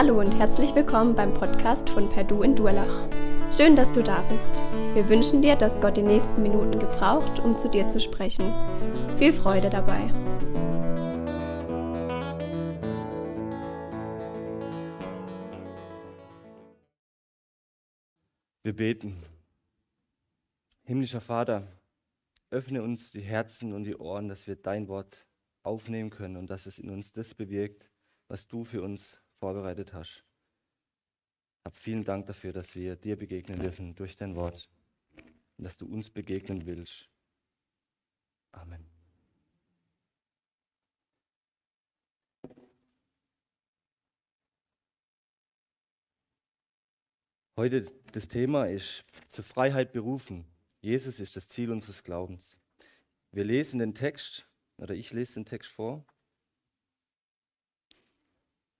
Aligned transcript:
Hallo 0.00 0.20
und 0.20 0.38
herzlich 0.38 0.76
willkommen 0.76 1.16
beim 1.16 1.34
Podcast 1.34 1.90
von 1.90 2.08
Perdu 2.08 2.44
in 2.44 2.54
Durlach. 2.54 3.08
Schön, 3.52 3.74
dass 3.74 3.90
du 3.90 4.00
da 4.00 4.22
bist. 4.30 4.62
Wir 4.94 5.08
wünschen 5.08 5.42
dir, 5.42 5.56
dass 5.56 5.80
Gott 5.80 5.96
die 5.96 6.02
nächsten 6.02 6.40
Minuten 6.40 6.78
gebraucht, 6.78 7.40
um 7.40 7.58
zu 7.58 7.68
dir 7.68 7.88
zu 7.88 7.98
sprechen. 7.98 8.44
Viel 9.18 9.32
Freude 9.32 9.68
dabei. 9.68 9.98
Wir 18.62 18.76
beten. 18.76 19.20
Himmlischer 20.84 21.20
Vater, 21.20 21.66
öffne 22.50 22.84
uns 22.84 23.10
die 23.10 23.22
Herzen 23.22 23.72
und 23.72 23.82
die 23.82 23.96
Ohren, 23.96 24.28
dass 24.28 24.46
wir 24.46 24.54
dein 24.54 24.86
Wort 24.86 25.26
aufnehmen 25.64 26.10
können 26.10 26.36
und 26.36 26.50
dass 26.50 26.66
es 26.66 26.78
in 26.78 26.88
uns 26.88 27.12
das 27.12 27.34
bewirkt, 27.34 27.90
was 28.28 28.46
du 28.46 28.62
für 28.62 28.80
uns 28.80 29.20
vorbereitet 29.38 29.92
hast. 29.92 30.24
Hab 31.64 31.76
vielen 31.76 32.04
Dank 32.04 32.26
dafür, 32.26 32.52
dass 32.52 32.74
wir 32.74 32.96
dir 32.96 33.16
begegnen 33.16 33.60
dürfen 33.60 33.94
durch 33.94 34.16
dein 34.16 34.34
Wort 34.34 34.68
und 35.56 35.64
dass 35.64 35.76
du 35.76 35.86
uns 35.86 36.10
begegnen 36.10 36.66
willst. 36.66 37.08
Amen. 38.52 38.86
Heute 47.58 47.82
das 48.12 48.28
Thema 48.28 48.66
ist 48.68 49.04
zur 49.30 49.42
Freiheit 49.42 49.92
berufen. 49.92 50.46
Jesus 50.80 51.18
ist 51.18 51.34
das 51.34 51.48
Ziel 51.48 51.72
unseres 51.72 52.04
Glaubens. 52.04 52.56
Wir 53.32 53.42
lesen 53.42 53.80
den 53.80 53.94
Text, 53.94 54.48
oder 54.76 54.94
ich 54.94 55.12
lese 55.12 55.34
den 55.34 55.44
Text 55.44 55.70
vor, 55.70 56.06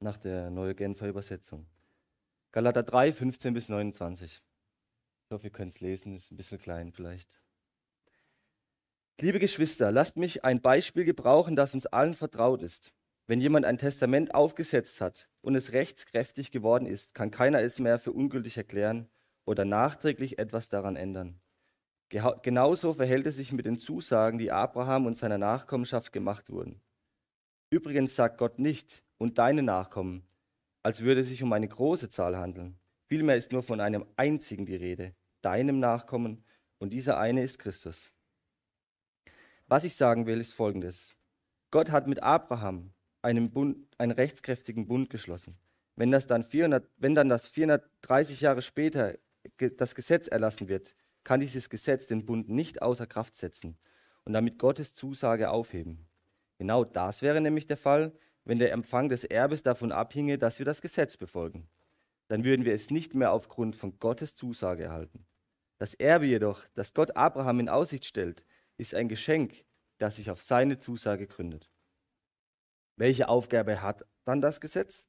nach 0.01 0.17
der 0.17 0.51
Neue 0.51 0.75
Genfer 0.75 1.09
Übersetzung. 1.09 1.67
Galater 2.53 2.83
3, 2.83 3.13
15 3.13 3.55
bis 3.55 3.69
29. 3.69 4.43
Ich 5.25 5.31
hoffe, 5.31 5.47
ihr 5.47 5.53
könnt 5.53 5.73
es 5.73 5.81
lesen, 5.81 6.15
ist 6.15 6.31
ein 6.31 6.37
bisschen 6.37 6.59
klein 6.59 6.93
vielleicht. 6.93 7.43
Liebe 9.21 9.41
Geschwister, 9.41 9.91
lasst 9.91 10.17
mich 10.17 10.45
ein 10.45 10.61
Beispiel 10.61 11.05
gebrauchen, 11.05 11.57
das 11.57 11.75
uns 11.75 11.87
allen 11.87 12.15
vertraut 12.15 12.63
ist. 12.63 12.93
Wenn 13.27 13.41
jemand 13.41 13.67
ein 13.67 13.77
Testament 13.77 14.35
aufgesetzt 14.35 15.01
hat 15.01 15.29
und 15.43 15.55
es 15.55 15.73
rechtskräftig 15.73 16.51
geworden 16.51 16.87
ist, 16.87 17.15
kann 17.15 17.31
keiner 17.31 17.61
es 17.61 17.79
mehr 17.79 17.99
für 17.99 18.13
ungültig 18.13 18.57
erklären 18.57 19.09
oder 19.45 19.65
nachträglich 19.65 20.39
etwas 20.39 20.69
daran 20.69 20.97
ändern. 20.97 21.41
Genauso 22.09 22.95
verhält 22.95 23.27
es 23.27 23.37
sich 23.37 23.53
mit 23.53 23.67
den 23.67 23.77
Zusagen, 23.77 24.39
die 24.39 24.51
Abraham 24.51 25.05
und 25.05 25.17
seiner 25.17 25.37
Nachkommenschaft 25.37 26.13
gemacht 26.13 26.49
wurden. 26.49 26.81
Übrigens 27.69 28.15
sagt 28.15 28.39
Gott 28.39 28.59
nicht, 28.59 29.03
und 29.19 29.39
deine 29.39 29.63
Nachkommen, 29.63 30.27
als 30.83 31.03
würde 31.03 31.21
es 31.21 31.29
sich 31.29 31.43
um 31.43 31.53
eine 31.53 31.69
große 31.69 32.09
Zahl 32.09 32.37
handeln. 32.37 32.79
Vielmehr 33.07 33.37
ist 33.37 33.53
nur 33.53 33.63
von 33.63 33.81
einem 33.81 34.07
einzigen 34.17 34.67
die 34.67 34.77
Rede, 34.77 35.15
deinem 35.43 35.81
Nachkommen, 35.81 36.45
und 36.79 36.93
dieser 36.93 37.19
eine 37.19 37.43
ist 37.43 37.59
Christus. 37.59 38.13
Was 39.67 39.85
ich 39.85 39.97
sagen 39.97 40.27
will, 40.27 40.41
ist 40.41 40.55
folgendes. 40.55 41.15
Gott 41.71 41.91
hat 41.91 42.07
mit 42.07 42.23
Abraham 42.23 42.93
einen, 43.21 43.51
Bund, 43.51 43.87
einen 43.99 44.13
rechtskräftigen 44.13 44.87
Bund 44.87 45.11
geschlossen. 45.11 45.59
Wenn, 45.97 46.11
das 46.11 46.27
dann 46.27 46.45
400, 46.45 46.89
wenn 46.97 47.15
dann 47.15 47.29
das 47.29 47.49
430 47.49 48.41
Jahre 48.41 48.63
später 48.63 49.19
das 49.77 49.95
Gesetz 49.95 50.29
erlassen 50.29 50.69
wird, 50.69 50.95
kann 51.25 51.41
dieses 51.41 51.69
Gesetz 51.69 52.07
den 52.07 52.25
Bund 52.25 52.49
nicht 52.49 52.81
außer 52.81 53.07
Kraft 53.07 53.35
setzen 53.35 53.77
und 54.25 54.33
damit 54.33 54.59
Gottes 54.59 54.95
Zusage 54.95 55.51
aufheben. 55.51 56.07
Genau 56.59 56.85
das 56.85 57.23
wäre 57.23 57.41
nämlich 57.41 57.67
der 57.67 57.77
Fall, 57.77 58.13
wenn 58.49 58.59
der 58.59 58.73
Empfang 58.73 59.11
des 59.11 59.25
Erbes 59.25 59.63
davon 59.63 59.93
abhinge, 59.93 60.39
dass 60.39 60.59
wir 60.59 60.65
das 60.65 60.81
Gesetz 60.81 61.19
befolgen. 61.19 61.69
Dann 62.29 62.45
würden 62.45 62.65
wir 62.65 62.73
es 62.73 62.91
nicht 62.91 63.15
mehr 63.15 63.31
aufgrund 63.33 63.77
von 63.77 63.99
Gottes 63.99 64.37
Zusage 64.37 64.85
erhalten. 64.85 65.27
Das 65.77 65.93
Erbe 65.93 66.25
jedoch, 66.25 66.65
das 66.73 66.95
Gott 66.95 67.15
Abraham 67.15 67.61
in 67.61 67.69
Aussicht 67.69 68.07
stellt, 68.07 68.47
ist 68.79 68.95
ein 68.95 69.09
Geschenk, 69.09 69.67
das 69.99 70.17
sich 70.17 70.31
auf 70.31 70.41
seine 70.41 70.79
Zusage 70.79 71.27
gründet. 71.27 71.71
Welche 72.97 73.29
Aufgabe 73.29 73.83
hat 73.83 74.07
dann 74.25 74.41
das 74.41 74.63
Gesetz? 74.63 75.07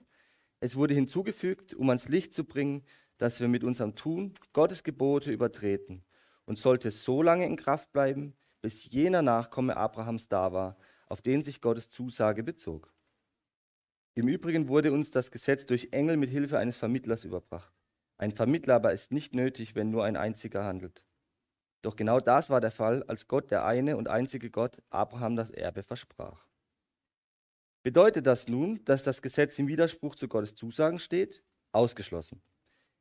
Es 0.60 0.76
wurde 0.76 0.94
hinzugefügt, 0.94 1.74
um 1.74 1.88
ans 1.90 2.10
Licht 2.10 2.34
zu 2.34 2.44
bringen, 2.44 2.84
dass 3.20 3.40
wir 3.40 3.48
mit 3.48 3.64
unserem 3.64 3.96
Tun 3.96 4.34
Gottes 4.52 4.84
Gebote 4.84 5.32
übertreten 5.32 6.04
und 6.44 6.60
sollte 6.60 6.92
so 6.92 7.22
lange 7.22 7.46
in 7.46 7.56
Kraft 7.56 7.94
bleiben, 7.94 8.36
bis 8.62 8.92
jener 8.92 9.22
Nachkomme 9.22 9.78
Abrahams 9.78 10.28
da 10.28 10.52
war, 10.52 10.78
auf 11.08 11.22
den 11.22 11.42
sich 11.42 11.62
Gottes 11.62 11.88
Zusage 11.88 12.44
bezog. 12.44 12.94
Im 14.20 14.28
Übrigen 14.28 14.68
wurde 14.68 14.92
uns 14.92 15.12
das 15.12 15.32
Gesetz 15.32 15.66
durch 15.66 15.88
Engel 15.92 16.18
mit 16.18 16.30
Hilfe 16.30 16.60
eines 16.60 16.76
Vermittlers 16.76 17.24
überbracht. 17.24 17.74
Ein 18.18 18.32
Vermittler 18.32 18.76
aber 18.76 18.92
ist 18.92 19.14
nicht 19.14 19.34
nötig, 19.34 19.76
wenn 19.76 19.92
nur 19.92 20.04
ein 20.04 20.18
einziger 20.18 20.66
handelt. 20.66 21.06
Doch 21.84 21.96
genau 21.96 22.20
das 22.20 22.50
war 22.50 22.60
der 22.60 22.72
Fall, 22.72 23.02
als 23.04 23.30
Gott, 23.30 23.50
der 23.50 23.64
eine 23.64 23.96
und 23.96 24.10
einzige 24.10 24.50
Gott, 24.50 24.78
Abraham 24.90 25.38
das 25.38 25.52
Erbe 25.52 25.84
versprach. 25.84 26.46
Bedeutet 27.82 28.28
das 28.28 28.50
nun, 28.50 28.84
dass 28.84 29.06
das 29.06 29.22
Gesetz 29.22 29.58
im 29.58 29.70
Widerspruch 29.70 30.16
zu 30.16 30.28
Gottes 30.28 30.54
Zusagen 30.54 31.00
steht? 31.00 31.42
Ausgeschlossen. 31.72 32.42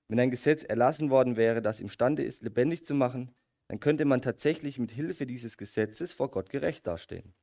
Wenn 0.06 0.20
ein 0.20 0.30
Gesetz 0.30 0.62
erlassen 0.62 1.10
worden 1.10 1.36
wäre, 1.36 1.60
das 1.60 1.80
imstande 1.80 2.22
ist, 2.22 2.44
lebendig 2.44 2.84
zu 2.84 2.94
machen, 2.94 3.34
dann 3.66 3.80
könnte 3.80 4.04
man 4.04 4.22
tatsächlich 4.22 4.78
mit 4.78 4.92
Hilfe 4.92 5.26
dieses 5.26 5.58
Gesetzes 5.58 6.12
vor 6.12 6.30
Gott 6.30 6.48
gerecht 6.48 6.86
dastehen. 6.86 7.34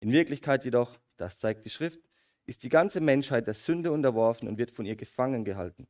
In 0.00 0.12
Wirklichkeit 0.12 0.66
jedoch, 0.66 0.98
das 1.16 1.40
zeigt 1.40 1.64
die 1.64 1.70
Schrift, 1.70 2.05
ist 2.46 2.62
die 2.62 2.68
ganze 2.68 3.00
Menschheit 3.00 3.46
der 3.46 3.54
Sünde 3.54 3.92
unterworfen 3.92 4.48
und 4.48 4.58
wird 4.58 4.70
von 4.70 4.86
ihr 4.86 4.96
gefangen 4.96 5.44
gehalten. 5.44 5.86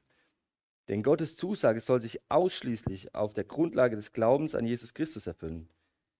Denn 0.89 1.03
Gottes 1.03 1.37
Zusage 1.37 1.81
soll 1.81 2.01
sich 2.01 2.21
ausschließlich 2.29 3.15
auf 3.15 3.35
der 3.35 3.45
Grundlage 3.45 3.97
des 3.97 4.13
Glaubens 4.13 4.55
an 4.55 4.67
Jesus 4.67 4.95
Christus 4.95 5.27
erfüllen. 5.27 5.69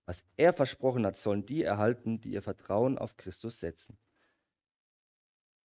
Was 0.05 0.23
er 0.37 0.53
versprochen 0.53 1.05
hat, 1.05 1.17
sollen 1.17 1.45
die 1.45 1.63
erhalten, 1.63 2.19
die 2.21 2.31
ihr 2.31 2.41
Vertrauen 2.41 2.97
auf 2.97 3.17
Christus 3.17 3.59
setzen. 3.59 3.97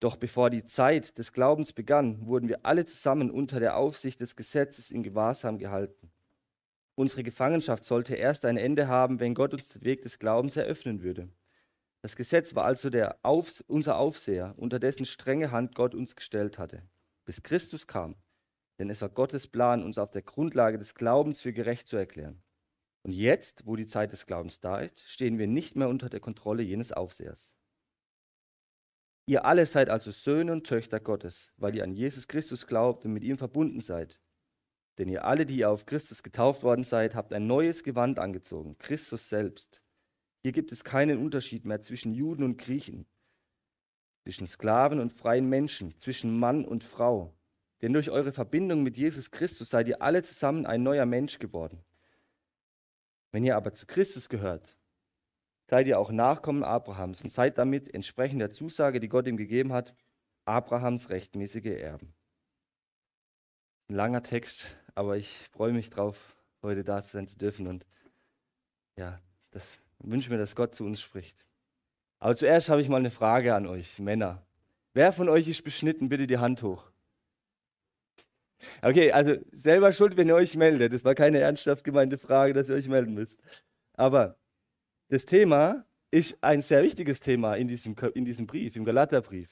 Doch 0.00 0.16
bevor 0.16 0.50
die 0.50 0.65
Zeit 0.65 1.16
des 1.19 1.33
Glaubens 1.33 1.72
begann, 1.72 2.27
wurden 2.27 2.49
wir 2.49 2.66
alle 2.66 2.84
zusammen 2.84 3.31
unter 3.31 3.60
der 3.60 3.77
Aufsicht 3.77 4.21
des 4.21 4.34
Gesetzes 4.34 4.91
in 4.91 5.04
Gewahrsam 5.04 5.59
gehalten. 5.59 6.10
Unsere 6.97 7.22
Gefangenschaft 7.22 7.84
sollte 7.84 8.16
erst 8.16 8.44
ein 8.44 8.56
Ende 8.56 8.89
haben, 8.89 9.21
wenn 9.21 9.34
Gott 9.34 9.54
uns 9.54 9.69
den 9.69 9.84
Weg 9.84 10.03
des 10.03 10.19
Glaubens 10.19 10.56
eröffnen 10.56 11.03
würde. 11.03 11.28
Das 12.02 12.16
Gesetz 12.16 12.54
war 12.56 12.64
also 12.64 12.90
der 12.90 13.24
Auf, 13.24 13.62
unser 13.68 13.96
Aufseher, 13.96 14.54
unter 14.56 14.80
dessen 14.80 15.06
strenge 15.06 15.52
Hand 15.52 15.76
Gott 15.76 15.94
uns 15.94 16.16
gestellt 16.16 16.58
hatte, 16.58 16.82
bis 17.24 17.44
Christus 17.44 17.86
kam. 17.86 18.16
Denn 18.80 18.90
es 18.90 19.00
war 19.00 19.08
Gottes 19.08 19.46
Plan, 19.46 19.84
uns 19.84 19.98
auf 19.98 20.10
der 20.10 20.22
Grundlage 20.22 20.78
des 20.78 20.96
Glaubens 20.96 21.41
für 21.41 21.52
gerecht 21.52 21.86
zu 21.86 21.96
erklären. 21.96 22.42
Und 23.04 23.12
jetzt, 23.12 23.66
wo 23.66 23.76
die 23.76 23.86
Zeit 23.86 24.10
des 24.10 24.26
Glaubens 24.26 24.58
da 24.58 24.80
ist, 24.80 25.08
stehen 25.08 25.38
wir 25.38 25.46
nicht 25.46 25.76
mehr 25.76 25.88
unter 25.88 26.08
der 26.08 26.20
Kontrolle 26.20 26.64
jenes 26.64 26.92
Aufsehers. 26.92 27.52
Ihr 29.26 29.44
alle 29.44 29.66
seid 29.66 29.88
also 29.88 30.10
Söhne 30.10 30.50
und 30.50 30.66
Töchter 30.66 30.98
Gottes, 30.98 31.52
weil 31.56 31.76
ihr 31.76 31.84
an 31.84 31.94
Jesus 31.94 32.26
Christus 32.26 32.66
glaubt 32.66 33.04
und 33.04 33.12
mit 33.12 33.22
ihm 33.22 33.38
verbunden 33.38 33.80
seid. 33.80 34.20
Denn 34.98 35.08
ihr 35.08 35.24
alle, 35.24 35.46
die 35.46 35.58
ihr 35.58 35.70
auf 35.70 35.86
Christus 35.86 36.24
getauft 36.24 36.64
worden 36.64 36.82
seid, 36.82 37.14
habt 37.14 37.32
ein 37.32 37.46
neues 37.46 37.84
Gewand 37.84 38.18
angezogen, 38.18 38.76
Christus 38.78 39.28
selbst. 39.28 39.82
Hier 40.42 40.53
gibt 40.53 40.72
es 40.72 40.82
keinen 40.82 41.19
Unterschied 41.19 41.64
mehr 41.64 41.80
zwischen 41.82 42.12
Juden 42.12 42.42
und 42.42 42.58
Griechen, 42.58 43.06
zwischen 44.25 44.47
Sklaven 44.47 44.98
und 44.98 45.12
freien 45.12 45.48
Menschen, 45.48 45.98
zwischen 45.98 46.38
Mann 46.38 46.64
und 46.64 46.82
Frau. 46.82 47.32
Denn 47.80 47.92
durch 47.92 48.10
eure 48.10 48.32
Verbindung 48.32 48.82
mit 48.82 48.97
Jesus 48.97 49.30
Christus 49.30 49.70
seid 49.70 49.88
ihr 49.88 50.03
alle 50.03 50.22
zusammen 50.22 50.66
ein 50.66 50.82
neuer 50.82 51.06
Mensch 51.06 51.38
geworden. 51.38 51.84
Wenn 53.33 53.44
ihr 53.44 53.56
aber 53.56 53.72
zu 53.72 53.86
Christus 53.86 54.28
gehört, 54.28 54.77
seid 55.68 55.86
ihr 55.86 55.98
auch 55.98 56.10
Nachkommen 56.10 56.65
Abrahams 56.65 57.22
und 57.22 57.30
seid 57.30 57.59
damit 57.59 57.92
entsprechend 57.92 58.41
der 58.41 58.50
Zusage, 58.50 59.00
die 59.00 59.09
Gott 59.09 59.27
ihm 59.27 59.36
gegeben 59.36 59.72
hat, 59.72 59.94
Abrahams 60.44 61.09
rechtmäßige 61.09 61.66
Erben. 61.66 62.15
Ein 63.89 63.94
langer 63.94 64.22
Text, 64.22 64.66
aber 64.94 65.16
ich 65.16 65.48
freue 65.50 65.72
mich 65.72 65.91
drauf, 65.91 66.36
heute 66.62 66.84
da 66.84 67.00
sein 67.00 67.27
zu 67.27 67.39
dürfen 67.39 67.66
und 67.66 67.86
ja, 68.97 69.21
das 69.50 69.81
und 70.03 70.10
wünsche 70.10 70.31
mir, 70.31 70.39
dass 70.39 70.57
Gott 70.57 70.75
zu 70.75 70.84
uns 70.84 71.01
spricht. 71.01 71.47
Aber 72.19 72.37
zuerst 72.37 72.69
habe 72.69 72.83
ich 72.83 72.89
mal 72.89 72.99
eine 72.99 73.10
Frage 73.10 73.54
an 73.54 73.66
euch, 73.66 73.99
Männer. 73.99 74.47
Wer 74.95 75.13
von 75.13 75.28
euch 75.28 75.49
ist 75.49 75.63
beschnitten? 75.63 76.09
Bitte 76.09 76.27
die 76.27 76.39
Hand 76.39 76.63
hoch. 76.63 76.91
Okay, 78.81 79.10
also 79.10 79.37
selber 79.51 79.93
schuld, 79.93 80.16
wenn 80.16 80.28
ihr 80.28 80.34
euch 80.34 80.54
meldet. 80.54 80.93
Das 80.93 81.04
war 81.04 81.15
keine 81.15 81.39
ernsthaft 81.39 81.84
gemeinte 81.84 82.19
Frage, 82.19 82.53
dass 82.53 82.69
ihr 82.69 82.77
euch 82.77 82.89
melden 82.89 83.15
müsst. 83.15 83.41
Aber 83.95 84.37
das 85.09 85.27
Thema 85.27 85.84
ist 86.10 86.37
ein 86.43 86.63
sehr 86.63 86.83
wichtiges 86.83 87.21
Thema 87.21 87.54
in 87.57 87.69
diesem, 87.69 87.97
in 88.15 88.25
diesem 88.25 88.47
Brief, 88.47 88.77
im 88.77 88.84
Galaterbrief. 88.84 89.51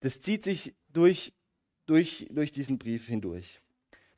Das 0.00 0.20
zieht 0.20 0.44
sich 0.44 0.74
durch, 0.88 1.32
durch, 1.86 2.26
durch 2.30 2.52
diesen 2.52 2.78
Brief 2.78 3.06
hindurch. 3.06 3.60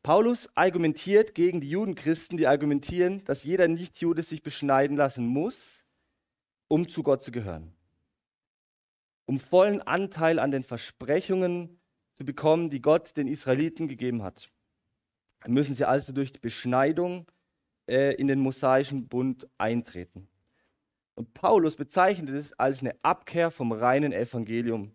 Paulus 0.03 0.49
argumentiert 0.55 1.35
gegen 1.35 1.61
die 1.61 1.71
Judenchristen, 1.71 2.39
die 2.39 2.47
argumentieren, 2.47 3.25
dass 3.25 3.45
jeder 3.45 3.69
Nichtjude 3.69 4.23
sich 4.23 4.43
beschneiden 4.43 4.97
lassen 4.97 5.27
muss, 5.27 5.85
um 6.69 6.89
zu 6.89 7.03
Gott 7.03 7.23
zu 7.23 7.33
gehören. 7.33 7.75
um 9.29 9.39
vollen 9.39 9.83
Anteil 9.83 10.39
an 10.39 10.50
den 10.50 10.62
Versprechungen 10.62 11.79
zu 12.15 12.25
bekommen, 12.25 12.71
die 12.71 12.81
Gott 12.81 13.15
den 13.19 13.29
Israeliten 13.29 13.87
gegeben 13.87 14.23
hat. 14.23 14.50
Dann 15.41 15.53
müssen 15.53 15.75
sie 15.75 15.85
also 15.87 16.15
durch 16.15 16.33
die 16.33 16.41
Beschneidung 16.41 17.31
äh, 17.87 18.15
in 18.15 18.27
den 18.27 18.41
mosaischen 18.41 19.06
Bund 19.06 19.47
eintreten. 19.59 20.29
Und 21.15 21.35
Paulus 21.35 21.77
bezeichnet 21.77 22.31
es 22.31 22.55
als 22.55 22.81
eine 22.81 22.97
Abkehr 23.03 23.50
vom 23.50 23.73
reinen 23.73 24.12
Evangelium 24.12 24.95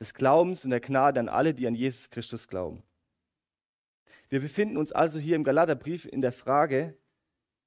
des 0.00 0.12
Glaubens 0.12 0.64
und 0.64 0.70
der 0.70 0.80
Gnade 0.80 1.18
an 1.18 1.30
alle, 1.30 1.54
die 1.54 1.66
an 1.66 1.74
Jesus 1.74 2.10
Christus 2.10 2.48
glauben. 2.48 2.82
Wir 4.28 4.40
befinden 4.40 4.76
uns 4.76 4.92
also 4.92 5.18
hier 5.18 5.36
im 5.36 5.44
Galaterbrief 5.44 6.06
in 6.06 6.20
der 6.20 6.32
Frage, 6.32 6.96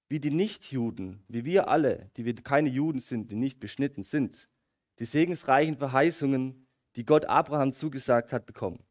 wie 0.08 0.20
die 0.20 0.32
Nichtjuden, 0.32 1.24
wie 1.28 1.46
wir 1.46 1.68
alle, 1.68 2.10
die 2.18 2.26
wir 2.26 2.36
keine 2.36 2.70
Juden 2.70 3.00
sind, 3.00 3.32
die 3.32 3.36
nicht 3.36 3.60
beschnitten 3.60 4.04
sind, 4.04 4.50
die 4.98 5.06
segensreichen 5.06 5.78
Verheißungen, 5.78 6.68
die 6.96 7.06
Gott 7.06 7.26
Abraham 7.26 7.72
zugesagt 7.72 8.34
hat, 8.34 8.46
bekommen. 8.46 8.84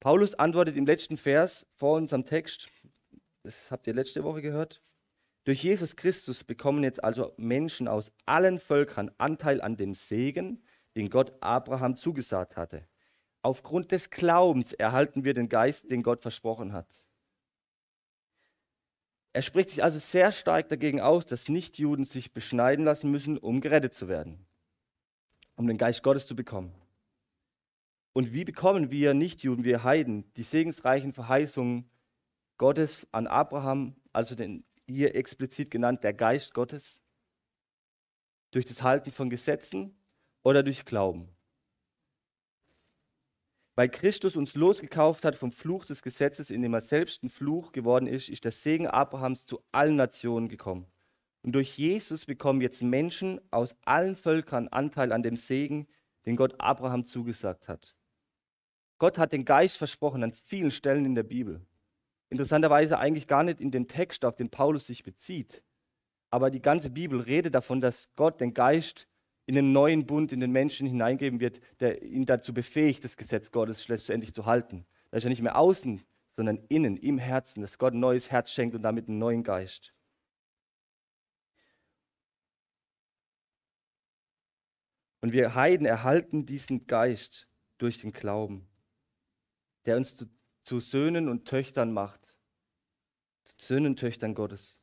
Paulus 0.00 0.34
antwortet 0.34 0.76
im 0.76 0.86
letzten 0.86 1.16
Vers 1.16 1.66
vor 1.74 1.96
unserem 1.96 2.24
Text, 2.24 2.68
das 3.42 3.70
habt 3.70 3.86
ihr 3.86 3.94
letzte 3.94 4.24
Woche 4.24 4.42
gehört, 4.42 4.82
durch 5.44 5.62
Jesus 5.62 5.96
Christus 5.96 6.44
bekommen 6.44 6.84
jetzt 6.84 7.02
also 7.02 7.32
Menschen 7.38 7.88
aus 7.88 8.12
allen 8.26 8.58
Völkern 8.58 9.10
Anteil 9.16 9.62
an 9.62 9.76
dem 9.76 9.94
Segen, 9.94 10.62
den 10.94 11.08
Gott 11.08 11.32
Abraham 11.40 11.96
zugesagt 11.96 12.56
hatte. 12.56 12.86
Aufgrund 13.48 13.92
des 13.92 14.10
Glaubens 14.10 14.74
erhalten 14.74 15.24
wir 15.24 15.32
den 15.32 15.48
Geist, 15.48 15.90
den 15.90 16.02
Gott 16.02 16.20
versprochen 16.20 16.74
hat. 16.74 16.86
Er 19.32 19.40
spricht 19.40 19.70
sich 19.70 19.82
also 19.82 19.98
sehr 19.98 20.32
stark 20.32 20.68
dagegen 20.68 21.00
aus, 21.00 21.24
dass 21.24 21.48
Nichtjuden 21.48 22.04
sich 22.04 22.34
beschneiden 22.34 22.84
lassen 22.84 23.10
müssen, 23.10 23.38
um 23.38 23.62
gerettet 23.62 23.94
zu 23.94 24.06
werden, 24.06 24.44
um 25.56 25.66
den 25.66 25.78
Geist 25.78 26.02
Gottes 26.02 26.26
zu 26.26 26.36
bekommen. 26.36 26.74
Und 28.12 28.34
wie 28.34 28.44
bekommen 28.44 28.90
wir 28.90 29.14
Nichtjuden, 29.14 29.64
wir 29.64 29.82
Heiden, 29.82 30.30
die 30.34 30.42
segensreichen 30.42 31.14
Verheißungen 31.14 31.88
Gottes 32.58 33.06
an 33.12 33.26
Abraham, 33.26 33.96
also 34.12 34.34
den 34.34 34.62
hier 34.86 35.14
explizit 35.14 35.70
genannt 35.70 36.04
der 36.04 36.12
Geist 36.12 36.52
Gottes? 36.52 37.00
Durch 38.50 38.66
das 38.66 38.82
Halten 38.82 39.10
von 39.10 39.30
Gesetzen 39.30 39.96
oder 40.42 40.62
durch 40.62 40.84
Glauben? 40.84 41.30
Weil 43.78 43.90
Christus 43.90 44.34
uns 44.34 44.56
losgekauft 44.56 45.24
hat 45.24 45.36
vom 45.36 45.52
Fluch 45.52 45.84
des 45.84 46.02
Gesetzes, 46.02 46.50
in 46.50 46.62
dem 46.62 46.74
er 46.74 46.80
selbst 46.80 47.22
ein 47.22 47.28
Fluch 47.28 47.70
geworden 47.70 48.08
ist, 48.08 48.28
ist 48.28 48.42
der 48.42 48.50
Segen 48.50 48.88
Abrahams 48.88 49.46
zu 49.46 49.62
allen 49.70 49.94
Nationen 49.94 50.48
gekommen. 50.48 50.88
Und 51.42 51.52
durch 51.52 51.78
Jesus 51.78 52.24
bekommen 52.24 52.60
jetzt 52.60 52.82
Menschen 52.82 53.40
aus 53.52 53.76
allen 53.84 54.16
Völkern 54.16 54.66
Anteil 54.66 55.12
an 55.12 55.22
dem 55.22 55.36
Segen, 55.36 55.86
den 56.26 56.34
Gott 56.34 56.56
Abraham 56.58 57.04
zugesagt 57.04 57.68
hat. 57.68 57.94
Gott 58.98 59.16
hat 59.16 59.32
den 59.32 59.44
Geist 59.44 59.76
versprochen 59.76 60.24
an 60.24 60.32
vielen 60.32 60.72
Stellen 60.72 61.04
in 61.04 61.14
der 61.14 61.22
Bibel. 61.22 61.64
Interessanterweise 62.30 62.98
eigentlich 62.98 63.28
gar 63.28 63.44
nicht 63.44 63.60
in 63.60 63.70
den 63.70 63.86
Text, 63.86 64.24
auf 64.24 64.34
den 64.34 64.50
Paulus 64.50 64.88
sich 64.88 65.04
bezieht. 65.04 65.62
Aber 66.30 66.50
die 66.50 66.62
ganze 66.62 66.90
Bibel 66.90 67.20
redet 67.20 67.54
davon, 67.54 67.80
dass 67.80 68.12
Gott 68.16 68.40
den 68.40 68.54
Geist 68.54 69.06
in 69.48 69.54
den 69.54 69.72
neuen 69.72 70.04
Bund 70.04 70.30
in 70.30 70.40
den 70.40 70.52
Menschen 70.52 70.86
hineingeben 70.86 71.40
wird, 71.40 71.62
der 71.80 72.02
ihn 72.02 72.26
dazu 72.26 72.52
befähigt, 72.52 73.02
das 73.02 73.16
Gesetz 73.16 73.50
Gottes 73.50 73.82
schlussendlich 73.82 74.34
zu 74.34 74.44
halten. 74.44 74.84
Da 75.10 75.16
ist 75.16 75.22
ja 75.22 75.30
nicht 75.30 75.40
mehr 75.40 75.56
außen, 75.56 76.04
sondern 76.36 76.58
innen, 76.68 76.98
im 76.98 77.16
Herzen, 77.16 77.62
dass 77.62 77.78
Gott 77.78 77.94
ein 77.94 78.00
neues 78.00 78.30
Herz 78.30 78.52
schenkt 78.52 78.76
und 78.76 78.82
damit 78.82 79.08
einen 79.08 79.18
neuen 79.18 79.42
Geist. 79.42 79.94
Und 85.22 85.32
wir 85.32 85.54
Heiden 85.54 85.86
erhalten 85.86 86.44
diesen 86.44 86.86
Geist 86.86 87.48
durch 87.78 88.02
den 88.02 88.12
Glauben, 88.12 88.68
der 89.86 89.96
uns 89.96 90.14
zu, 90.14 90.26
zu 90.62 90.78
Söhnen 90.78 91.26
und 91.26 91.48
Töchtern 91.48 91.94
macht. 91.94 92.34
Zu 93.44 93.54
Söhnen 93.58 93.92
und 93.92 93.98
Töchtern 93.98 94.34
Gottes. 94.34 94.78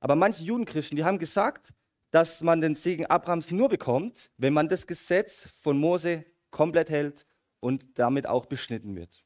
Aber 0.00 0.16
manche 0.16 0.42
Judenchristen, 0.42 0.96
die 0.96 1.04
haben 1.04 1.20
gesagt, 1.20 1.72
dass 2.12 2.42
man 2.42 2.60
den 2.60 2.74
Segen 2.74 3.06
Abrahams 3.06 3.50
nur 3.50 3.70
bekommt, 3.70 4.30
wenn 4.36 4.52
man 4.52 4.68
das 4.68 4.86
Gesetz 4.86 5.48
von 5.62 5.78
Mose 5.78 6.26
komplett 6.50 6.90
hält 6.90 7.26
und 7.58 7.98
damit 7.98 8.26
auch 8.26 8.44
beschnitten 8.46 8.94
wird. 8.94 9.24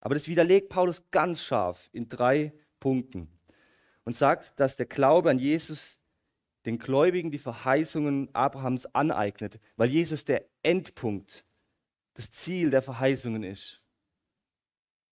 Aber 0.00 0.14
das 0.14 0.28
widerlegt 0.28 0.68
Paulus 0.68 1.10
ganz 1.10 1.42
scharf 1.42 1.88
in 1.92 2.08
drei 2.08 2.52
Punkten 2.78 3.28
und 4.04 4.14
sagt, 4.14 4.60
dass 4.60 4.76
der 4.76 4.86
Glaube 4.86 5.30
an 5.30 5.38
Jesus 5.38 5.98
den 6.66 6.78
Gläubigen 6.78 7.30
die 7.30 7.38
Verheißungen 7.38 8.28
Abrahams 8.34 8.84
aneignet, 8.94 9.58
weil 9.76 9.88
Jesus 9.88 10.26
der 10.26 10.44
Endpunkt, 10.62 11.44
das 12.12 12.30
Ziel 12.30 12.68
der 12.68 12.82
Verheißungen 12.82 13.42
ist. 13.42 13.82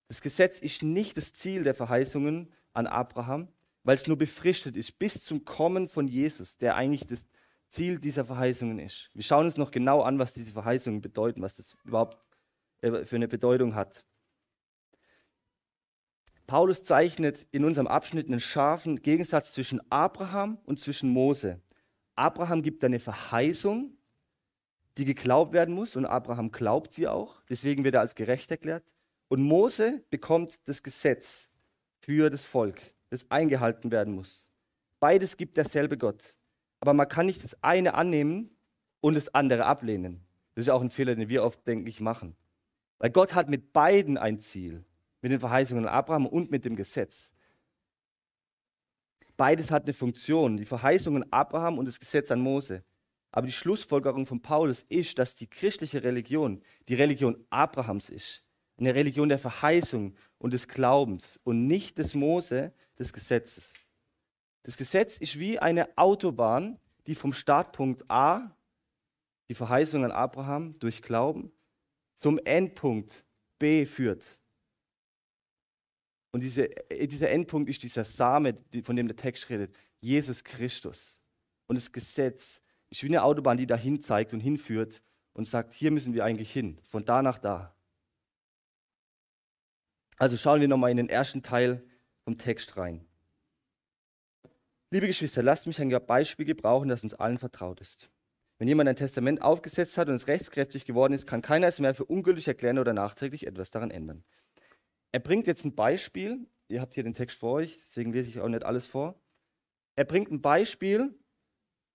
Das 0.09 0.21
Gesetz 0.21 0.61
ist 0.61 0.83
nicht 0.83 1.17
das 1.17 1.33
Ziel 1.33 1.65
der 1.65 1.75
Verheißungen 1.75 2.53
an 2.75 2.87
Abraham, 2.87 3.49
weil 3.87 3.95
es 3.95 4.09
nur 4.09 4.19
befristet 4.19 4.77
ist, 4.77 4.99
bis 4.99 5.23
zum 5.23 5.45
Kommen 5.45 5.87
von 5.89 6.09
Jesus, 6.09 6.59
der 6.59 6.75
eigentlich 6.75 7.07
das 7.07 7.25
Ziel 7.69 8.01
dieser 8.01 8.25
Verheißungen 8.25 8.81
ist. 8.81 9.11
Wir 9.15 9.23
schauen 9.23 9.45
uns 9.45 9.57
noch 9.57 9.71
genau 9.71 10.03
an, 10.03 10.19
was 10.19 10.35
diese 10.35 10.53
Verheißungen 10.53 11.01
bedeuten, 11.01 11.41
was 11.41 11.55
das 11.55 11.77
überhaupt 11.85 12.19
äh, 12.81 13.05
für 13.05 13.15
eine 13.15 13.29
Bedeutung 13.29 13.77
hat. 13.77 14.05
Paulus 16.49 16.83
zeichnet 16.83 17.47
in 17.53 17.65
unserem 17.65 17.87
Abschnitt 17.87 18.27
einen 18.27 18.41
scharfen 18.41 19.03
Gegensatz 19.03 19.53
zwischen 19.53 19.81
Abraham 19.89 20.59
und 20.65 20.81
zwischen 20.81 21.11
Mose. 21.11 21.61
Abraham 22.17 22.63
gibt 22.63 22.83
eine 22.83 22.99
Verheißung, 22.99 23.97
die 24.99 25.05
geglaubt 25.05 25.53
werden 25.53 25.73
muss, 25.73 25.95
und 25.95 26.07
Abraham 26.07 26.51
glaubt 26.51 26.93
sie 26.93 27.07
auch, 27.07 27.41
deswegen 27.49 27.85
wird 27.85 27.95
er 27.95 28.01
als 28.01 28.17
gerecht 28.17 28.51
erklärt. 28.51 28.83
Und 29.29 29.43
Mose 29.43 30.05
bekommt 30.11 30.67
das 30.67 30.83
Gesetz 30.83 31.49
für 32.01 32.31
das 32.31 32.45
Volk 32.45 32.96
das 33.11 33.31
eingehalten 33.31 33.91
werden 33.91 34.15
muss. 34.15 34.47
Beides 35.01 35.37
gibt 35.37 35.57
derselbe 35.57 35.99
Gott. 35.99 36.37
Aber 36.81 36.95
man 36.95 37.09
kann 37.09 37.27
nicht 37.27 37.43
das 37.43 37.63
eine 37.63 37.95
annehmen 37.95 38.51
und 39.01 39.15
das 39.15 39.35
andere 39.35 39.67
ablehnen. 39.67 40.27
Das 40.55 40.65
ist 40.65 40.71
auch 40.71 40.81
ein 40.81 40.91
Fehler, 40.91 41.15
den 41.15 41.29
wir 41.29 41.45
oft, 41.45 41.67
denke 41.67 41.89
ich, 41.89 42.01
machen. 42.01 42.37
Weil 42.99 43.11
Gott 43.11 43.35
hat 43.35 43.49
mit 43.49 43.73
beiden 43.73 44.17
ein 44.17 44.41
Ziel, 44.41 44.85
mit 45.21 45.33
den 45.33 45.41
Verheißungen 45.41 45.87
an 45.87 45.95
Abraham 45.95 46.27
und 46.27 46.51
mit 46.51 46.65
dem 46.65 46.77
Gesetz. 46.77 47.33
Beides 49.37 49.71
hat 49.71 49.85
eine 49.85 49.93
Funktion, 49.93 50.57
die 50.57 50.65
Verheißungen 50.65 51.31
Abraham 51.31 51.79
und 51.79 51.87
das 51.87 52.01
Gesetz 52.01 52.31
an 52.31 52.41
Mose. 52.41 52.83
Aber 53.33 53.47
die 53.47 53.53
Schlussfolgerung 53.53 54.25
von 54.25 54.41
Paulus 54.41 54.83
ist, 54.89 55.19
dass 55.19 55.35
die 55.35 55.47
christliche 55.47 56.03
Religion 56.03 56.63
die 56.89 56.95
Religion 56.95 57.45
Abrahams 57.51 58.09
ist. 58.09 58.43
Eine 58.79 58.95
Religion 58.95 59.29
der 59.29 59.39
Verheißung 59.39 60.15
und 60.39 60.55
des 60.55 60.69
Glaubens 60.69 61.39
und 61.45 61.67
nicht 61.67 61.99
des 61.99 62.15
Mose, 62.15 62.73
des 62.99 63.13
Gesetzes. 63.13 63.75
Das 64.63 64.77
Gesetz 64.77 65.19
ist 65.19 65.39
wie 65.39 65.59
eine 65.59 65.97
Autobahn, 65.97 66.81
die 67.07 67.15
vom 67.15 67.33
Startpunkt 67.33 68.11
A, 68.11 68.57
die 69.49 69.55
Verheißung 69.55 70.05
an 70.05 70.11
Abraham 70.11 70.79
durch 70.79 71.03
Glauben, 71.03 71.53
zum 72.19 72.39
Endpunkt 72.39 73.25
B 73.59 73.87
führt. 73.87 74.39
Und 76.33 76.41
diese, 76.41 76.69
dieser 76.91 77.31
Endpunkt 77.31 77.71
ist 77.71 77.83
dieser 77.83 78.05
Same, 78.05 78.59
von 78.83 78.97
dem 78.97 79.07
der 79.07 79.17
Text 79.17 79.49
redet, 79.49 79.75
Jesus 80.01 80.45
Christus. 80.45 81.21
Und 81.67 81.77
das 81.77 81.93
Gesetz 81.93 82.61
ist 82.91 83.03
wie 83.03 83.07
eine 83.07 83.23
Autobahn, 83.23 83.57
die 83.57 83.67
dahin 83.67 84.01
zeigt 84.01 84.33
und 84.33 84.41
hinführt 84.41 85.03
und 85.33 85.47
sagt, 85.47 85.75
hier 85.75 85.91
müssen 85.91 86.15
wir 86.15 86.25
eigentlich 86.25 86.53
hin, 86.53 86.79
von 86.83 87.05
da 87.05 87.23
nach 87.23 87.39
da. 87.39 87.75
Also 90.19 90.37
schauen 90.37 90.61
wir 90.61 90.69
nochmal 90.69 90.91
in 90.91 90.97
den 90.97 91.09
ersten 91.09 91.43
Teil 91.43 91.87
vom 92.27 92.39
Text 92.39 92.77
rein. 92.77 93.07
Liebe 94.91 95.07
Geschwister, 95.07 95.45
lasst 95.45 95.69
mich 95.69 95.81
ein 95.81 95.91
Beispiel 96.07 96.45
gebrauchen, 96.45 96.89
das 96.89 97.05
uns 97.05 97.15
allen 97.15 97.39
vertraut 97.39 97.81
ist. 97.81 98.11
Wenn 98.59 98.67
jemand 98.67 98.89
ein 98.89 98.97
Testament 98.97 99.43
aufgesetzt 99.43 99.97
hat 99.97 100.09
und 100.09 100.15
es 100.15 100.27
rechtskräftig 100.27 100.87
geworden 100.87 101.13
ist, 101.13 101.29
kann 101.29 101.41
keiner 101.41 101.69
es 101.69 101.79
mehr 101.79 101.95
für 101.95 102.05
ungültig 102.05 102.49
erklären 102.49 102.81
oder 102.81 102.93
nachträglich 102.93 103.47
etwas 103.47 103.71
daran 103.71 103.93
ändern. 103.93 104.25
Er 105.13 105.21
bringt 105.21 105.47
jetzt 105.47 105.65
ein 105.65 105.77
Beispiel, 105.77 106.49
ihr 106.69 106.81
habt 106.81 106.95
hier 106.95 107.05
den 107.05 107.15
Text 107.15 107.39
vor 107.39 107.53
euch, 107.53 107.81
deswegen 107.87 108.13
lese 108.13 108.31
ich 108.31 108.41
auch 108.41 108.49
nicht 108.49 108.65
alles 108.65 108.89
vor. 108.89 109.21
Er 109.95 110.05
bringt 110.05 110.33
ein 110.33 110.43
Beispiel 110.43 111.15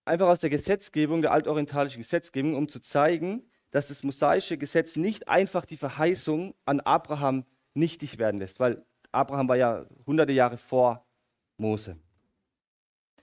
einfach 0.05 0.27
aus 0.27 0.39
der 0.39 0.49
Gesetzgebung, 0.49 1.21
der 1.21 1.33
altorientalischen 1.33 2.01
Gesetzgebung, 2.01 2.55
um 2.55 2.69
zu 2.69 2.79
zeigen, 2.79 3.51
dass 3.71 3.89
das 3.89 4.03
mosaische 4.03 4.57
Gesetz 4.57 4.95
nicht 4.95 5.27
einfach 5.27 5.65
die 5.65 5.77
Verheißung 5.77 6.55
an 6.63 6.79
Abraham 6.79 7.45
nichtig 7.73 8.17
werden 8.17 8.39
lässt, 8.39 8.61
weil 8.61 8.85
Abraham 9.11 9.47
war 9.47 9.57
ja 9.57 9.85
hunderte 10.05 10.31
Jahre 10.31 10.57
vor 10.57 11.05
Mose. 11.57 11.97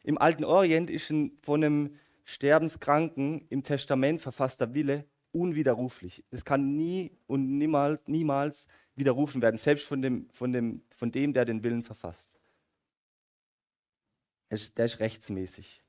Im 0.04 0.18
alten 0.18 0.44
Orient 0.44 0.90
ist 0.90 1.10
ein, 1.10 1.38
von 1.42 1.62
einem 1.62 1.96
Sterbenskranken 2.24 3.46
im 3.48 3.62
Testament 3.62 4.20
verfasster 4.20 4.74
Wille 4.74 5.04
unwiderruflich. 5.32 6.24
Es 6.30 6.44
kann 6.44 6.76
nie 6.76 7.10
und 7.26 7.58
niemals, 7.58 8.00
niemals 8.06 8.66
widerrufen 8.96 9.42
werden, 9.42 9.56
selbst 9.56 9.86
von 9.86 10.02
dem, 10.02 10.28
von, 10.30 10.52
dem, 10.52 10.82
von 10.96 11.10
dem, 11.12 11.32
der 11.32 11.44
den 11.44 11.62
Willen 11.62 11.82
verfasst. 11.82 12.38
Der 14.50 14.84
ist 14.84 15.00
rechtsmäßig. 15.00 15.84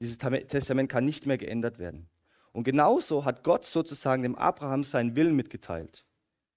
Dieses 0.00 0.18
Testament 0.18 0.88
kann 0.88 1.04
nicht 1.04 1.26
mehr 1.26 1.38
geändert 1.38 1.78
werden. 1.78 2.08
Und 2.52 2.64
genauso 2.64 3.24
hat 3.24 3.44
Gott 3.44 3.64
sozusagen 3.64 4.22
dem 4.22 4.34
Abraham 4.34 4.84
seinen 4.84 5.14
Willen 5.14 5.36
mitgeteilt. 5.36 6.06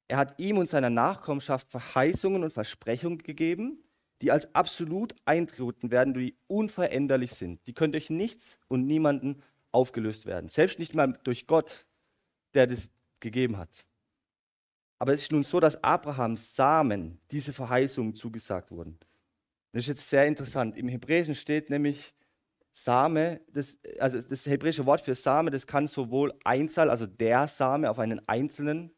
Er 0.08 0.18
hat 0.18 0.40
ihm 0.40 0.58
und 0.58 0.70
seiner 0.70 0.90
Nachkommenschaft 0.90 1.70
Verheißungen 1.70 2.44
und 2.44 2.52
Versprechungen 2.52 3.20
gegeben, 3.20 3.84
die 4.22 4.32
als 4.32 4.54
absolut 4.56 5.16
eintreten 5.26 5.92
werden, 5.92 6.14
die 6.14 6.38
unveränderlich 6.48 7.34
sind. 7.34 7.66
Die 7.68 7.74
können 7.74 7.94
durch 7.94 8.10
nichts 8.10 8.58
und 8.68 8.86
niemanden 8.86 9.42
aufgelöst 9.72 10.26
werden. 10.26 10.50
Selbst 10.50 10.80
nicht 10.80 10.94
mal 10.94 11.20
durch 11.24 11.48
Gott, 11.48 11.86
der 12.54 12.68
das 12.68 12.92
gegeben 13.20 13.58
hat. 13.58 13.86
Aber 15.00 15.14
es 15.14 15.24
ist 15.24 15.32
nun 15.32 15.44
so, 15.44 15.60
dass 15.60 15.84
Abrahams 15.84 16.56
Samen 16.56 17.20
diese 17.32 17.52
Verheißungen 17.52 18.16
zugesagt 18.16 18.72
wurden. 18.72 18.98
Das 19.74 19.84
ist 19.84 19.88
jetzt 19.88 20.10
sehr 20.10 20.28
interessant. 20.28 20.78
Im 20.78 20.88
Hebräischen 20.88 21.36
steht 21.36 21.70
nämlich 21.70 22.14
Same, 22.72 23.42
das, 23.52 23.78
also 24.00 24.22
das 24.22 24.46
hebräische 24.46 24.86
Wort 24.86 25.02
für 25.02 25.16
Same, 25.16 25.52
das 25.52 25.68
kann 25.68 25.88
sowohl 25.88 26.34
Einzahl, 26.44 26.90
also 26.90 27.06
der 27.06 27.48
Same 27.48 27.90
auf 27.90 28.00
einen 28.00 28.28
einzelnen 28.28 28.92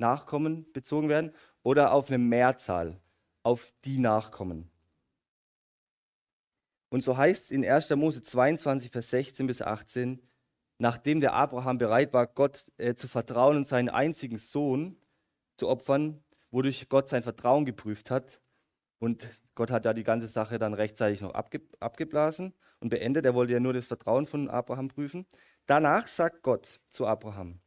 Nachkommen 0.00 0.66
bezogen 0.72 1.08
werden, 1.08 1.32
oder 1.62 1.92
auf 1.92 2.08
eine 2.08 2.18
Mehrzahl, 2.18 3.00
auf 3.42 3.72
die 3.84 3.98
Nachkommen. 3.98 4.70
Und 6.88 7.04
so 7.04 7.16
heißt 7.16 7.44
es 7.44 7.50
in 7.52 7.64
1. 7.64 7.90
Mose 7.90 8.22
22, 8.22 8.90
Vers 8.90 9.10
16 9.10 9.46
bis 9.46 9.62
18, 9.62 10.20
nachdem 10.78 11.20
der 11.20 11.34
Abraham 11.34 11.78
bereit 11.78 12.12
war, 12.12 12.26
Gott 12.26 12.66
äh, 12.78 12.94
zu 12.94 13.06
vertrauen 13.06 13.56
und 13.56 13.64
seinen 13.64 13.88
einzigen 13.88 14.38
Sohn 14.38 14.96
zu 15.56 15.68
opfern, 15.68 16.24
wodurch 16.50 16.88
Gott 16.88 17.08
sein 17.08 17.22
Vertrauen 17.22 17.64
geprüft 17.64 18.10
hat. 18.10 18.40
Und 18.98 19.28
Gott 19.54 19.70
hat 19.70 19.84
ja 19.84 19.92
die 19.92 20.02
ganze 20.02 20.26
Sache 20.26 20.58
dann 20.58 20.74
rechtzeitig 20.74 21.20
noch 21.20 21.34
abge 21.34 21.60
abgeblasen 21.78 22.54
und 22.80 22.88
beendet. 22.88 23.24
Er 23.24 23.34
wollte 23.34 23.52
ja 23.52 23.60
nur 23.60 23.72
das 23.72 23.86
Vertrauen 23.86 24.26
von 24.26 24.48
Abraham 24.48 24.88
prüfen. 24.88 25.26
Danach 25.66 26.08
sagt 26.08 26.42
Gott 26.42 26.80
zu 26.88 27.06
Abraham, 27.06 27.60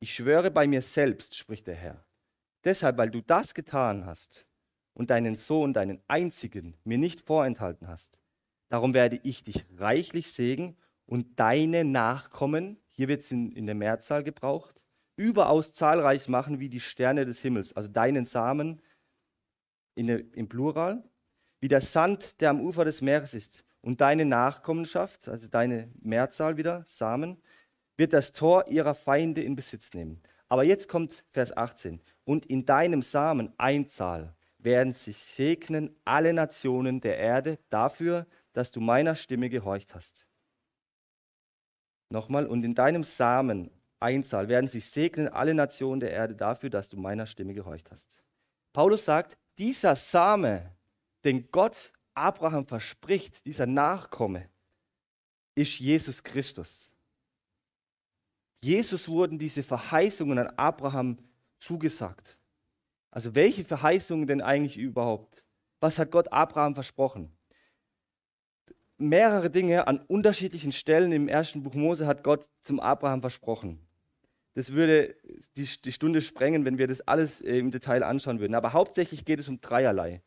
ich 0.00 0.14
schwöre 0.14 0.50
bei 0.50 0.66
mir 0.66 0.82
selbst, 0.82 1.36
spricht 1.36 1.66
der 1.66 1.74
Herr, 1.74 2.04
deshalb, 2.64 2.98
weil 2.98 3.10
du 3.10 3.20
das 3.20 3.54
getan 3.54 4.06
hast 4.06 4.46
und 4.94 5.10
deinen 5.10 5.36
Sohn, 5.36 5.72
deinen 5.72 6.00
einzigen, 6.06 6.76
mir 6.84 6.98
nicht 6.98 7.20
vorenthalten 7.20 7.88
hast, 7.88 8.18
darum 8.68 8.94
werde 8.94 9.20
ich 9.22 9.42
dich 9.42 9.64
reichlich 9.76 10.32
segnen 10.32 10.76
und 11.06 11.40
deine 11.40 11.84
Nachkommen, 11.84 12.78
hier 12.88 13.08
wird 13.08 13.22
es 13.22 13.30
in, 13.30 13.52
in 13.52 13.66
der 13.66 13.74
Mehrzahl 13.74 14.22
gebraucht, 14.22 14.80
überaus 15.16 15.72
zahlreich 15.72 16.28
machen 16.28 16.60
wie 16.60 16.68
die 16.68 16.80
Sterne 16.80 17.24
des 17.24 17.40
Himmels, 17.40 17.72
also 17.72 17.88
deinen 17.88 18.24
Samen 18.24 18.80
in 19.94 20.08
im 20.08 20.48
Plural, 20.48 21.02
wie 21.60 21.68
der 21.68 21.80
Sand, 21.80 22.40
der 22.40 22.50
am 22.50 22.60
Ufer 22.60 22.84
des 22.84 23.00
Meeres 23.00 23.34
ist, 23.34 23.64
und 23.80 24.00
deine 24.00 24.24
Nachkommenschaft, 24.24 25.28
also 25.28 25.48
deine 25.48 25.90
Mehrzahl 26.00 26.56
wieder, 26.56 26.84
Samen, 26.86 27.40
wird 27.98 28.14
das 28.14 28.32
Tor 28.32 28.68
ihrer 28.68 28.94
Feinde 28.94 29.42
in 29.42 29.56
Besitz 29.56 29.92
nehmen. 29.92 30.22
Aber 30.48 30.64
jetzt 30.64 30.88
kommt 30.88 31.24
Vers 31.32 31.54
18. 31.54 32.00
Und 32.24 32.46
in 32.46 32.64
deinem 32.64 33.02
Samen 33.02 33.52
Einzahl 33.58 34.34
werden 34.58 34.92
sich 34.92 35.18
segnen 35.18 35.94
alle 36.04 36.32
Nationen 36.32 37.00
der 37.00 37.18
Erde 37.18 37.58
dafür, 37.68 38.26
dass 38.54 38.72
du 38.72 38.80
meiner 38.80 39.14
Stimme 39.14 39.50
gehorcht 39.50 39.94
hast. 39.94 40.26
Nochmal, 42.10 42.46
und 42.46 42.64
in 42.64 42.74
deinem 42.74 43.04
Samen 43.04 43.70
Einzahl 44.00 44.48
werden 44.48 44.68
sich 44.68 44.86
segnen 44.86 45.28
alle 45.28 45.54
Nationen 45.54 46.00
der 46.00 46.12
Erde 46.12 46.34
dafür, 46.34 46.70
dass 46.70 46.88
du 46.88 46.96
meiner 46.96 47.26
Stimme 47.26 47.52
gehorcht 47.52 47.90
hast. 47.90 48.08
Paulus 48.72 49.04
sagt, 49.04 49.36
dieser 49.58 49.96
Same, 49.96 50.72
den 51.24 51.50
Gott 51.50 51.92
Abraham 52.14 52.66
verspricht, 52.66 53.44
dieser 53.44 53.66
Nachkomme, 53.66 54.48
ist 55.54 55.78
Jesus 55.80 56.22
Christus. 56.22 56.87
Jesus 58.60 59.08
wurden 59.08 59.38
diese 59.38 59.62
Verheißungen 59.62 60.38
an 60.38 60.48
Abraham 60.56 61.18
zugesagt. 61.58 62.38
Also 63.10 63.34
welche 63.34 63.64
Verheißungen 63.64 64.26
denn 64.26 64.40
eigentlich 64.40 64.76
überhaupt? 64.76 65.44
Was 65.80 65.98
hat 65.98 66.10
Gott 66.10 66.32
Abraham 66.32 66.74
versprochen? 66.74 67.32
Mehrere 68.96 69.48
Dinge 69.48 69.86
an 69.86 70.00
unterschiedlichen 70.00 70.72
Stellen 70.72 71.12
im 71.12 71.28
ersten 71.28 71.62
Buch 71.62 71.74
Mose 71.74 72.06
hat 72.06 72.24
Gott 72.24 72.48
zum 72.62 72.80
Abraham 72.80 73.20
versprochen. 73.20 73.78
Das 74.54 74.72
würde 74.72 75.14
die, 75.56 75.68
die 75.84 75.92
Stunde 75.92 76.20
sprengen, 76.20 76.64
wenn 76.64 76.78
wir 76.78 76.88
das 76.88 77.00
alles 77.02 77.40
äh, 77.40 77.58
im 77.58 77.70
Detail 77.70 78.02
anschauen 78.02 78.40
würden. 78.40 78.56
Aber 78.56 78.72
hauptsächlich 78.72 79.24
geht 79.24 79.38
es 79.38 79.48
um 79.48 79.60
dreierlei. 79.60 80.20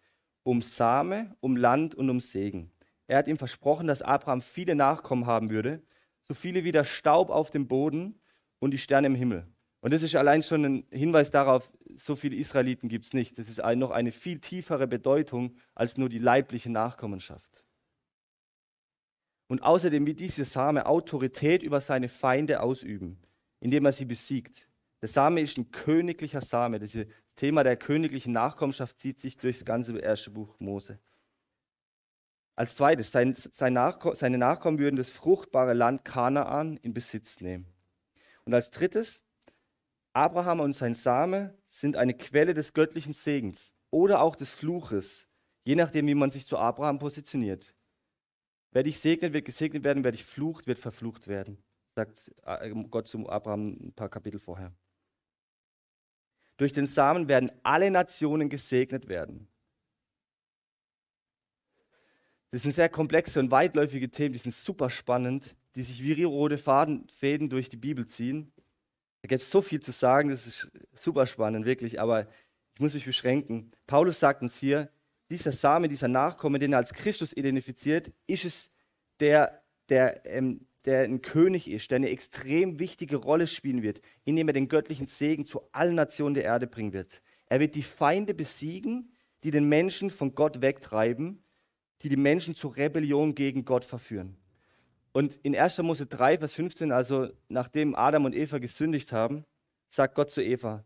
Um 0.44 0.62
Same, 0.62 1.36
um 1.42 1.58
Land 1.58 1.96
und 1.96 2.10
um 2.10 2.22
Segen. 2.22 2.72
Er 3.08 3.18
hat 3.18 3.28
ihm 3.28 3.38
versprochen, 3.38 3.88
dass 3.88 4.02
Abraham 4.02 4.42
viele 4.42 4.74
Nachkommen 4.74 5.26
haben 5.26 5.50
würde, 5.50 5.84
so 6.24 6.34
viele 6.34 6.64
wie 6.64 6.72
der 6.72 6.86
Staub 6.86 7.30
auf 7.30 7.52
dem 7.52 7.68
Boden 7.68 8.21
und 8.62 8.72
die 8.72 8.78
Sterne 8.78 9.08
im 9.08 9.16
Himmel. 9.16 9.46
Und 9.82 9.92
das 9.92 10.04
ist 10.04 10.16
allein 10.16 10.44
schon 10.44 10.64
ein 10.64 10.88
Hinweis 10.92 11.32
darauf, 11.32 11.70
so 11.96 12.16
viele 12.16 12.36
Israeliten 12.36 12.88
gibt 12.88 13.06
es 13.06 13.14
nicht. 13.14 13.38
Das 13.40 13.50
ist 13.50 13.58
noch 13.76 13.90
eine 13.90 14.12
viel 14.12 14.40
tiefere 14.40 14.88
Bedeutung 14.88 15.56
als 15.74 15.98
nur 15.98 16.08
die 16.08 16.20
leibliche 16.20 16.70
Nachkommenschaft. 16.70 17.66
Und 19.48 19.64
außerdem 19.64 20.06
wird 20.06 20.20
dieser 20.20 20.46
Same 20.46 20.86
Autorität 20.86 21.64
über 21.64 21.82
seine 21.82 22.08
Feinde 22.08 22.62
ausüben, 22.62 23.20
indem 23.60 23.86
er 23.86 23.92
sie 23.92 24.06
besiegt. 24.06 24.70
Der 25.02 25.10
Same 25.10 25.42
ist 25.42 25.58
ein 25.58 25.72
königlicher 25.72 26.42
Same. 26.42 26.80
Das 26.80 26.96
Thema 27.36 27.64
der 27.64 27.76
königlichen 27.76 28.34
Nachkommenschaft 28.34 29.00
zieht 29.00 29.20
sich 29.20 29.38
durch 29.38 29.58
das 29.58 29.66
ganze 29.66 29.98
erste 29.98 30.30
Buch 30.30 30.56
Mose. 30.60 31.00
Als 32.56 32.76
zweites, 32.76 33.12
sein, 33.12 33.34
sein 33.34 33.74
Nachko 33.74 34.14
seine 34.14 34.38
Nachkommen 34.38 34.78
würden 34.78 34.96
das 34.96 35.10
fruchtbare 35.10 35.74
Land 35.74 36.06
Kanaan 36.06 36.78
in 36.78 36.94
Besitz 36.94 37.42
nehmen. 37.42 37.71
Und 38.46 38.54
als 38.54 38.72
drittes, 38.72 39.24
Abraham 40.14 40.60
und 40.60 40.74
sein 40.74 40.94
Same 40.94 41.58
sind 41.68 41.96
eine 41.96 42.14
Quelle 42.14 42.54
des 42.54 42.74
göttlichen 42.74 43.14
Segens 43.14 43.72
oder 43.92 44.22
auch 44.22 44.36
des 44.36 44.50
Fluches, 44.50 45.28
je 45.64 45.76
nachdem, 45.76 46.08
wie 46.08 46.16
man 46.16 46.32
sich 46.32 46.46
zu 46.46 46.58
Abraham 46.58 47.00
positioniert. 47.00 47.74
Wer 48.72 48.84
dich 48.84 49.00
segnet, 49.00 49.34
wird 49.34 49.46
gesegnet 49.46 49.84
werden, 49.84 50.04
wer 50.04 50.12
dich 50.12 50.24
flucht, 50.24 50.68
wird 50.68 50.80
verflucht 50.80 51.28
werden, 51.28 51.64
sagt 51.96 52.32
äh, 52.46 52.74
Gott 52.90 53.08
zu 53.08 53.30
Abraham 53.30 53.78
ein 53.82 53.94
paar 53.94 54.10
Kapitel 54.10 54.40
vorher. 54.40 54.74
Durch 56.58 56.74
den 56.74 56.88
Samen 56.88 57.28
werden 57.28 57.52
alle 57.64 57.92
Nationen 57.92 58.50
gesegnet 58.50 59.08
werden. 59.08 59.48
Das 62.52 62.64
sind 62.64 62.74
sehr 62.74 62.90
komplexe 62.90 63.40
und 63.40 63.50
weitläufige 63.50 64.12
Themen, 64.12 64.34
die 64.34 64.40
sind 64.40 64.54
super 64.54 64.90
spannend 64.90 65.56
die 65.76 65.84
sich 65.84 66.04
wie 66.04 66.24
rote 66.24 66.58
Faden, 66.58 67.08
Fäden 67.10 67.50
durch 67.50 67.70
die 67.70 67.78
Bibel 67.78 68.06
ziehen. 68.06 68.52
Da 69.22 69.28
gibt 69.28 69.42
es 69.42 69.52
so 69.52 69.62
viel 69.62 69.80
zu 69.80 69.92
sagen, 69.92 70.30
das 70.30 70.48
ist 70.48 70.72
super 70.94 71.26
spannend, 71.26 71.66
wirklich, 71.66 72.00
aber 72.00 72.28
ich 72.74 72.80
muss 72.80 72.94
mich 72.94 73.06
beschränken. 73.06 73.72
Paulus 73.88 74.20
sagt 74.20 74.42
uns 74.42 74.58
hier, 74.58 74.90
dieser 75.30 75.52
Same, 75.52 75.88
dieser 75.88 76.08
Nachkomme, 76.08 76.60
den 76.60 76.74
er 76.74 76.80
als 76.80 76.94
Christus 76.94 77.32
identifiziert, 77.32 78.12
ist 78.28 78.46
es, 78.46 78.72
der, 79.20 79.64
der, 79.90 80.26
ähm, 80.26 80.68
der 80.86 81.04
ein 81.04 81.22
König 81.22 81.70
ist, 81.70 81.92
der 81.92 81.98
eine 81.98 82.10
extrem 82.10 82.80
wichtige 82.80 83.18
Rolle 83.18 83.48
spielen 83.48 83.84
wird, 83.84 84.02
indem 84.26 84.50
er 84.50 84.54
den 84.54 84.68
göttlichen 84.68 85.06
Segen 85.06 85.46
zu 85.46 85.62
allen 85.72 85.96
Nationen 85.96 86.34
der 86.34 86.44
Erde 86.44 86.68
bringen 86.68 86.92
wird. 86.92 87.22
Er 87.46 87.60
wird 87.60 87.76
die 87.76 87.84
Feinde 87.84 88.34
besiegen, 88.34 89.14
die 89.44 89.52
den 89.52 89.70
Menschen 89.70 90.10
von 90.10 90.36
Gott 90.36 90.62
wegtreiben, 90.62 91.44
die 92.02 92.10
die 92.10 92.18
Menschen 92.18 92.56
zur 92.56 92.76
Rebellion 92.76 93.36
gegen 93.36 93.64
Gott 93.64 93.86
verführen. 93.86 94.38
Und 95.14 95.36
in 95.44 95.56
1. 95.56 95.80
Mose 95.80 96.06
3, 96.06 96.38
Vers 96.38 96.54
15, 96.54 96.92
also 96.92 97.30
nachdem 97.50 97.96
Adam 97.96 98.26
und 98.26 98.36
Eva 98.36 98.60
gesündigt 98.60 99.12
haben, 99.12 99.46
sagt 99.90 100.16
Gott 100.16 100.32
zu 100.32 100.42
Eva, 100.42 100.86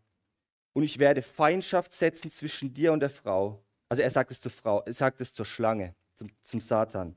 und 0.72 0.82
ich 0.82 0.98
werde 0.98 1.22
Feindschaft 1.22 1.92
setzen 1.92 2.30
zwischen 2.30 2.74
dir 2.74 2.92
und 2.92 3.00
der 3.00 3.08
Frau. 3.08 3.64
Also 3.88 4.02
er 4.02 4.10
sagt 4.10 4.30
es 4.30 4.40
zur 4.40 4.50
Frau, 4.50 4.82
er 4.82 4.92
sagt 4.92 5.20
es 5.22 5.32
zur 5.32 5.46
Schlange, 5.46 5.94
zum, 6.16 6.28
zum 6.42 6.60
Satan. 6.60 7.16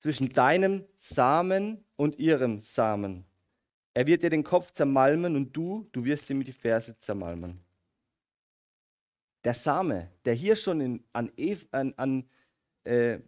Zwischen 0.00 0.32
deinem 0.32 0.84
Samen 0.98 1.84
und 1.96 2.18
ihrem 2.18 2.58
Samen. 2.58 3.24
Er 3.94 4.06
wird 4.06 4.22
dir 4.22 4.30
den 4.30 4.44
Kopf 4.44 4.70
zermalmen 4.72 5.34
und 5.34 5.56
du, 5.56 5.88
du 5.92 6.04
wirst 6.04 6.28
ihm 6.30 6.44
die 6.44 6.52
Ferse 6.52 6.98
zermalmen. 6.98 7.64
Der 9.44 9.54
Same, 9.54 10.10
der 10.24 10.34
hier 10.34 10.54
schon 10.54 10.80
in, 10.80 11.04
an, 11.12 11.32
Eva, 11.36 11.66
an, 11.70 11.94
an 11.96 12.28
äh, 12.84 13.20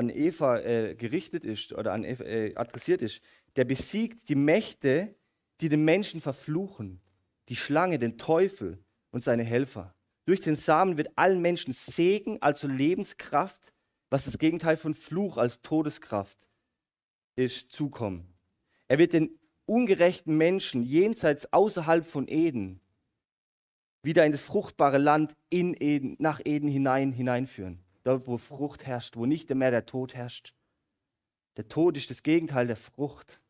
an 0.00 0.08
Eva 0.08 0.58
äh, 0.60 0.94
gerichtet 0.94 1.44
ist 1.44 1.74
oder 1.74 1.92
an 1.92 2.04
Eva, 2.04 2.24
äh, 2.24 2.54
adressiert 2.56 3.02
ist, 3.02 3.20
der 3.56 3.64
besiegt 3.66 4.30
die 4.30 4.34
Mächte, 4.34 5.14
die 5.60 5.68
den 5.68 5.84
Menschen 5.84 6.22
verfluchen, 6.22 7.02
die 7.50 7.56
Schlange, 7.56 7.98
den 7.98 8.16
Teufel 8.16 8.82
und 9.10 9.22
seine 9.22 9.44
Helfer. 9.44 9.94
Durch 10.24 10.40
den 10.40 10.56
Samen 10.56 10.96
wird 10.96 11.10
allen 11.16 11.42
Menschen 11.42 11.74
Segen, 11.74 12.40
also 12.40 12.66
Lebenskraft, 12.66 13.74
was 14.08 14.24
das 14.24 14.38
Gegenteil 14.38 14.78
von 14.78 14.94
Fluch 14.94 15.36
als 15.36 15.60
Todeskraft 15.60 16.38
ist, 17.36 17.70
zukommen. 17.70 18.32
Er 18.88 18.96
wird 18.96 19.12
den 19.12 19.38
ungerechten 19.66 20.34
Menschen 20.34 20.82
jenseits 20.82 21.52
außerhalb 21.52 22.06
von 22.06 22.26
Eden 22.26 22.80
wieder 24.02 24.24
in 24.24 24.32
das 24.32 24.40
fruchtbare 24.40 24.96
Land 24.96 25.36
in 25.50 25.76
Eden, 25.78 26.16
nach 26.18 26.40
Eden 26.42 26.70
hinein 26.70 27.12
hineinführen 27.12 27.84
dort 28.02 28.26
wo 28.26 28.36
Frucht 28.38 28.86
herrscht, 28.86 29.16
wo 29.16 29.26
nicht 29.26 29.50
mehr 29.50 29.70
der 29.70 29.86
Tod 29.86 30.14
herrscht. 30.14 30.54
Der 31.56 31.68
Tod 31.68 31.96
ist 31.96 32.10
das 32.10 32.22
Gegenteil 32.22 32.66
der 32.66 32.76
Frucht. 32.76 33.40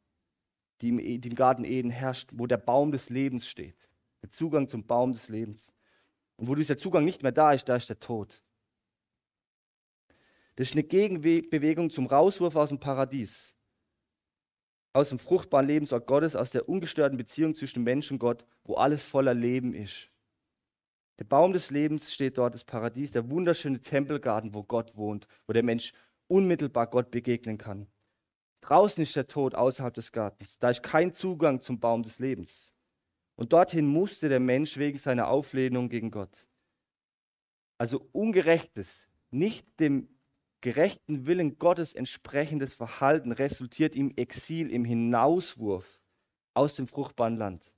die 0.80 0.88
im, 0.88 0.99
e, 0.99 1.19
die 1.19 1.28
im 1.28 1.35
Garten 1.35 1.64
Eden 1.64 1.90
herrscht, 1.90 2.30
wo 2.33 2.47
der 2.47 2.57
Baum 2.57 2.90
des 2.90 3.11
Lebens 3.11 3.47
steht. 3.47 3.90
Der 4.23 4.30
Zugang 4.30 4.69
zum 4.69 4.87
Baum 4.87 5.12
des 5.12 5.28
Lebens. 5.28 5.73
Und 6.37 6.49
wo 6.49 6.54
dieser 6.54 6.78
Zugang 6.78 7.04
nicht 7.04 7.23
mehr 7.23 7.33
da 7.33 7.52
ist, 7.52 7.69
da 7.69 7.76
ist 7.76 7.88
der 7.88 8.00
Tod. 8.00 8.42
Das 10.57 10.69
ist 10.69 10.75
eine 10.75 10.85
Gegenbewegung 10.85 11.90
zum 11.90 12.07
Rauswurf 12.07 12.57
aus 12.57 12.71
dem 12.71 12.80
Paradies, 12.80 13.54
aus 14.92 15.11
dem 15.11 15.19
fruchtbaren 15.19 15.66
Lebensort 15.66 16.07
Gottes, 16.07 16.37
aus 16.37 16.50
der 16.50 16.69
ungestörten 16.69 17.16
Beziehung 17.16 17.54
zwischen 17.54 17.83
Mensch 17.83 18.11
und 18.11 18.19
Gott, 18.19 18.45
wo 18.64 18.75
alles 18.75 19.02
voller 19.02 19.35
Leben 19.35 19.75
ist. 19.75 20.11
Der 21.21 21.27
Baum 21.27 21.53
des 21.53 21.71
Lebens 21.71 22.15
steht 22.15 22.39
dort, 22.39 22.55
das 22.55 22.65
Paradies, 22.65 23.12
der 23.12 23.29
wunderschöne 23.29 23.79
Tempelgarten, 23.79 24.55
wo 24.55 24.62
Gott 24.62 24.97
wohnt, 24.97 25.29
wo 25.47 25.53
der 25.53 25.62
Mensch 25.62 25.93
unmittelbar 26.29 26.87
Gott 26.87 27.11
begegnen 27.11 27.59
kann. 27.59 27.87
Draußen 28.62 29.03
ist 29.03 29.15
der 29.15 29.27
Tod 29.27 29.55
außerhalb 29.55 29.93
des 29.93 30.12
Gartens. 30.12 30.59
Da 30.59 30.71
ist 30.71 30.83
kein 30.83 31.12
Zugang 31.12 31.61
zum 31.61 31.79
Baum 31.79 32.03
des 32.03 32.21
Lebens. 32.21 32.73
Und 33.37 33.53
dorthin 33.53 33.87
musste 33.87 34.31
der 34.31 34.41
Mensch 34.41 34.79
wegen 34.79 34.97
seiner 34.97 35.29
Auflehnung 35.29 35.91
gegen 35.91 36.11
Gott. 36.11 36.47
Also 37.77 38.09
ungerechtes, 38.12 39.07
nicht 39.31 39.67
dem 39.79 40.09
gerechten 40.62 41.27
Willen 41.27 41.59
Gottes 41.59 41.95
entsprechendes 41.95 42.73
Verhalten 42.73 43.33
resultiert 43.33 43.95
im 43.95 44.17
Exil, 44.17 44.71
im 44.71 44.87
Hinauswurf 44.87 46.00
aus 46.55 46.77
dem 46.77 46.89
fruchtbaren 46.89 47.37
Land. 47.37 47.75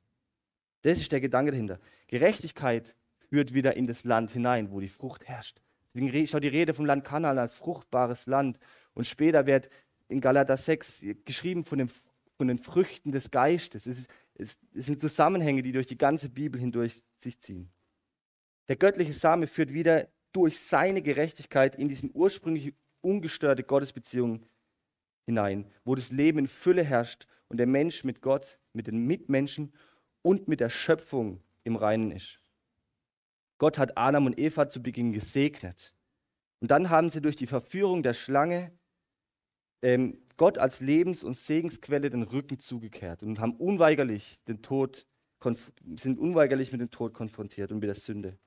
Das 0.82 1.00
ist 1.00 1.10
der 1.10 1.20
Gedanke 1.20 1.50
dahinter. 1.50 1.80
Gerechtigkeit 2.06 2.94
führt 3.32 3.54
wieder 3.54 3.74
in 3.78 3.86
das 3.86 4.04
Land 4.04 4.30
hinein, 4.32 4.70
wo 4.72 4.80
die 4.80 4.90
Frucht 4.90 5.26
herrscht. 5.26 5.58
Deswegen 5.94 6.36
auch 6.36 6.40
die 6.40 6.48
Rede 6.48 6.74
vom 6.74 6.84
Land 6.84 7.02
Kanaan 7.02 7.38
als 7.38 7.54
fruchtbares 7.54 8.26
Land. 8.26 8.58
Und 8.92 9.06
später 9.06 9.46
wird 9.46 9.70
in 10.08 10.20
Galater 10.20 10.58
6 10.58 11.06
geschrieben 11.24 11.64
von, 11.64 11.78
dem, 11.78 11.88
von 12.36 12.48
den 12.48 12.58
Früchten 12.58 13.10
des 13.10 13.30
Geistes. 13.30 13.86
Es, 13.86 14.06
es, 14.34 14.58
es 14.74 14.84
sind 14.84 15.00
Zusammenhänge, 15.00 15.62
die 15.62 15.72
durch 15.72 15.86
die 15.86 15.96
ganze 15.96 16.28
Bibel 16.28 16.60
hindurch 16.60 17.02
sich 17.16 17.40
ziehen. 17.40 17.70
Der 18.68 18.76
göttliche 18.76 19.14
Same 19.14 19.46
führt 19.46 19.72
wieder 19.72 20.08
durch 20.32 20.60
seine 20.60 21.00
Gerechtigkeit 21.00 21.74
in 21.74 21.88
diesen 21.88 22.10
ursprünglich 22.12 22.74
ungestörte 23.00 23.62
Gottesbeziehung 23.62 24.44
hinein, 25.24 25.70
wo 25.86 25.94
das 25.94 26.10
Leben 26.10 26.40
in 26.40 26.48
Fülle 26.48 26.84
herrscht 26.84 27.26
und 27.48 27.56
der 27.56 27.66
Mensch 27.66 28.04
mit 28.04 28.20
Gott, 28.20 28.58
mit 28.74 28.88
den 28.88 29.06
Mitmenschen 29.06 29.72
und 30.20 30.48
mit 30.48 30.60
der 30.60 30.68
Schöpfung 30.68 31.40
im 31.64 31.76
Reinen 31.76 32.10
ist. 32.10 32.41
Gott 33.58 33.78
hat 33.78 33.96
Adam 33.96 34.26
und 34.26 34.38
Eva 34.38 34.68
zu 34.68 34.82
Beginn 34.82 35.12
gesegnet. 35.12 35.94
Und 36.60 36.70
dann 36.70 36.90
haben 36.90 37.08
sie 37.08 37.20
durch 37.20 37.36
die 37.36 37.46
Verführung 37.46 38.02
der 38.02 38.14
Schlange 38.14 38.72
ähm, 39.82 40.18
Gott 40.36 40.58
als 40.58 40.80
Lebens- 40.80 41.24
und 41.24 41.36
Segensquelle 41.36 42.10
den 42.10 42.22
Rücken 42.22 42.58
zugekehrt 42.58 43.22
und 43.22 43.38
haben 43.40 43.56
unweigerlich 43.56 44.40
den 44.48 44.62
Tod, 44.62 45.06
sind 45.96 46.18
unweigerlich 46.18 46.72
mit 46.72 46.80
dem 46.80 46.90
Tod 46.90 47.14
konfrontiert 47.14 47.72
und 47.72 47.80
mit 47.80 47.88
der 47.88 47.94
Sünde. 47.94 48.38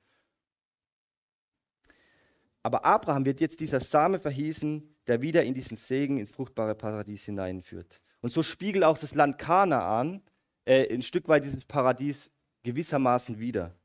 Aber 2.63 2.83
Abraham 2.83 3.25
wird 3.25 3.41
jetzt 3.41 3.59
dieser 3.59 3.79
Same 3.79 4.17
verhießen, 4.17 4.95
der 5.05 5.21
wieder 5.21 5.43
in 5.43 5.53
diesen 5.53 5.77
Segen, 5.77 6.17
ins 6.17 6.31
fruchtbare 6.31 6.73
Paradies 6.73 7.25
hineinführt. 7.25 8.01
Und 8.21 8.31
so 8.31 8.41
spiegelt 8.41 8.83
auch 8.83 8.97
das 8.97 9.13
Land 9.13 9.37
Kanaan 9.37 10.23
äh, 10.65 10.91
ein 10.91 11.03
Stück 11.03 11.27
weit 11.27 11.45
dieses 11.45 11.63
Paradies 11.63 12.31
gewissermaßen 12.63 13.39
wieder. 13.39 13.75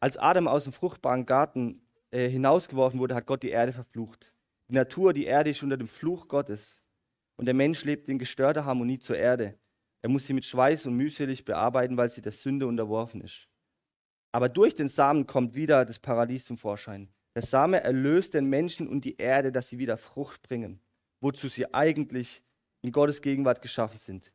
Als 0.00 0.16
Adam 0.16 0.46
aus 0.48 0.64
dem 0.64 0.72
fruchtbaren 0.72 1.26
Garten 1.26 1.82
äh, 2.10 2.28
hinausgeworfen 2.28 3.00
wurde, 3.00 3.14
hat 3.14 3.26
Gott 3.26 3.42
die 3.42 3.50
Erde 3.50 3.72
verflucht. 3.72 4.32
Die 4.68 4.74
Natur, 4.74 5.12
die 5.12 5.24
Erde 5.24 5.50
ist 5.50 5.62
unter 5.62 5.76
dem 5.76 5.88
Fluch 5.88 6.28
Gottes. 6.28 6.82
Und 7.36 7.46
der 7.46 7.54
Mensch 7.54 7.84
lebt 7.84 8.08
in 8.08 8.18
gestörter 8.18 8.64
Harmonie 8.64 8.98
zur 8.98 9.16
Erde. 9.16 9.58
Er 10.02 10.10
muss 10.10 10.26
sie 10.26 10.32
mit 10.32 10.44
Schweiß 10.44 10.86
und 10.86 10.94
mühselig 10.94 11.44
bearbeiten, 11.44 11.96
weil 11.96 12.08
sie 12.08 12.22
der 12.22 12.32
Sünde 12.32 12.66
unterworfen 12.66 13.20
ist. 13.20 13.48
Aber 14.32 14.48
durch 14.48 14.74
den 14.74 14.88
Samen 14.88 15.26
kommt 15.26 15.54
wieder 15.54 15.84
das 15.84 15.98
Paradies 15.98 16.44
zum 16.44 16.58
Vorschein. 16.58 17.08
Der 17.34 17.42
Same 17.42 17.80
erlöst 17.82 18.34
den 18.34 18.46
Menschen 18.46 18.88
und 18.88 19.04
die 19.04 19.16
Erde, 19.16 19.52
dass 19.52 19.68
sie 19.68 19.78
wieder 19.78 19.96
Frucht 19.96 20.42
bringen, 20.42 20.80
wozu 21.20 21.48
sie 21.48 21.72
eigentlich 21.72 22.42
in 22.82 22.92
Gottes 22.92 23.22
Gegenwart 23.22 23.62
geschaffen 23.62 23.98
sind. 23.98 24.32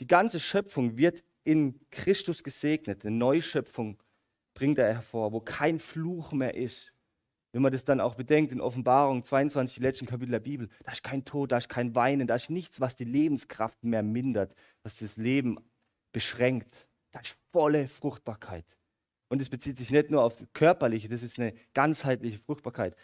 Die 0.00 0.06
ganze 0.06 0.40
Schöpfung 0.40 0.96
wird 0.96 1.24
in 1.44 1.80
Christus 1.90 2.42
gesegnet. 2.42 3.04
Eine 3.04 3.16
Neuschöpfung 3.16 3.98
bringt 4.54 4.78
er 4.78 4.92
hervor, 4.94 5.32
wo 5.32 5.40
kein 5.40 5.78
Fluch 5.78 6.32
mehr 6.32 6.54
ist. 6.54 6.94
Wenn 7.52 7.62
man 7.62 7.72
das 7.72 7.84
dann 7.84 8.00
auch 8.00 8.16
bedenkt 8.16 8.50
in 8.50 8.60
Offenbarung 8.60 9.22
22, 9.22 9.76
die 9.76 9.82
letzten 9.82 10.06
Kapitel 10.06 10.32
der 10.32 10.40
Bibel, 10.40 10.68
da 10.84 10.92
ist 10.92 11.04
kein 11.04 11.24
Tod, 11.24 11.52
da 11.52 11.58
ist 11.58 11.68
kein 11.68 11.94
Weinen, 11.94 12.26
da 12.26 12.34
ist 12.34 12.50
nichts, 12.50 12.80
was 12.80 12.96
die 12.96 13.04
Lebenskraft 13.04 13.84
mehr 13.84 14.02
mindert, 14.02 14.54
was 14.82 14.98
das 14.98 15.16
Leben 15.16 15.58
beschränkt. 16.12 16.88
Da 17.12 17.20
ist 17.20 17.38
volle 17.52 17.86
Fruchtbarkeit. 17.86 18.64
Und 19.28 19.40
es 19.40 19.48
bezieht 19.48 19.78
sich 19.78 19.90
nicht 19.90 20.10
nur 20.10 20.22
auf 20.22 20.38
das 20.38 20.48
Körperliche, 20.52 21.08
das 21.08 21.22
ist 21.22 21.38
eine 21.38 21.54
ganzheitliche 21.74 22.38
Fruchtbarkeit. 22.40 22.96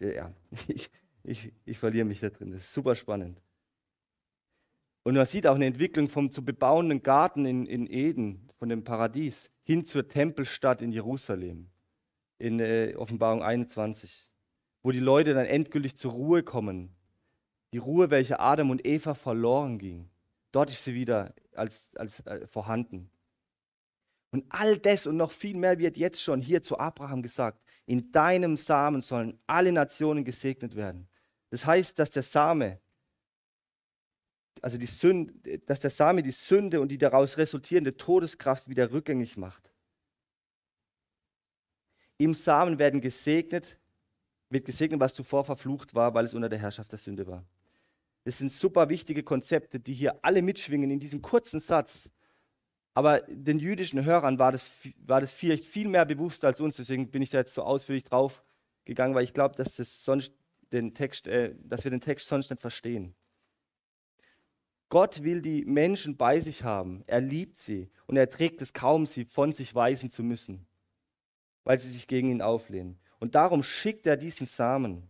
Ja, 0.00 0.32
ich, 0.68 0.90
ich, 1.22 1.52
ich 1.64 1.78
verliere 1.78 2.06
mich 2.06 2.20
da 2.20 2.30
drin, 2.30 2.52
das 2.52 2.64
ist 2.64 2.72
super 2.72 2.94
spannend. 2.94 3.40
Und 5.04 5.14
man 5.14 5.26
sieht 5.26 5.46
auch 5.46 5.56
eine 5.56 5.66
Entwicklung 5.66 6.08
vom 6.08 6.30
zu 6.30 6.44
bebauenden 6.44 7.02
Garten 7.02 7.44
in, 7.44 7.66
in 7.66 7.86
Eden, 7.86 8.48
von 8.58 8.68
dem 8.68 8.84
Paradies, 8.84 9.50
hin 9.62 9.84
zur 9.84 10.08
Tempelstadt 10.08 10.82
in 10.82 10.92
Jerusalem, 10.92 11.70
in 12.38 12.60
äh, 12.60 12.94
Offenbarung 12.96 13.42
21, 13.42 14.26
wo 14.82 14.90
die 14.90 15.00
Leute 15.00 15.34
dann 15.34 15.46
endgültig 15.46 15.96
zur 15.96 16.12
Ruhe 16.12 16.42
kommen. 16.42 16.94
Die 17.72 17.78
Ruhe, 17.78 18.10
welche 18.10 18.40
Adam 18.40 18.70
und 18.70 18.84
Eva 18.84 19.14
verloren 19.14 19.78
ging. 19.78 20.10
Dort 20.50 20.70
ist 20.70 20.84
sie 20.84 20.94
wieder 20.94 21.34
als, 21.54 21.94
als 21.96 22.20
äh, 22.26 22.46
vorhanden. 22.46 23.10
Und 24.30 24.44
all 24.48 24.78
das 24.78 25.06
und 25.06 25.16
noch 25.16 25.30
viel 25.30 25.56
mehr 25.56 25.78
wird 25.78 25.96
jetzt 25.96 26.22
schon 26.22 26.40
hier 26.40 26.62
zu 26.62 26.78
Abraham 26.78 27.22
gesagt. 27.22 27.62
In 27.86 28.12
deinem 28.12 28.56
Samen 28.56 29.02
sollen 29.02 29.38
alle 29.46 29.72
Nationen 29.72 30.24
gesegnet 30.24 30.74
werden. 30.74 31.08
Das 31.50 31.66
heißt, 31.66 31.98
dass 31.98 32.10
der 32.10 32.22
Same, 32.22 32.80
also 34.62 34.78
die 34.78 34.86
Sünde, 34.86 35.58
dass 35.66 35.80
der 35.80 35.90
Same 35.90 36.22
die 36.22 36.30
Sünde 36.30 36.80
und 36.80 36.88
die 36.88 36.98
daraus 36.98 37.36
resultierende 37.36 37.96
Todeskraft 37.96 38.68
wieder 38.68 38.92
rückgängig 38.92 39.36
macht. 39.36 39.72
Im 42.16 42.32
Samen 42.32 42.78
werden 42.78 43.00
gesegnet, 43.00 43.78
wird 44.48 44.64
gesegnet, 44.64 45.00
was 45.00 45.14
zuvor 45.14 45.44
verflucht 45.44 45.96
war, 45.96 46.14
weil 46.14 46.24
es 46.24 46.34
unter 46.34 46.48
der 46.48 46.60
Herrschaft 46.60 46.92
der 46.92 46.98
Sünde 47.00 47.26
war. 47.26 47.44
Das 48.24 48.38
sind 48.38 48.52
super 48.52 48.88
wichtige 48.88 49.24
Konzepte, 49.24 49.80
die 49.80 49.94
hier 49.94 50.24
alle 50.24 50.42
mitschwingen 50.42 50.92
in 50.92 51.00
diesem 51.00 51.22
kurzen 51.22 51.58
Satz. 51.58 52.08
Aber 52.94 53.22
den 53.22 53.58
jüdischen 53.58 54.04
Hörern 54.04 54.38
war 54.38 54.52
das, 54.52 54.70
war 54.98 55.20
das 55.20 55.32
vielleicht 55.32 55.64
viel 55.64 55.88
mehr 55.88 56.04
bewusst 56.04 56.44
als 56.44 56.60
uns. 56.60 56.76
Deswegen 56.76 57.10
bin 57.10 57.22
ich 57.22 57.30
da 57.30 57.38
jetzt 57.38 57.54
so 57.54 57.62
ausführlich 57.62 58.04
drauf 58.04 58.44
gegangen, 58.84 59.16
weil 59.16 59.24
ich 59.24 59.34
glaube, 59.34 59.56
dass, 59.56 59.74
das 59.74 60.06
äh, 60.06 61.54
dass 61.64 61.84
wir 61.84 61.90
den 61.90 62.00
Text 62.00 62.28
sonst 62.28 62.50
nicht 62.50 62.60
verstehen. 62.60 63.16
Gott 64.92 65.22
will 65.22 65.40
die 65.40 65.64
Menschen 65.64 66.18
bei 66.18 66.38
sich 66.40 66.64
haben. 66.64 67.02
Er 67.06 67.22
liebt 67.22 67.56
sie 67.56 67.88
und 68.04 68.18
er 68.18 68.28
trägt 68.28 68.60
es 68.60 68.74
kaum, 68.74 69.06
sie 69.06 69.24
von 69.24 69.54
sich 69.54 69.74
weisen 69.74 70.10
zu 70.10 70.22
müssen, 70.22 70.66
weil 71.64 71.78
sie 71.78 71.88
sich 71.88 72.06
gegen 72.06 72.28
ihn 72.28 72.42
auflehnen. 72.42 72.98
Und 73.18 73.34
darum 73.34 73.62
schickt 73.62 74.06
er 74.06 74.18
diesen 74.18 74.44
Samen 74.44 75.08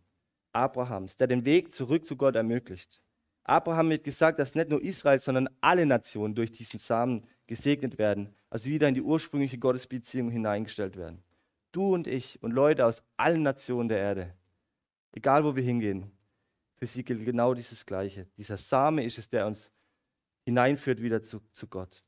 Abrahams, 0.53 1.17
der 1.17 1.27
den 1.27 1.45
Weg 1.45 1.75
zurück 1.75 2.07
zu 2.07 2.15
Gott 2.17 2.37
ermöglicht. 2.37 3.03
Abraham 3.43 3.91
wird 3.91 4.05
gesagt, 4.05 4.39
dass 4.39 4.55
nicht 4.55 4.71
nur 4.71 4.81
Israel, 4.81 5.19
sondern 5.19 5.49
alle 5.61 5.85
Nationen 5.85 6.37
durch 6.37 6.53
diesen 6.53 6.79
Samen 6.79 7.27
gesegnet 7.49 7.99
werden, 7.99 8.37
also 8.51 8.71
wieder 8.71 8.87
in 8.87 8.95
die 8.95 9.03
ursprüngliche 9.03 9.59
Gottesbeziehung 9.59 10.31
hineingestellt 10.31 10.97
werden. 10.97 11.25
Du 11.73 11.93
und 11.93 12.07
ich 12.07 12.41
und 12.41 12.53
Leute 12.53 12.87
aus 12.87 13.03
allen 13.17 13.43
Nationen 13.43 13.89
der 13.89 13.99
Erde, 13.99 14.33
egal 15.11 15.43
wo 15.43 15.57
wir 15.57 15.65
hingehen, 15.65 16.13
für 16.83 16.87
sie 16.87 17.05
gilt 17.05 17.25
genau 17.25 17.55
dieses 17.55 17.87
Gleiche. 17.87 18.27
Dieser 18.37 18.57
Same 18.57 19.05
ist 19.05 19.17
es, 19.17 19.29
der 19.29 19.47
uns 19.47 19.71
hineinführt 20.45 21.01
wieder 21.01 21.23
zu, 21.23 21.41
zu 21.53 21.69
Gott. 21.69 22.03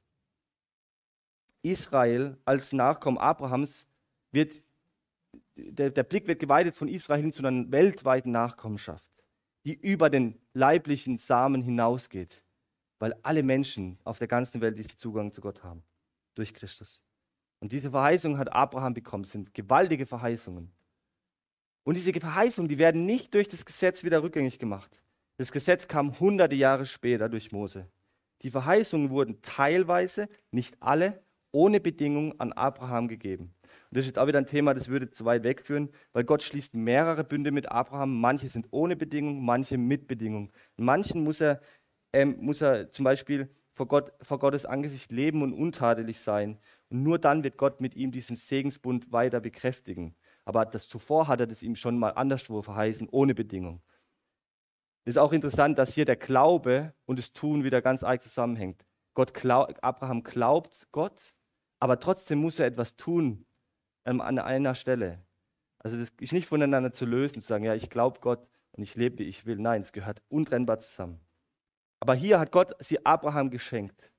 Israel 1.63 2.37
als 2.45 2.73
Nachkommen 2.73 3.19
Abrahams 3.19 3.87
wird, 4.33 4.63
der, 5.55 5.91
der 5.91 6.03
Blick 6.03 6.27
wird 6.27 6.41
geweitet 6.41 6.75
von 6.75 6.89
Israel 6.89 7.21
hin 7.21 7.33
zu 7.33 7.47
einer 7.47 7.71
weltweiten 7.71 8.33
Nachkommenschaft, 8.33 9.07
die 9.65 9.75
über 9.75 10.11
den 10.11 10.41
leiblichen 10.55 11.19
Samen 11.19 11.63
hinausgeht 11.63 12.45
weil 12.99 13.15
alle 13.23 13.43
Menschen 13.43 13.99
auf 14.05 14.19
der 14.19 14.29
ganzen 14.29 14.63
Welt 14.63 14.79
diesen 14.79 14.97
Zugang 14.97 15.31
zu 15.31 15.43
Gott 15.43 15.63
haben, 15.63 15.83
durch 16.35 16.55
Christus. 16.55 17.03
Und 17.61 17.71
diese 17.71 17.91
Verheißungen 17.91 18.39
hat 18.39 18.51
Abraham 18.53 18.95
bekommen, 18.95 19.25
sind 19.25 19.53
gewaltige 19.53 20.07
Verheißungen. 20.07 20.73
Und 21.85 21.94
diese 21.94 22.12
Verheißungen, 22.12 22.68
die 22.68 22.79
werden 22.79 23.07
nicht 23.07 23.35
durch 23.35 23.49
das 23.49 23.64
Gesetz 23.64 24.05
wieder 24.05 24.23
rückgängig 24.23 24.59
gemacht. 24.59 24.90
Das 25.37 25.53
Gesetz 25.53 25.87
kam 25.87 26.18
hunderte 26.18 26.55
Jahre 26.55 26.87
später 26.87 27.29
durch 27.29 27.53
Mose. 27.53 27.88
Die 28.42 28.51
Verheißungen 28.51 29.11
wurden 29.11 29.40
teilweise, 29.42 30.29
nicht 30.51 30.77
alle, 30.81 31.23
ohne 31.53 31.81
Bedingung 31.81 32.38
an 32.40 32.53
Abraham 32.53 33.09
gegeben. 33.09 33.55
Und 33.62 33.99
das 33.99 34.05
ist 34.05 34.09
jetzt 34.09 34.18
auch 34.18 34.27
wieder 34.27 34.38
ein 34.38 34.47
Thema, 34.47 34.75
das 34.75 34.88
würde 34.88 35.11
zu 35.11 35.25
weit 35.25 35.44
wegführen, 35.44 35.88
weil 36.12 36.25
Gott 36.25 36.42
schließt 36.42 36.75
mehrere 36.75 37.25
Bünde 37.25 37.53
mit 37.53 37.70
Abraham. 37.70 38.20
Manche 38.20 38.49
sind 38.49 38.66
ohne 38.70 38.97
Bedingung, 38.97 39.44
manche 39.44 39.79
mit 39.79 40.07
Bedingung. 40.09 40.51
In 40.77 40.85
manchen 40.85 41.23
muss 41.23 41.40
er, 41.40 41.61
ähm, 42.12 42.37
muss 42.40 42.61
er 42.61 42.90
zum 42.90 43.05
Beispiel 43.05 43.49
vor, 43.73 43.87
Gott, 43.87 44.12
vor 44.20 44.38
Gottes 44.38 44.66
Angesicht 44.66 45.12
leben 45.12 45.42
und 45.42 45.53
untadelig 45.53 46.20
sein. 46.20 46.59
Und 46.88 47.03
nur 47.03 47.18
dann 47.18 47.44
wird 47.44 47.57
Gott 47.57 47.81
mit 47.81 47.94
ihm 47.94 48.11
diesen 48.11 48.37
Segensbund 48.37 49.12
weiter 49.12 49.40
bekräftigen. 49.40 50.14
Aber 50.44 50.66
das 50.66 50.88
zuvor 50.88 51.28
hat 51.28 51.40
er 51.40 51.46
das 51.46 51.62
ihm 51.62 51.76
schon 51.76 51.98
mal 51.98 52.11
anderswo 52.11 52.62
verheißen, 52.62 53.09
ohne 53.11 53.35
Bedingung. 53.35 53.83
Es 55.04 55.14
ist 55.14 55.18
auch 55.18 55.33
interessant, 55.33 55.78
dass 55.78 55.94
hier 55.94 56.04
der 56.04 56.16
Glaube 56.16 56.94
und 57.07 57.18
das 57.18 57.33
Tun 57.33 57.64
wieder 57.64 57.83
ganz 57.83 58.02
arg 58.02 58.22
zusammenhängt. 58.22 58.85
Gott 59.14 59.35
glaub, 59.35 59.78
Abraham 59.83 60.22
glaubt 60.22 60.88
Gott, 60.92 61.35
aber 61.78 61.98
trotzdem 61.98 62.38
muss 62.38 62.59
er 62.59 62.66
etwas 62.66 62.96
tun 62.96 63.46
ähm, 64.07 64.20
an 64.20 64.38
einer 64.38 64.74
Stelle. 64.74 65.22
Also 65.78 65.98
das 65.98 66.11
ist 66.18 66.33
nicht 66.33 66.46
voneinander 66.46 66.92
zu 66.92 67.04
lösen, 67.04 67.42
zu 67.42 67.46
sagen, 67.46 67.64
ja, 67.64 67.74
ich 67.74 67.90
glaube 67.90 68.20
Gott 68.20 68.46
und 68.72 68.83
ich 68.83 68.94
lebe, 68.94 69.18
wie 69.18 69.24
ich 69.24 69.44
will. 69.46 69.57
Nein, 69.57 69.83
es 69.83 69.92
gehört 69.92 70.22
untrennbar 70.28 70.78
zusammen. 70.78 71.20
Aber 72.00 72.14
hier 72.14 72.40
hat 72.40 72.50
Gott 72.50 72.74
sie 72.80 73.04
Abraham 73.04 73.50
geschenkt. 73.50 74.11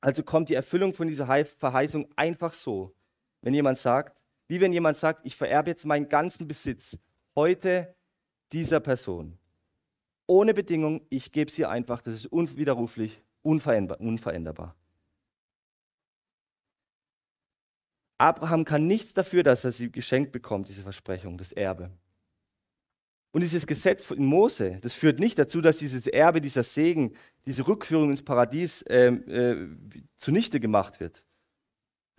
Also 0.00 0.22
kommt 0.22 0.48
die 0.48 0.54
Erfüllung 0.54 0.94
von 0.94 1.08
dieser 1.08 1.26
Verheißung 1.44 2.08
einfach 2.16 2.54
so, 2.54 2.94
wenn 3.42 3.52
jemand 3.52 3.76
sagt, 3.76 4.19
wie 4.50 4.60
wenn 4.60 4.72
jemand 4.72 4.96
sagt, 4.96 5.24
ich 5.24 5.36
vererbe 5.36 5.70
jetzt 5.70 5.84
meinen 5.84 6.08
ganzen 6.08 6.48
Besitz 6.48 6.98
heute 7.36 7.94
dieser 8.50 8.80
Person. 8.80 9.38
Ohne 10.26 10.54
Bedingung, 10.54 11.06
ich 11.08 11.30
gebe 11.30 11.52
sie 11.52 11.66
einfach, 11.66 12.02
das 12.02 12.16
ist 12.16 12.26
unwiderruflich, 12.26 13.22
unveränderbar. 13.42 14.74
Abraham 18.18 18.64
kann 18.64 18.88
nichts 18.88 19.12
dafür, 19.12 19.44
dass 19.44 19.64
er 19.64 19.70
sie 19.70 19.92
geschenkt 19.92 20.32
bekommt, 20.32 20.66
diese 20.66 20.82
Versprechung, 20.82 21.38
das 21.38 21.52
Erbe. 21.52 21.92
Und 23.30 23.42
dieses 23.42 23.68
Gesetz 23.68 24.10
in 24.10 24.24
Mose, 24.24 24.80
das 24.82 24.94
führt 24.94 25.20
nicht 25.20 25.38
dazu, 25.38 25.60
dass 25.60 25.78
dieses 25.78 26.08
Erbe, 26.08 26.40
dieser 26.40 26.64
Segen, 26.64 27.14
diese 27.46 27.68
Rückführung 27.68 28.10
ins 28.10 28.24
Paradies 28.24 28.82
äh, 28.82 29.12
äh, 29.12 29.68
zunichte 30.16 30.58
gemacht 30.58 30.98
wird. 30.98 31.24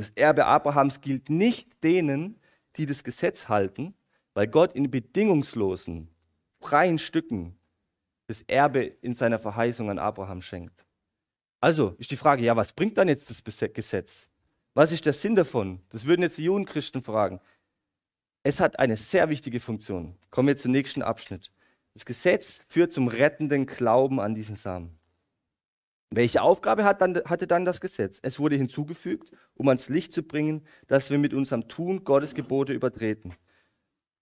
Das 0.02 0.10
Erbe 0.16 0.48
Abrahams 0.48 1.00
gilt 1.02 1.30
nicht 1.30 1.84
denen, 1.84 2.40
die 2.76 2.88
das 2.88 3.04
Gesetz 3.04 3.50
halten, 3.50 3.94
weil 4.34 4.48
Gott 4.48 4.74
in 4.74 4.90
bedingungslosen, 4.90 6.10
freien 6.60 6.98
Stücken 6.98 7.56
das 8.26 8.42
Erbe 8.48 8.82
in 9.04 9.14
seiner 9.14 9.38
Verheißung 9.38 9.92
an 9.92 10.00
Abraham 10.00 10.42
schenkt. 10.42 10.88
Also 11.60 11.94
ist 12.00 12.10
die 12.10 12.16
Frage, 12.16 12.44
ja, 12.44 12.56
was 12.56 12.74
bringt 12.74 12.98
dann 12.98 13.10
jetzt 13.10 13.30
das 13.30 13.44
Gesetz? 13.44 14.32
Was 14.74 14.92
ist 14.92 15.06
der 15.06 15.14
Sinn 15.14 15.36
davon? 15.36 15.82
Das 15.90 16.08
würden 16.08 16.24
jetzt 16.24 16.40
die 16.40 16.46
Judenchristen 16.46 17.04
fragen. 17.04 17.40
Es 18.42 18.60
hat 18.60 18.80
eine 18.80 18.98
sehr 18.98 19.30
wichtige 19.30 19.60
Funktion. 19.60 20.18
Kommen 20.32 20.48
wir 20.48 20.58
zum 20.58 20.72
nächsten 20.72 21.04
Abschnitt. 21.04 21.52
Das 21.94 22.06
Gesetz 22.06 22.62
führt 22.68 22.92
zum 22.92 23.08
rettenden 23.08 23.68
Glauben 23.68 24.20
an 24.20 24.34
diesen 24.34 24.56
Samen. 24.56 24.98
Welche 26.14 26.42
Aufgabe 26.42 26.84
hat 26.84 27.00
dann, 27.00 27.22
hatte 27.24 27.48
dann 27.48 27.64
das 27.64 27.80
Gesetz? 27.80 28.20
Es 28.22 28.38
wurde 28.38 28.58
hinzugefügt, 28.58 29.32
um 29.62 29.68
ans 29.68 29.90
Licht 29.90 30.12
zu 30.12 30.24
bringen, 30.24 30.66
dass 30.88 31.12
wir 31.12 31.20
mit 31.20 31.36
unserem 31.36 31.68
Tun 31.68 32.04
Gottes 32.04 32.34
Gebote 32.34 32.74
übertreten. 32.74 33.36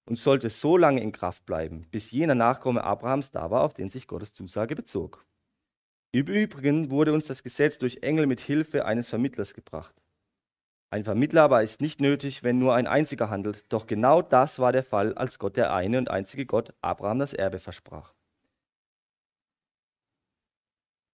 Und 0.06 0.17
sollte 0.17 0.49
so 0.49 0.75
lange 0.75 1.02
in 1.02 1.13
Kraft 1.13 1.45
bleiben, 1.45 1.88
bis 1.91 2.12
jener 2.12 2.36
Nachkomme 2.36 2.84
Abrahams 2.84 3.32
da 3.32 3.49
war, 3.49 3.62
auf 3.62 3.73
den 3.73 3.89
sich 3.89 4.06
Gottes 4.06 4.34
Zusage 4.34 4.75
bezog. 4.75 5.25
Im 6.12 6.28
Übrigen 6.28 6.91
wurde 6.91 7.13
uns 7.13 7.28
das 7.28 7.41
Gesetz 7.41 7.78
durch 7.78 7.99
Engel 8.02 8.28
mit 8.28 8.41
Hilfe 8.41 8.84
eines 8.84 9.08
Vermittlers 9.08 9.54
gebracht. 9.54 9.95
Ein 10.89 11.06
Vermittler 11.06 11.43
aber 11.43 11.63
ist 11.63 11.80
nicht 11.80 12.02
nötig, 12.02 12.43
wenn 12.43 12.60
nur 12.60 12.75
ein 12.75 12.88
einziger 12.88 13.30
handelt. 13.30 13.63
Doch 13.69 13.88
genau 13.88 14.21
das 14.21 14.60
war 14.60 14.73
der 14.73 14.84
Fall, 14.84 15.13
als 15.13 15.39
Gott 15.39 15.56
der 15.56 15.71
eine 15.71 15.99
und 15.99 16.10
einzige 16.10 16.45
Gott 16.45 16.73
Abraham 16.82 17.19
das 17.19 17.34
Erbe 17.34 17.60
versprach. 17.60 18.13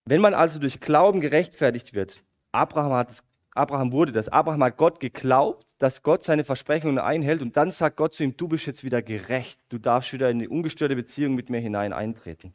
Wenn 0.05 0.21
man 0.21 0.33
also 0.33 0.57
durch 0.57 0.79
Glauben 0.79 1.21
gerechtfertigt 1.21 1.93
wird, 1.93 2.23
Abraham, 2.51 2.93
hat 2.93 3.11
es, 3.11 3.23
Abraham 3.55 3.93
wurde 3.93 4.11
das, 4.11 4.27
Abraham 4.27 4.63
hat 4.65 4.75
Gott 4.75 4.99
geglaubt, 4.99 5.75
dass 5.79 6.03
Gott 6.03 6.25
seine 6.25 6.43
Versprechungen 6.43 6.99
einhält 6.99 7.41
und 7.41 7.55
dann 7.55 7.71
sagt 7.71 7.95
Gott 7.95 8.13
zu 8.13 8.23
ihm, 8.23 8.35
du 8.35 8.49
bist 8.49 8.65
jetzt 8.65 8.83
wieder 8.83 9.01
gerecht, 9.01 9.61
du 9.69 9.77
darfst 9.77 10.11
wieder 10.11 10.29
in 10.29 10.39
eine 10.39 10.49
ungestörte 10.49 10.95
Beziehung 10.95 11.35
mit 11.35 11.49
mir 11.49 11.61
hinein 11.61 11.93
eintreten. 11.93 12.53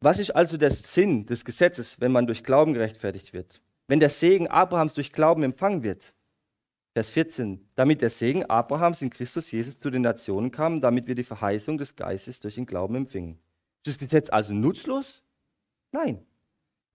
Was 0.00 0.20
ist 0.20 0.30
also 0.30 0.56
der 0.56 0.70
Sinn 0.70 1.26
des 1.26 1.44
Gesetzes, 1.44 2.00
wenn 2.00 2.12
man 2.12 2.26
durch 2.26 2.44
Glauben 2.44 2.74
gerechtfertigt 2.74 3.32
wird? 3.32 3.60
Wenn 3.88 4.00
der 4.00 4.08
Segen 4.08 4.46
Abrahams 4.46 4.94
durch 4.94 5.12
Glauben 5.12 5.42
empfangen 5.42 5.82
wird? 5.82 6.14
Vers 6.94 7.10
14, 7.10 7.68
damit 7.74 8.02
der 8.02 8.10
Segen 8.10 8.44
Abrahams 8.46 9.02
in 9.02 9.10
Christus 9.10 9.50
Jesus 9.50 9.78
zu 9.78 9.90
den 9.90 10.02
Nationen 10.02 10.52
kam, 10.52 10.80
damit 10.80 11.08
wir 11.08 11.16
die 11.16 11.24
Verheißung 11.24 11.76
des 11.76 11.96
Geistes 11.96 12.38
durch 12.38 12.54
den 12.54 12.66
Glauben 12.66 12.94
empfingen. 12.94 13.40
Ist 13.84 13.96
das 13.96 13.98
Gesetz 13.98 14.30
also 14.30 14.54
nutzlos? 14.54 15.24
Nein. 15.90 16.24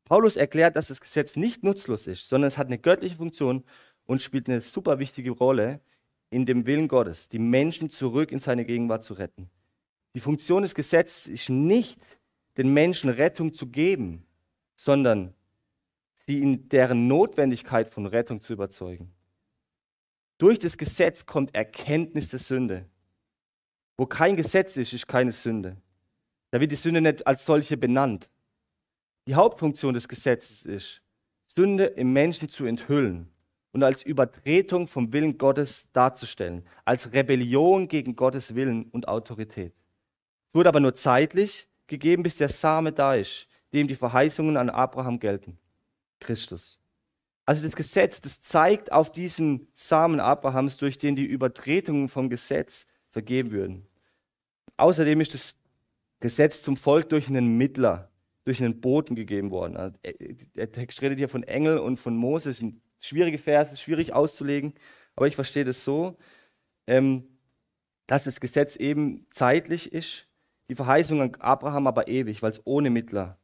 Paulus 0.06 0.36
erklärt, 0.36 0.76
dass 0.76 0.88
das 0.88 1.02
Gesetz 1.02 1.36
nicht 1.36 1.63
nutzlos 1.63 2.08
ist, 2.08 2.30
sondern 2.30 2.48
es 2.48 2.58
hat 2.58 2.68
eine 2.68 2.78
göttliche 2.78 3.15
Funktion 3.15 3.63
und 4.06 4.22
spielt 4.22 4.48
eine 4.48 4.62
super 4.62 5.00
wichtige 5.00 5.32
Rolle 5.32 5.82
in 6.30 6.46
dem 6.46 6.65
Willen 6.65 6.88
Gottes, 6.88 7.28
die 7.28 7.39
Menschen 7.39 7.89
zurück 7.89 8.32
in 8.32 8.39
seine 8.39 8.65
Gegenwart 8.65 9.04
zu 9.04 9.15
retten. 9.15 9.50
Die 10.13 10.20
Funktion 10.20 10.62
des 10.62 10.76
Gesetzes 10.76 11.28
ist 11.28 11.50
nicht, 11.50 12.00
den 12.58 12.72
Menschen 12.74 13.10
Rettung 13.10 13.54
zu 13.54 13.68
geben, 13.68 14.26
sondern 14.76 15.34
sie 16.15 16.41
in 16.41 16.70
deren 16.70 17.08
Notwendigkeit 17.08 17.89
von 17.89 18.06
Rettung 18.06 18.41
zu 18.41 18.54
überzeugen. 18.54 19.12
Durch 20.38 20.60
das 20.60 20.78
Gesetz 20.78 21.26
kommt 21.26 21.56
Erkenntnis 21.56 22.30
der 22.30 22.39
Sünde. 22.39 22.86
Wo 23.98 24.06
kein 24.06 24.36
Gesetz 24.36 24.78
ist, 24.78 24.94
ist 24.94 25.08
keine 25.08 25.32
Sünde. 25.32 25.78
Da 26.52 26.60
wird 26.60 26.72
die 26.72 26.78
Sünde 26.78 27.02
nicht 27.02 27.26
als 27.26 27.46
solche 27.46 27.78
benannt. 27.78 28.30
Die 29.28 29.36
Hauptfunktion 29.36 29.94
des 29.94 30.08
Gesetzes 30.08 30.66
ist, 30.66 31.02
Sünde 31.48 31.86
im 31.86 32.14
Menschen 32.14 32.50
zu 32.50 32.66
enthüllen 32.66 33.32
und 33.72 33.82
als 33.82 34.04
Übertretung 34.04 34.88
vom 34.88 35.12
Willen 35.14 35.38
Gottes 35.38 35.88
darzustellen, 35.94 36.66
als 36.86 37.12
Rebellion 37.12 37.88
gegen 37.88 38.16
Gottes 38.16 38.56
Willen 38.56 38.86
und 38.92 39.08
Autorität. 39.08 39.74
Es 40.50 40.54
wurde 40.54 40.70
aber 40.70 40.80
nur 40.80 40.94
zeitlich 40.94 41.68
gegeben, 41.88 42.24
bis 42.24 42.38
der 42.38 42.50
Same 42.50 42.92
da 42.92 43.16
ist, 43.16 43.48
dem 43.74 43.88
die 43.88 43.96
Verheißungen 43.96 44.58
an 44.58 44.70
Abraham 44.70 45.20
gelten. 45.20 45.58
Christus. 46.20 46.80
Also 47.46 47.64
das 47.64 47.76
Gesetz, 47.76 48.22
das 48.22 48.40
zeigt 48.42 48.92
auf 48.92 49.12
diesen 49.12 49.68
Samen 49.74 50.20
Abrahams, 50.20 50.78
durch 50.78 50.98
den 50.98 51.16
die 51.16 51.26
Übertretungen 51.26 52.08
vom 52.08 52.30
Gesetz 52.30 52.88
vergeben 53.12 53.52
würden. 53.52 53.88
Außerdem 54.78 55.22
ist 55.22 55.34
das 55.34 55.56
Gesetz 56.20 56.64
zum 56.64 56.76
Volk 56.76 57.10
durch 57.10 57.28
einen 57.28 57.58
Mittler, 57.58 58.10
durch 58.45 58.63
einen 58.63 58.79
Boten 58.79 59.15
gegeben 59.15 59.51
worden. 59.51 59.75
Also, 59.75 59.97
äh, 60.03 60.36
der 60.55 60.71
Text 60.71 61.01
redet 61.01 61.17
hier 61.17 61.29
von 61.29 61.43
Engel 61.43 61.79
und 61.79 61.97
von 61.97 62.15
Mose. 62.15 62.49
Das 62.49 62.58
sind 62.58 62.81
schwierige 62.99 63.38
Verse, 63.38 63.75
schwierig 63.75 64.13
auszulegen, 64.13 64.73
aber 65.15 65.27
ich 65.27 65.36
verstehe 65.36 65.65
das 65.65 65.84
so, 65.84 66.17
ähm, 66.88 67.27
dass 68.08 68.23
das 68.23 68.39
Gesetz 68.39 68.75
eben 68.75 69.27
zeitlich 69.31 69.91
ist 69.91 70.27
die 70.69 70.75
Verheißung 70.75 71.21
an 71.21 71.36
Abraham 71.39 71.88
aber 71.88 72.08
ewig, 72.08 72.41
weil 72.41 72.51
es 72.51 72.65
ohne 72.65 72.89
Mittler 72.89 73.38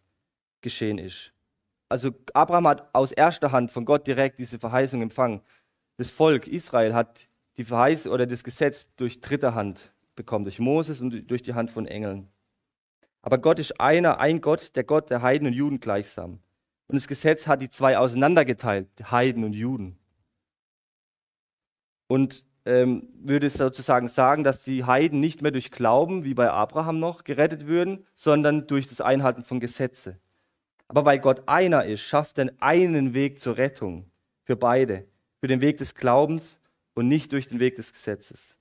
geschehen 0.61 0.97
ist. 0.97 1.33
Also 1.89 2.11
Abraham 2.33 2.67
hat 2.67 2.89
aus 2.93 3.11
erster 3.11 3.51
Hand 3.51 3.71
von 3.71 3.85
Gott 3.85 4.07
direkt 4.07 4.39
diese 4.39 4.59
Verheißung 4.59 5.01
empfangen. 5.01 5.41
Das 5.97 6.09
Volk 6.09 6.47
Israel 6.47 6.93
hat 6.93 7.27
die 7.57 7.65
Verheißung 7.65 8.11
oder 8.11 8.25
das 8.25 8.43
Gesetz 8.43 8.93
durch 8.95 9.21
dritte 9.21 9.53
Hand 9.53 9.93
bekommen, 10.15 10.45
durch 10.45 10.59
Moses 10.59 11.01
und 11.01 11.29
durch 11.29 11.41
die 11.41 11.53
Hand 11.53 11.69
von 11.69 11.85
Engeln. 11.85 12.29
Aber 13.21 13.37
Gott 13.37 13.59
ist 13.59 13.79
einer, 13.79 14.19
ein 14.19 14.41
Gott, 14.41 14.75
der 14.75 14.83
Gott 14.83 15.09
der 15.09 15.21
Heiden 15.21 15.47
und 15.47 15.53
Juden 15.53 15.79
gleichsam. 15.79 16.39
Und 16.87 16.95
das 16.95 17.07
Gesetz 17.07 17.47
hat 17.47 17.61
die 17.61 17.69
zwei 17.69 17.97
auseinandergeteilt, 17.97 18.87
Heiden 19.11 19.43
und 19.43 19.53
Juden. 19.53 19.97
Und 22.07 22.45
ähm, 22.65 23.07
würde 23.15 23.49
sozusagen 23.49 24.07
sagen, 24.07 24.43
dass 24.43 24.63
die 24.63 24.83
Heiden 24.83 25.19
nicht 25.19 25.41
mehr 25.41 25.51
durch 25.51 25.71
Glauben, 25.71 26.23
wie 26.23 26.33
bei 26.33 26.51
Abraham 26.51 26.99
noch, 26.99 27.23
gerettet 27.23 27.65
würden, 27.65 28.05
sondern 28.15 28.67
durch 28.67 28.87
das 28.87 29.01
Einhalten 29.01 29.43
von 29.43 29.59
Gesetze. 29.59 30.19
Aber 30.87 31.05
weil 31.05 31.19
Gott 31.19 31.47
einer 31.47 31.85
ist, 31.85 32.01
schafft 32.01 32.37
er 32.37 32.51
einen 32.59 33.13
Weg 33.13 33.39
zur 33.39 33.57
Rettung 33.57 34.11
für 34.43 34.57
beide, 34.57 35.07
für 35.39 35.47
den 35.47 35.61
Weg 35.61 35.77
des 35.77 35.95
Glaubens 35.95 36.59
und 36.93 37.07
nicht 37.07 37.31
durch 37.31 37.47
den 37.47 37.59
Weg 37.59 37.77
des 37.77 37.93
Gesetzes. 37.93 38.57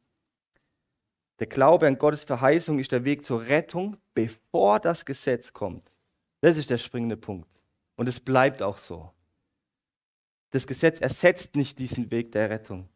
Der 1.41 1.47
Glaube 1.47 1.87
an 1.87 1.99
Gottes 1.99 2.25
Verheißung 2.25 2.79
ist 2.79 2.93
der 2.93 3.05
Weg 3.05 3.25
zur 3.25 3.47
Rettung, 3.47 3.97
bevor 4.15 4.79
das 4.79 5.05
Gesetz 5.05 5.53
kommt. 5.53 5.97
Das 6.41 6.57
ist 6.57 6.71
der 6.71 6.79
springende 6.79 7.17
Punkt. 7.17 7.49
Und 7.97 8.09
es 8.09 8.21
bleibt 8.21 8.63
auch 8.63 8.79
so. 8.79 9.11
Das 10.51 10.67
Gesetz 10.67 11.01
ersetzt 11.01 11.57
nicht 11.57 11.79
diesen 11.79 12.11
Weg 12.11 12.33
der 12.33 12.51
Rettung 12.51 12.89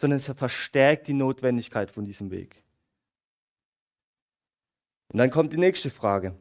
sondern 0.00 0.16
es 0.16 0.26
verstärkt 0.26 1.08
die 1.08 1.12
Notwendigkeit 1.12 1.90
von 1.90 2.06
diesem 2.06 2.30
Weg. 2.30 2.64
Und 5.12 5.18
dann 5.18 5.30
kommt 5.30 5.52
die 5.52 5.58
nächste 5.58 5.90
Frage. 5.90 6.34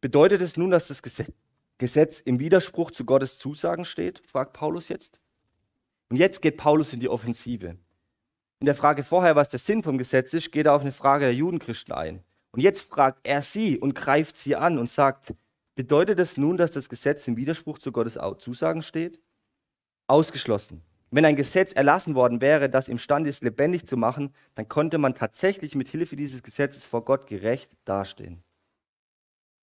Bedeutet 0.00 0.40
es 0.40 0.56
nun, 0.56 0.70
dass 0.70 0.86
das 0.86 1.02
Gesetz 1.78 2.20
im 2.20 2.38
Widerspruch 2.38 2.92
zu 2.92 3.04
Gottes 3.04 3.38
Zusagen 3.38 3.84
steht, 3.84 4.22
fragt 4.26 4.52
Paulus 4.52 4.88
jetzt. 4.88 5.18
Und 6.10 6.16
jetzt 6.16 6.40
geht 6.42 6.56
Paulus 6.56 6.92
in 6.92 7.00
die 7.00 7.08
Offensive. 7.08 7.76
In 8.58 8.66
der 8.66 8.74
Frage 8.74 9.04
vorher, 9.04 9.36
was 9.36 9.50
der 9.50 9.58
Sinn 9.58 9.82
vom 9.82 9.98
Gesetz 9.98 10.32
ist, 10.32 10.50
geht 10.50 10.66
er 10.66 10.74
auf 10.74 10.80
eine 10.80 10.92
Frage 10.92 11.26
der 11.26 11.34
Judenchristen 11.34 11.92
ein. 11.92 12.22
Und 12.52 12.60
jetzt 12.60 12.88
fragt 12.90 13.20
er 13.22 13.42
sie 13.42 13.78
und 13.78 13.94
greift 13.94 14.36
sie 14.36 14.56
an 14.56 14.78
und 14.78 14.88
sagt, 14.88 15.34
bedeutet 15.74 16.18
das 16.18 16.38
nun, 16.38 16.56
dass 16.56 16.72
das 16.72 16.88
Gesetz 16.88 17.28
im 17.28 17.36
Widerspruch 17.36 17.78
zu 17.78 17.92
Gottes 17.92 18.18
Zusagen 18.38 18.80
steht? 18.80 19.20
Ausgeschlossen. 20.06 20.82
Wenn 21.10 21.26
ein 21.26 21.36
Gesetz 21.36 21.72
erlassen 21.72 22.14
worden 22.14 22.40
wäre, 22.40 22.70
das 22.70 22.88
imstande 22.88 23.28
ist, 23.28 23.42
lebendig 23.42 23.86
zu 23.86 23.96
machen, 23.96 24.34
dann 24.54 24.68
konnte 24.68 24.98
man 24.98 25.14
tatsächlich 25.14 25.74
mit 25.74 25.88
Hilfe 25.88 26.16
dieses 26.16 26.42
Gesetzes 26.42 26.86
vor 26.86 27.04
Gott 27.04 27.26
gerecht 27.26 27.76
dastehen. 27.84 28.42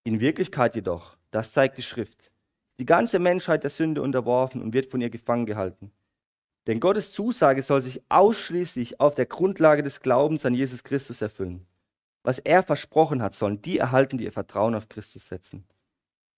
In 0.04 0.20
Wirklichkeit 0.20 0.76
jedoch, 0.76 1.18
das 1.32 1.52
zeigt 1.52 1.78
die 1.78 1.84
Schrift, 1.84 2.32
die 2.80 2.86
ganze 2.86 3.20
Menschheit 3.20 3.64
der 3.64 3.70
Sünde 3.70 4.02
unterworfen 4.02 4.62
und 4.62 4.74
wird 4.74 4.86
von 4.92 5.02
ihr 5.02 5.10
gefangen 5.10 5.46
gehalten. 5.46 5.92
Denn 6.68 6.80
Gottes 6.80 7.12
Zusage 7.12 7.62
soll 7.62 7.82
sich 7.82 8.02
ausschließlich 8.10 9.00
auf 9.00 9.16
der 9.16 9.26
Grundlage 9.26 9.84
des 9.84 10.00
Glaubens 10.00 10.46
an 10.46 10.54
Jesus 10.54 10.84
Christus 10.84 11.22
erfüllen. 11.22 11.66
Was 12.24 12.40
er 12.40 12.64
versprochen 12.64 13.22
hat, 13.22 13.34
sollen 13.34 13.62
die 13.62 13.78
erhalten, 13.78 14.18
die 14.18 14.24
ihr 14.24 14.32
Vertrauen 14.32 14.76
auf 14.76 14.88
Christus 14.88 15.28
setzen. 15.28 15.66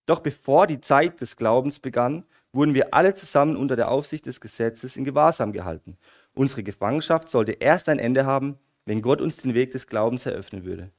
Doch 0.07 0.19
bevor 0.19 0.67
die 0.67 0.81
Zeit 0.81 1.21
des 1.21 1.35
Glaubens 1.35 1.79
begann, 1.79 2.25
wurden 2.53 2.73
wir 2.73 2.93
alle 2.93 3.13
zusammen 3.13 3.55
unter 3.55 3.75
der 3.75 3.89
Aufsicht 3.89 4.25
des 4.25 4.41
Gesetzes 4.41 4.97
in 4.97 5.03
Gewahrsam 5.03 5.51
gehalten. 5.51 5.97
Unsere 6.33 6.63
Gefangenschaft 6.63 7.29
sollte 7.29 7.53
erst 7.53 7.89
ein 7.89 7.99
Ende 7.99 8.25
haben, 8.25 8.57
wenn 8.85 9.01
Gott 9.01 9.21
uns 9.21 9.37
den 9.37 9.53
Weg 9.53 9.71
des 9.71 9.87
Glaubens 9.87 10.25
eröffnen 10.25 10.63
würde. 10.63 10.91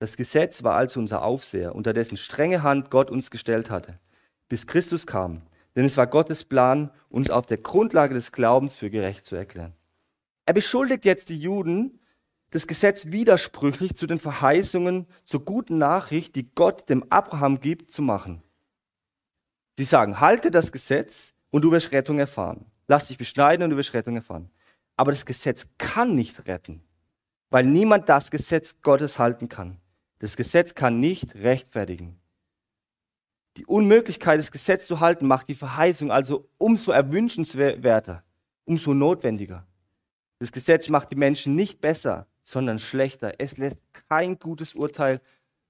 Das 0.00 0.16
Gesetz 0.16 0.62
war 0.62 0.76
also 0.76 1.00
unser 1.00 1.22
Aufseher, 1.22 1.74
unter 1.74 1.92
dessen 1.92 2.16
strenge 2.16 2.62
Hand 2.62 2.90
Gott 2.90 3.10
uns 3.10 3.30
gestellt 3.30 3.70
hatte, 3.70 3.98
bis 4.48 4.66
Christus 4.66 5.06
kam. 5.06 5.42
Denn 5.78 5.84
es 5.84 5.96
war 5.96 6.08
Gottes 6.08 6.42
Plan, 6.42 6.90
uns 7.08 7.30
auf 7.30 7.46
der 7.46 7.58
Grundlage 7.58 8.12
des 8.12 8.32
Glaubens 8.32 8.74
für 8.74 8.90
gerecht 8.90 9.24
zu 9.24 9.36
erklären. 9.36 9.74
Er 10.44 10.52
beschuldigt 10.52 11.04
jetzt 11.04 11.28
die 11.28 11.38
Juden, 11.38 12.00
das 12.50 12.66
Gesetz 12.66 13.12
widersprüchlich 13.12 13.94
zu 13.94 14.08
den 14.08 14.18
Verheißungen 14.18 15.06
zur 15.24 15.44
guten 15.44 15.78
Nachricht, 15.78 16.34
die 16.34 16.52
Gott 16.52 16.88
dem 16.88 17.04
Abraham 17.12 17.60
gibt, 17.60 17.92
zu 17.92 18.02
machen. 18.02 18.42
Sie 19.76 19.84
sagen, 19.84 20.18
halte 20.18 20.50
das 20.50 20.72
Gesetz 20.72 21.32
und 21.50 21.62
du 21.62 21.70
wirst 21.70 21.92
Rettung 21.92 22.18
erfahren. 22.18 22.66
Lass 22.88 23.06
dich 23.06 23.16
beschneiden 23.16 23.62
und 23.62 23.70
du 23.70 23.76
wirst 23.76 23.94
Rettung 23.94 24.16
erfahren. 24.16 24.50
Aber 24.96 25.12
das 25.12 25.26
Gesetz 25.26 25.64
kann 25.78 26.16
nicht 26.16 26.48
retten, 26.48 26.82
weil 27.50 27.64
niemand 27.64 28.08
das 28.08 28.32
Gesetz 28.32 28.82
Gottes 28.82 29.20
halten 29.20 29.48
kann. 29.48 29.78
Das 30.18 30.36
Gesetz 30.36 30.74
kann 30.74 30.98
nicht 30.98 31.36
rechtfertigen. 31.36 32.18
Die 33.58 33.66
Unmöglichkeit, 33.66 34.38
das 34.38 34.52
Gesetz 34.52 34.86
zu 34.86 35.00
halten, 35.00 35.26
macht 35.26 35.48
die 35.48 35.56
Verheißung 35.56 36.12
also 36.12 36.48
umso 36.58 36.92
erwünschenswerter, 36.92 38.22
umso 38.64 38.94
notwendiger. 38.94 39.66
Das 40.38 40.52
Gesetz 40.52 40.88
macht 40.88 41.10
die 41.10 41.16
Menschen 41.16 41.56
nicht 41.56 41.80
besser, 41.80 42.28
sondern 42.44 42.78
schlechter. 42.78 43.34
Es 43.38 43.56
lässt 43.56 43.78
kein 44.08 44.38
gutes 44.38 44.74
Urteil 44.74 45.20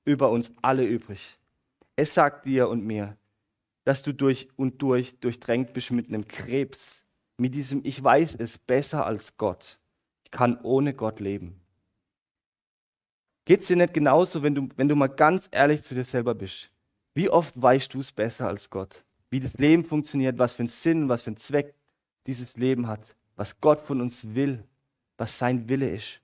über 0.05 0.31
uns 0.31 0.53
alle 0.61 0.85
übrig. 0.85 1.38
Es 1.96 2.12
sagt 2.12 2.44
dir 2.44 2.68
und 2.68 2.85
mir, 2.85 3.16
dass 3.85 4.03
du 4.03 4.12
durch 4.12 4.51
und 4.57 4.83
durch 4.83 5.18
durchdrängt 5.20 5.72
bist 5.72 5.90
mit 5.90 6.09
einem 6.09 6.29
Krebs, 6.29 7.07
mit 7.38 7.55
diesem 7.55 7.81
Ich 7.87 8.05
weiß 8.05 8.35
es 8.38 8.59
besser 8.59 9.07
als 9.07 9.38
Gott. 9.38 9.79
Ich 10.24 10.31
kann 10.31 10.61
ohne 10.61 10.92
Gott 10.92 11.20
leben. 11.20 11.59
Geht 13.46 13.62
es 13.62 13.66
dir 13.68 13.77
nicht 13.77 13.94
genauso, 13.94 14.42
wenn 14.42 14.55
du, 14.55 14.68
wenn 14.77 14.88
du 14.88 14.94
mal 14.94 15.07
ganz 15.07 15.48
ehrlich 15.51 15.83
zu 15.83 15.94
dir 15.94 16.05
selber 16.05 16.35
bist? 16.35 16.70
Wie 17.14 17.31
oft 17.31 17.61
weißt 17.61 17.94
du 17.94 18.01
es 18.01 18.12
besser 18.12 18.49
als 18.49 18.71
Gott? 18.71 19.05
Wie 19.31 19.40
das 19.40 19.59
Leben 19.59 19.85
funktioniert, 19.85 20.38
was 20.38 20.55
für 20.55 20.61
einen 20.61 20.68
Sinn, 20.68 21.09
was 21.09 21.23
für 21.23 21.29
einen 21.29 21.37
Zweck 21.37 21.75
dieses 22.27 22.57
Leben 22.57 22.87
hat, 22.87 23.14
was 23.37 23.61
Gott 23.61 23.81
von 23.81 24.01
uns 24.01 24.35
will, 24.35 24.62
was 25.16 25.38
sein 25.38 25.68
Wille 25.68 25.90
ist. 25.90 26.21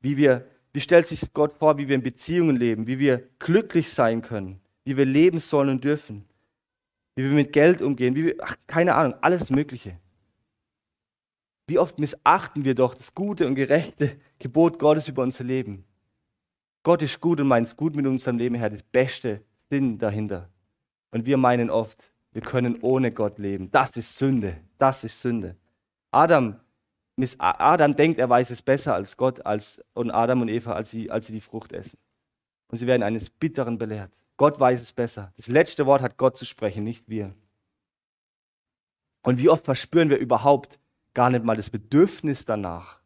Wie, 0.00 0.16
wir, 0.16 0.46
wie 0.72 0.80
stellt 0.80 1.06
sich 1.06 1.32
Gott 1.32 1.52
vor, 1.52 1.78
wie 1.78 1.88
wir 1.88 1.96
in 1.96 2.02
Beziehungen 2.02 2.56
leben, 2.56 2.86
wie 2.86 2.98
wir 2.98 3.28
glücklich 3.38 3.90
sein 3.90 4.22
können, 4.22 4.60
wie 4.84 4.96
wir 4.96 5.04
leben 5.04 5.40
sollen 5.40 5.70
und 5.70 5.84
dürfen, 5.84 6.24
wie 7.16 7.24
wir 7.24 7.32
mit 7.32 7.52
Geld 7.52 7.82
umgehen, 7.82 8.14
wie 8.14 8.26
wir, 8.26 8.36
ach, 8.40 8.56
keine 8.66 8.94
Ahnung, 8.94 9.14
alles 9.20 9.50
Mögliche. 9.50 9.98
Wie 11.66 11.78
oft 11.78 11.98
missachten 11.98 12.64
wir 12.64 12.74
doch 12.74 12.94
das 12.94 13.14
gute 13.14 13.46
und 13.46 13.54
gerechte 13.54 14.18
Gebot 14.38 14.78
Gottes 14.78 15.08
über 15.08 15.22
unser 15.22 15.44
Leben. 15.44 15.84
Gott 16.88 17.02
ist 17.02 17.20
gut 17.20 17.38
und 17.38 17.48
meint 17.48 17.66
es 17.66 17.76
gut 17.76 17.94
mit 17.94 18.06
unserem 18.06 18.38
Leben, 18.38 18.54
Herr, 18.54 18.70
das 18.70 18.82
beste 18.82 19.42
Sinn 19.68 19.98
dahinter. 19.98 20.48
Und 21.10 21.26
wir 21.26 21.36
meinen 21.36 21.68
oft, 21.68 22.14
wir 22.32 22.40
können 22.40 22.78
ohne 22.80 23.12
Gott 23.12 23.38
leben. 23.38 23.70
Das 23.70 23.98
ist 23.98 24.16
Sünde. 24.16 24.56
Das 24.78 25.04
ist 25.04 25.20
Sünde. 25.20 25.54
Adam, 26.12 26.58
Adam 27.36 27.94
denkt, 27.94 28.18
er 28.18 28.30
weiß 28.30 28.48
es 28.48 28.62
besser 28.62 28.94
als 28.94 29.18
Gott 29.18 29.44
als, 29.44 29.84
und 29.92 30.10
Adam 30.10 30.40
und 30.40 30.48
Eva, 30.48 30.72
als 30.72 30.90
sie, 30.90 31.10
als 31.10 31.26
sie 31.26 31.34
die 31.34 31.42
Frucht 31.42 31.74
essen. 31.74 31.98
Und 32.68 32.78
sie 32.78 32.86
werden 32.86 33.02
eines 33.02 33.28
Bitteren 33.28 33.76
belehrt. 33.76 34.10
Gott 34.38 34.58
weiß 34.58 34.80
es 34.80 34.90
besser. 34.90 35.30
Das 35.36 35.48
letzte 35.48 35.84
Wort 35.84 36.00
hat 36.00 36.16
Gott 36.16 36.38
zu 36.38 36.46
sprechen, 36.46 36.84
nicht 36.84 37.06
wir. 37.06 37.34
Und 39.20 39.38
wie 39.38 39.50
oft 39.50 39.66
verspüren 39.66 40.08
wir 40.08 40.16
überhaupt 40.16 40.80
gar 41.12 41.28
nicht 41.28 41.44
mal 41.44 41.54
das 41.54 41.68
Bedürfnis 41.68 42.46
danach, 42.46 42.98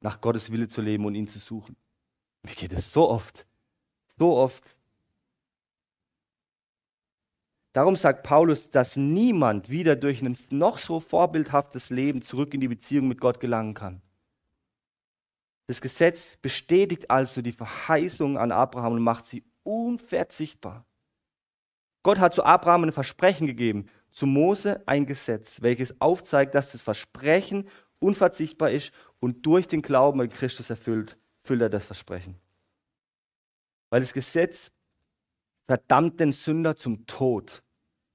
nach 0.00 0.22
Gottes 0.22 0.50
Wille 0.50 0.68
zu 0.68 0.80
leben 0.80 1.04
und 1.04 1.14
ihn 1.14 1.28
zu 1.28 1.38
suchen. 1.38 1.76
Mir 2.42 2.54
geht 2.54 2.72
es 2.72 2.92
so 2.92 3.08
oft, 3.08 3.46
so 4.08 4.36
oft. 4.36 4.76
Darum 7.72 7.94
sagt 7.94 8.24
Paulus, 8.24 8.70
dass 8.70 8.96
niemand 8.96 9.70
wieder 9.70 9.94
durch 9.94 10.22
ein 10.22 10.36
noch 10.50 10.78
so 10.78 10.98
vorbildhaftes 10.98 11.90
Leben 11.90 12.20
zurück 12.20 12.52
in 12.52 12.60
die 12.60 12.68
Beziehung 12.68 13.06
mit 13.06 13.20
Gott 13.20 13.38
gelangen 13.38 13.74
kann. 13.74 14.02
Das 15.68 15.80
Gesetz 15.80 16.36
bestätigt 16.42 17.10
also 17.12 17.42
die 17.42 17.52
Verheißung 17.52 18.38
an 18.38 18.50
Abraham 18.50 18.94
und 18.94 19.02
macht 19.02 19.26
sie 19.26 19.44
unverzichtbar. 19.62 20.84
Gott 22.02 22.18
hat 22.18 22.34
zu 22.34 22.42
Abraham 22.42 22.84
ein 22.84 22.92
Versprechen 22.92 23.46
gegeben, 23.46 23.88
zu 24.10 24.26
Mose 24.26 24.82
ein 24.86 25.06
Gesetz, 25.06 25.62
welches 25.62 26.00
aufzeigt, 26.00 26.56
dass 26.56 26.72
das 26.72 26.82
Versprechen 26.82 27.68
unverzichtbar 28.00 28.72
ist 28.72 28.92
und 29.20 29.46
durch 29.46 29.68
den 29.68 29.82
Glauben 29.82 30.20
an 30.20 30.28
Christus 30.28 30.70
erfüllt, 30.70 31.16
füllt 31.42 31.62
er 31.62 31.70
das 31.70 31.84
Versprechen. 31.84 32.36
Weil 33.88 34.00
das 34.00 34.12
Gesetz 34.12 34.70
verdammt 35.66 36.20
den 36.20 36.32
Sünder 36.32 36.76
zum 36.76 37.06
Tod, 37.06 37.62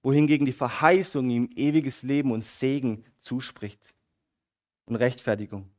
wohingegen 0.04 0.46
die 0.46 0.52
Verheißung 0.52 1.30
ihm 1.30 1.50
ewiges 1.56 2.04
Leben 2.04 2.32
und 2.32 2.44
Segen 2.44 3.06
zuspricht 3.18 3.94
und 4.86 4.96
Rechtfertigung 4.96 5.70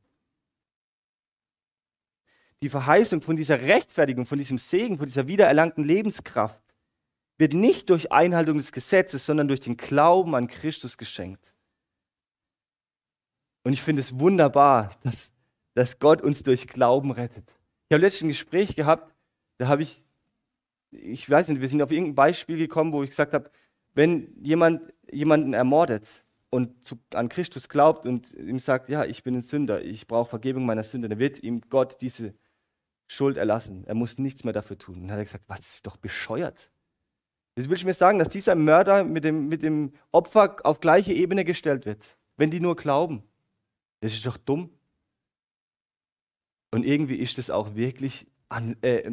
die 2.62 2.70
Verheißung 2.70 3.20
von 3.20 3.36
dieser 3.36 3.60
Rechtfertigung, 3.60 4.26
von 4.26 4.38
diesem 4.38 4.58
Segen, 4.58 4.96
von 4.96 5.06
dieser 5.06 5.26
wiedererlangten 5.26 5.84
Lebenskraft 5.84 6.60
wird 7.38 7.52
nicht 7.52 7.90
durch 7.90 8.12
Einhaltung 8.12 8.56
des 8.56 8.72
Gesetzes, 8.72 9.26
sondern 9.26 9.48
durch 9.48 9.60
den 9.60 9.76
Glauben 9.76 10.34
an 10.34 10.48
Christus 10.48 10.96
geschenkt. 10.96 11.54
Und 13.62 13.74
ich 13.74 13.82
finde 13.82 14.00
es 14.00 14.18
wunderbar, 14.18 14.96
dass, 15.02 15.32
dass 15.76 15.98
Gott 15.98 16.22
uns 16.22 16.42
durch 16.42 16.66
Glauben 16.66 17.10
rettet. 17.10 17.44
Ich 17.88 17.94
habe 17.94 18.00
letztens 18.00 18.22
ein 18.22 18.28
Gespräch 18.28 18.74
gehabt, 18.74 19.14
da 19.58 19.68
habe 19.68 19.82
ich, 19.82 20.02
ich 20.90 21.28
weiß 21.28 21.48
nicht, 21.48 21.60
wir 21.60 21.68
sind 21.68 21.82
auf 21.82 21.90
irgendein 21.90 22.14
Beispiel 22.14 22.56
gekommen, 22.56 22.92
wo 22.92 23.02
ich 23.02 23.10
gesagt 23.10 23.34
habe, 23.34 23.50
wenn 23.94 24.34
jemand 24.42 24.80
jemanden 25.10 25.52
ermordet 25.52 26.24
und 26.48 26.82
zu, 26.82 26.98
an 27.12 27.28
Christus 27.28 27.68
glaubt 27.68 28.06
und 28.06 28.32
ihm 28.32 28.58
sagt, 28.58 28.88
ja, 28.88 29.04
ich 29.04 29.22
bin 29.22 29.34
ein 29.34 29.42
Sünder, 29.42 29.82
ich 29.82 30.06
brauche 30.06 30.30
Vergebung 30.30 30.64
meiner 30.64 30.82
Sünde, 30.82 31.10
dann 31.10 31.18
wird 31.18 31.42
ihm 31.42 31.60
Gott 31.68 31.98
diese 32.00 32.32
Schuld 33.06 33.36
erlassen. 33.36 33.84
Er 33.86 33.94
muss 33.94 34.16
nichts 34.16 34.44
mehr 34.44 34.54
dafür 34.54 34.78
tun. 34.78 34.94
Und 34.94 35.02
dann 35.02 35.12
hat 35.12 35.18
er 35.18 35.24
gesagt, 35.24 35.48
was 35.48 35.60
ist 35.60 35.86
doch 35.86 35.98
bescheuert. 35.98 36.70
Jetzt 37.54 37.68
will 37.68 37.76
ich 37.76 37.84
mir 37.84 37.94
sagen, 37.94 38.18
dass 38.18 38.30
dieser 38.30 38.54
Mörder 38.54 39.04
mit 39.04 39.24
dem, 39.24 39.48
mit 39.48 39.62
dem 39.62 39.92
Opfer 40.10 40.56
auf 40.64 40.80
gleiche 40.80 41.12
Ebene 41.12 41.44
gestellt 41.44 41.84
wird, 41.84 42.02
wenn 42.38 42.50
die 42.50 42.60
nur 42.60 42.76
glauben. 42.76 43.22
Das 44.00 44.14
ist 44.14 44.24
doch 44.24 44.38
dumm. 44.38 44.70
Und 46.70 46.84
irgendwie 46.84 47.16
ist 47.16 47.38
das 47.38 47.50
auch 47.50 47.74
wirklich 47.74 48.26
an, 48.48 48.76
äh, 48.82 49.12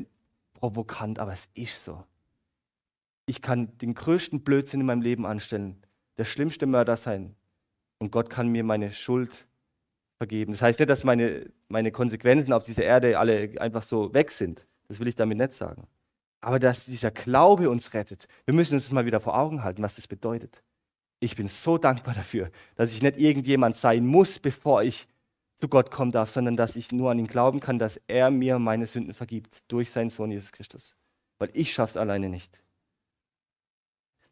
provokant, 0.53 1.19
aber 1.19 1.33
es 1.33 1.47
ist 1.53 1.83
so. 1.83 2.03
Ich 3.25 3.41
kann 3.41 3.77
den 3.77 3.93
größten 3.93 4.41
Blödsinn 4.41 4.81
in 4.81 4.85
meinem 4.85 5.01
Leben 5.01 5.25
anstellen, 5.25 5.77
der 6.17 6.25
schlimmste 6.25 6.65
Mörder 6.65 6.97
sein. 6.97 7.35
Und 7.99 8.11
Gott 8.11 8.29
kann 8.29 8.49
mir 8.49 8.63
meine 8.63 8.91
Schuld 8.91 9.47
vergeben. 10.17 10.51
Das 10.51 10.61
heißt 10.61 10.79
nicht, 10.79 10.89
dass 10.89 11.03
meine, 11.03 11.51
meine 11.67 11.91
Konsequenzen 11.91 12.53
auf 12.53 12.63
dieser 12.63 12.83
Erde 12.83 13.17
alle 13.19 13.59
einfach 13.59 13.83
so 13.83 14.13
weg 14.13 14.31
sind. 14.31 14.65
Das 14.87 14.99
will 14.99 15.07
ich 15.07 15.15
damit 15.15 15.37
nicht 15.37 15.53
sagen. 15.53 15.87
Aber 16.41 16.59
dass 16.59 16.85
dieser 16.85 17.11
Glaube 17.11 17.69
uns 17.69 17.93
rettet, 17.93 18.27
wir 18.45 18.53
müssen 18.53 18.75
uns 18.75 18.91
mal 18.91 19.05
wieder 19.05 19.19
vor 19.19 19.37
Augen 19.37 19.63
halten, 19.63 19.81
was 19.81 19.95
das 19.95 20.07
bedeutet. 20.07 20.61
Ich 21.19 21.37
bin 21.37 21.47
so 21.47 21.77
dankbar 21.77 22.13
dafür, 22.13 22.51
dass 22.75 22.91
ich 22.91 23.01
nicht 23.01 23.17
irgendjemand 23.17 23.75
sein 23.77 24.05
muss, 24.05 24.39
bevor 24.39 24.83
ich 24.83 25.07
zu 25.63 25.69
Gott 25.69 25.91
kommen 25.91 26.11
darf, 26.11 26.29
sondern 26.29 26.57
dass 26.57 26.75
ich 26.75 26.91
nur 26.91 27.09
an 27.09 27.19
ihn 27.19 27.27
glauben 27.27 27.61
kann, 27.61 27.79
dass 27.79 27.95
er 28.07 28.31
mir 28.31 28.59
meine 28.59 28.85
Sünden 28.85 29.13
vergibt 29.13 29.63
durch 29.69 29.91
seinen 29.91 30.09
Sohn 30.09 30.29
Jesus 30.29 30.51
Christus. 30.51 30.93
Weil 31.39 31.51
ich 31.53 31.71
schaffe 31.71 31.91
es 31.91 31.95
alleine 31.95 32.27
nicht. 32.27 32.61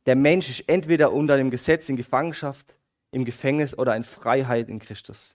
Der 0.08 0.18
Mensch 0.18 0.50
ist 0.50 0.68
entweder 0.68 1.14
unter 1.14 1.38
dem 1.38 1.50
Gesetz 1.50 1.88
in 1.88 1.96
Gefangenschaft, 1.96 2.76
im 3.12 3.24
Gefängnis 3.24 3.78
oder 3.78 3.96
in 3.96 4.04
Freiheit 4.04 4.68
in 4.68 4.80
Christus. 4.80 5.34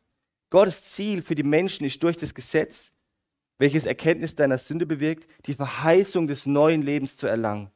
Gottes 0.50 0.84
Ziel 0.92 1.22
für 1.22 1.34
die 1.34 1.42
Menschen 1.42 1.86
ist 1.86 2.02
durch 2.02 2.18
das 2.18 2.34
Gesetz, 2.34 2.92
welches 3.56 3.86
Erkenntnis 3.86 4.34
deiner 4.34 4.58
Sünde 4.58 4.84
bewirkt, 4.84 5.26
die 5.46 5.54
Verheißung 5.54 6.26
des 6.26 6.44
neuen 6.44 6.82
Lebens 6.82 7.16
zu 7.16 7.26
erlangen. 7.26 7.70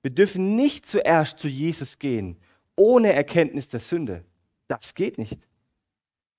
Wir 0.00 0.12
dürfen 0.12 0.56
nicht 0.56 0.88
zuerst 0.88 1.38
zu 1.38 1.46
Jesus 1.46 1.98
gehen, 1.98 2.38
ohne 2.74 3.12
Erkenntnis 3.12 3.68
der 3.68 3.80
Sünde. 3.80 4.24
Das 4.66 4.94
geht 4.94 5.18
nicht. 5.18 5.45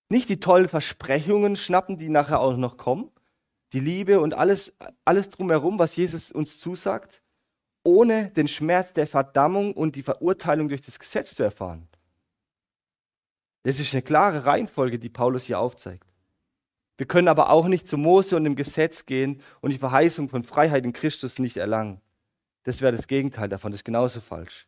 Nicht 0.10 0.30
die 0.30 0.40
tollen 0.40 0.70
Versprechungen 0.70 1.56
schnappen, 1.56 1.98
die 1.98 2.10
nachher 2.10 2.40
auch 2.40 2.56
noch 2.56 2.78
kommen, 2.78 3.12
die 3.74 3.80
Liebe 3.80 4.22
und 4.22 4.34
alles, 4.34 4.74
alles 5.04 5.30
drumherum, 5.30 5.80
was 5.80 5.96
Jesus 5.96 6.32
uns 6.32 6.60
zusagt, 6.60 7.22
ohne 7.84 8.30
den 8.30 8.48
Schmerz 8.48 8.94
der 8.94 9.08
Verdammung 9.08 9.74
und 9.74 9.96
die 9.96 10.04
Verurteilung 10.04 10.70
durch 10.70 10.82
das 10.82 11.00
Gesetz 11.00 11.36
zu 11.36 11.44
erfahren. 11.44 11.88
Das 13.64 13.80
ist 13.80 13.94
eine 13.94 14.02
klare 14.02 14.46
Reihenfolge, 14.46 15.00
die 15.00 15.10
Paulus 15.10 15.44
hier 15.44 15.60
aufzeigt. 15.60 16.08
Wir 16.98 17.06
können 17.06 17.28
aber 17.28 17.50
auch 17.50 17.68
nicht 17.68 17.88
zu 17.88 17.98
Mose 17.98 18.36
und 18.36 18.44
dem 18.44 18.56
Gesetz 18.56 19.06
gehen 19.06 19.42
und 19.62 19.72
die 19.72 19.78
Verheißung 19.78 20.30
von 20.30 20.44
Freiheit 20.44 20.86
in 20.86 20.94
Christus 20.94 21.38
nicht 21.38 21.58
erlangen. 21.58 22.02
Das 22.64 22.82
wäre 22.82 22.96
das 22.96 23.08
Gegenteil 23.08 23.50
davon, 23.50 23.72
das 23.72 23.82
ist 23.82 23.86
genauso 23.86 24.20
falsch. 24.20 24.68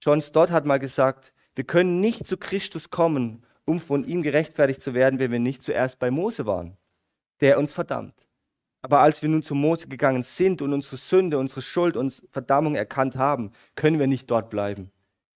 John 0.00 0.20
Stott 0.20 0.50
hat 0.50 0.66
mal 0.66 0.78
gesagt, 0.78 1.32
wir 1.54 1.64
können 1.64 2.00
nicht 2.00 2.26
zu 2.26 2.36
Christus 2.36 2.90
kommen, 2.90 3.44
um 3.64 3.80
von 3.80 4.04
ihm 4.04 4.22
gerechtfertigt 4.22 4.82
zu 4.82 4.94
werden, 4.94 5.18
wenn 5.18 5.32
wir 5.32 5.38
nicht 5.38 5.62
zuerst 5.62 5.98
bei 5.98 6.10
Mose 6.10 6.46
waren, 6.46 6.76
der 7.40 7.58
uns 7.58 7.72
verdammt. 7.72 8.14
Aber 8.82 9.00
als 9.00 9.22
wir 9.22 9.30
nun 9.30 9.42
zu 9.42 9.54
Mose 9.54 9.88
gegangen 9.88 10.22
sind 10.22 10.60
und 10.60 10.72
unsere 10.72 10.98
Sünde, 10.98 11.38
unsere 11.38 11.62
Schuld, 11.62 11.96
unsere 11.96 12.28
Verdammung 12.28 12.74
erkannt 12.74 13.16
haben, 13.16 13.52
können 13.76 13.98
wir 13.98 14.06
nicht 14.06 14.30
dort 14.30 14.50
bleiben. 14.50 14.90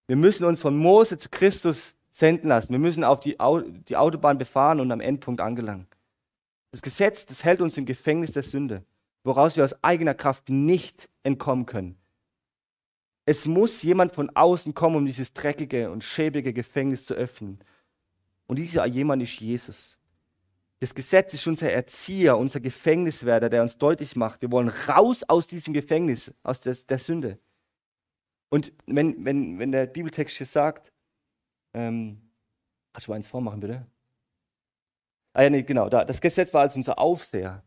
Wir 0.05 0.15
müssen 0.15 0.45
uns 0.45 0.59
von 0.59 0.77
Mose 0.77 1.17
zu 1.17 1.29
Christus 1.29 1.95
senden 2.11 2.49
lassen. 2.49 2.71
Wir 2.71 2.79
müssen 2.79 3.03
auf 3.03 3.19
die, 3.19 3.37
die 3.87 3.97
Autobahn 3.97 4.37
befahren 4.37 4.79
und 4.79 4.91
am 4.91 5.01
Endpunkt 5.01 5.41
angelangen. 5.41 5.87
Das 6.71 6.81
Gesetz, 6.81 7.25
das 7.25 7.43
hält 7.43 7.61
uns 7.61 7.77
im 7.77 7.85
Gefängnis 7.85 8.33
der 8.33 8.43
Sünde, 8.43 8.83
woraus 9.23 9.57
wir 9.57 9.63
aus 9.63 9.83
eigener 9.83 10.13
Kraft 10.13 10.49
nicht 10.49 11.09
entkommen 11.23 11.65
können. 11.65 11.97
Es 13.25 13.45
muss 13.45 13.81
jemand 13.83 14.11
von 14.11 14.29
außen 14.35 14.73
kommen, 14.73 14.95
um 14.95 15.05
dieses 15.05 15.33
dreckige 15.33 15.91
und 15.91 16.03
schäbige 16.03 16.53
Gefängnis 16.53 17.05
zu 17.05 17.13
öffnen. 17.13 17.59
Und 18.49 18.55
dieser 18.55 18.83
jemand 18.87 19.21
ist 19.21 19.39
Jesus. 19.39 19.99
Das 20.79 20.95
Gesetz 20.95 21.35
ist 21.35 21.45
unser 21.45 21.71
Erzieher, 21.71 22.35
unser 22.35 22.59
Gefängniswärter, 22.59 23.47
der 23.47 23.61
uns 23.61 23.77
deutlich 23.77 24.15
macht, 24.15 24.41
wir 24.41 24.51
wollen 24.51 24.69
raus 24.69 25.23
aus 25.27 25.45
diesem 25.45 25.71
Gefängnis, 25.71 26.33
aus 26.41 26.59
der, 26.59 26.73
der 26.73 26.97
Sünde. 26.97 27.37
Und 28.49 28.73
wenn, 28.87 29.23
wenn, 29.23 29.59
wenn 29.59 29.71
der 29.71 29.85
Bibeltext 29.85 30.35
hier 30.37 30.47
sagt, 30.47 30.91
ähm, 31.75 32.19
kannst 32.91 33.05
du 33.05 33.11
mal 33.11 33.17
eins 33.17 33.27
vormachen, 33.27 33.59
bitte? 33.59 33.85
Ah 35.33 35.43
ja, 35.43 35.51
nee, 35.51 35.61
genau, 35.61 35.87
da. 35.87 36.03
Das 36.03 36.19
Gesetz 36.19 36.51
war 36.51 36.61
also 36.61 36.77
unser 36.77 36.97
Aufseher. 36.97 37.61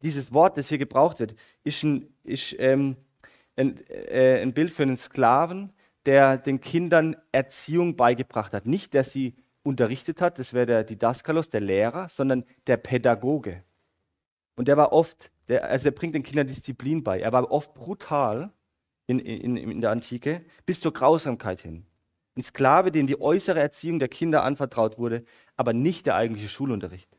Dieses 0.00 0.32
Wort, 0.32 0.56
das 0.56 0.68
hier 0.68 0.78
gebraucht 0.78 1.18
wird, 1.18 1.34
ist 1.64 1.82
ein, 1.82 2.06
ist, 2.22 2.54
ähm, 2.60 2.96
ein, 3.56 3.84
äh, 3.88 4.40
ein 4.40 4.54
Bild 4.54 4.70
für 4.70 4.84
einen 4.84 4.96
Sklaven, 4.96 5.72
der 6.06 6.38
den 6.38 6.60
Kindern 6.60 7.16
Erziehung 7.32 7.96
beigebracht 7.96 8.52
hat. 8.52 8.66
Nicht, 8.66 8.94
der 8.94 9.02
sie 9.02 9.34
unterrichtet 9.62 10.20
hat, 10.20 10.38
das 10.38 10.52
wäre 10.52 10.66
der 10.66 10.84
Didaskalos, 10.84 11.48
der 11.48 11.60
Lehrer, 11.60 12.08
sondern 12.08 12.44
der 12.66 12.76
Pädagoge. 12.76 13.62
Und 14.56 14.68
der 14.68 14.76
war 14.76 14.92
oft, 14.92 15.30
der, 15.48 15.64
also 15.64 15.88
er 15.88 15.92
bringt 15.92 16.14
den 16.14 16.22
Kindern 16.22 16.46
Disziplin 16.46 17.02
bei. 17.02 17.20
Er 17.20 17.32
war 17.32 17.50
oft 17.50 17.74
brutal 17.74 18.52
in, 19.06 19.18
in, 19.18 19.56
in 19.56 19.80
der 19.80 19.90
Antike, 19.90 20.44
bis 20.66 20.80
zur 20.80 20.92
Grausamkeit 20.92 21.60
hin. 21.60 21.86
Ein 22.36 22.42
Sklave, 22.42 22.92
dem 22.92 23.06
die 23.06 23.20
äußere 23.20 23.58
Erziehung 23.58 23.98
der 23.98 24.08
Kinder 24.08 24.44
anvertraut 24.44 24.98
wurde, 24.98 25.24
aber 25.56 25.72
nicht 25.72 26.06
der 26.06 26.14
eigentliche 26.14 26.48
Schulunterricht. 26.48 27.10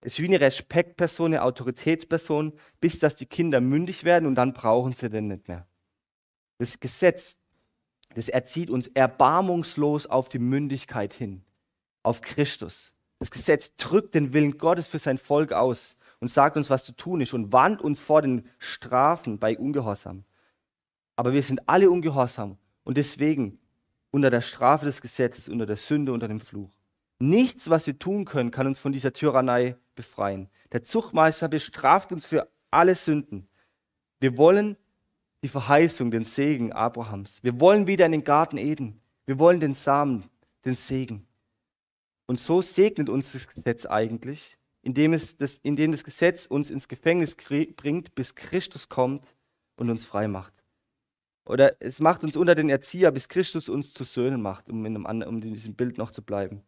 Es 0.00 0.14
ist 0.14 0.20
wie 0.20 0.26
eine 0.26 0.40
Respektperson, 0.40 1.32
eine 1.32 1.42
Autoritätsperson, 1.42 2.52
bis 2.80 2.98
dass 2.98 3.16
die 3.16 3.26
Kinder 3.26 3.60
mündig 3.60 4.04
werden 4.04 4.26
und 4.26 4.34
dann 4.34 4.52
brauchen 4.52 4.92
sie 4.92 5.10
den 5.10 5.28
nicht 5.28 5.48
mehr. 5.48 5.66
Das 6.58 6.80
Gesetz, 6.80 7.36
das 8.14 8.28
erzieht 8.28 8.70
uns 8.70 8.88
erbarmungslos 8.88 10.06
auf 10.06 10.28
die 10.28 10.38
Mündigkeit 10.38 11.12
hin, 11.12 11.44
auf 12.08 12.22
Christus. 12.22 12.94
Das 13.18 13.30
Gesetz 13.30 13.76
drückt 13.76 14.14
den 14.14 14.32
Willen 14.32 14.58
Gottes 14.58 14.88
für 14.88 14.98
sein 14.98 15.18
Volk 15.18 15.52
aus 15.52 15.96
und 16.20 16.28
sagt 16.28 16.56
uns, 16.56 16.70
was 16.70 16.84
zu 16.84 16.92
tun 16.92 17.20
ist 17.20 17.34
und 17.34 17.52
warnt 17.52 17.82
uns 17.82 18.00
vor 18.00 18.22
den 18.22 18.48
Strafen 18.58 19.38
bei 19.38 19.58
Ungehorsam. 19.58 20.24
Aber 21.16 21.32
wir 21.32 21.42
sind 21.42 21.68
alle 21.68 21.90
ungehorsam 21.90 22.58
und 22.84 22.96
deswegen 22.96 23.58
unter 24.10 24.30
der 24.30 24.40
Strafe 24.40 24.84
des 24.84 25.00
Gesetzes, 25.00 25.48
unter 25.48 25.66
der 25.66 25.76
Sünde, 25.76 26.12
unter 26.12 26.28
dem 26.28 26.40
Fluch. 26.40 26.70
Nichts, 27.18 27.68
was 27.68 27.86
wir 27.86 27.98
tun 27.98 28.24
können, 28.24 28.50
kann 28.50 28.66
uns 28.66 28.78
von 28.78 28.92
dieser 28.92 29.12
Tyrannei 29.12 29.76
befreien. 29.96 30.48
Der 30.72 30.84
Zuchtmeister 30.84 31.48
bestraft 31.48 32.12
uns 32.12 32.24
für 32.24 32.48
alle 32.70 32.94
Sünden. 32.94 33.48
Wir 34.20 34.36
wollen 34.36 34.76
die 35.42 35.48
Verheißung, 35.48 36.10
den 36.10 36.24
Segen 36.24 36.72
Abrahams. 36.72 37.42
Wir 37.42 37.60
wollen 37.60 37.86
wieder 37.86 38.06
in 38.06 38.12
den 38.12 38.24
Garten 38.24 38.56
Eden. 38.56 39.00
Wir 39.26 39.38
wollen 39.38 39.60
den 39.60 39.74
Samen, 39.74 40.24
den 40.64 40.74
Segen. 40.74 41.27
Und 42.28 42.38
so 42.38 42.60
segnet 42.60 43.08
uns 43.08 43.32
das 43.32 43.48
Gesetz 43.48 43.86
eigentlich, 43.86 44.58
indem, 44.82 45.14
es 45.14 45.38
das, 45.38 45.58
indem 45.62 45.92
das 45.92 46.04
Gesetz 46.04 46.44
uns 46.44 46.70
ins 46.70 46.86
Gefängnis 46.86 47.34
bringt, 47.34 48.14
bis 48.14 48.34
Christus 48.34 48.90
kommt 48.90 49.34
und 49.76 49.88
uns 49.88 50.04
frei 50.04 50.28
macht. 50.28 50.52
Oder 51.46 51.80
es 51.80 52.00
macht 52.00 52.22
uns 52.24 52.36
unter 52.36 52.54
den 52.54 52.68
Erzieher, 52.68 53.10
bis 53.12 53.30
Christus 53.30 53.70
uns 53.70 53.94
zu 53.94 54.04
Söhnen 54.04 54.42
macht, 54.42 54.68
um 54.68 54.84
in, 54.84 55.06
einem, 55.06 55.26
um 55.26 55.42
in 55.42 55.54
diesem 55.54 55.74
Bild 55.74 55.96
noch 55.96 56.10
zu 56.10 56.22
bleiben. 56.22 56.62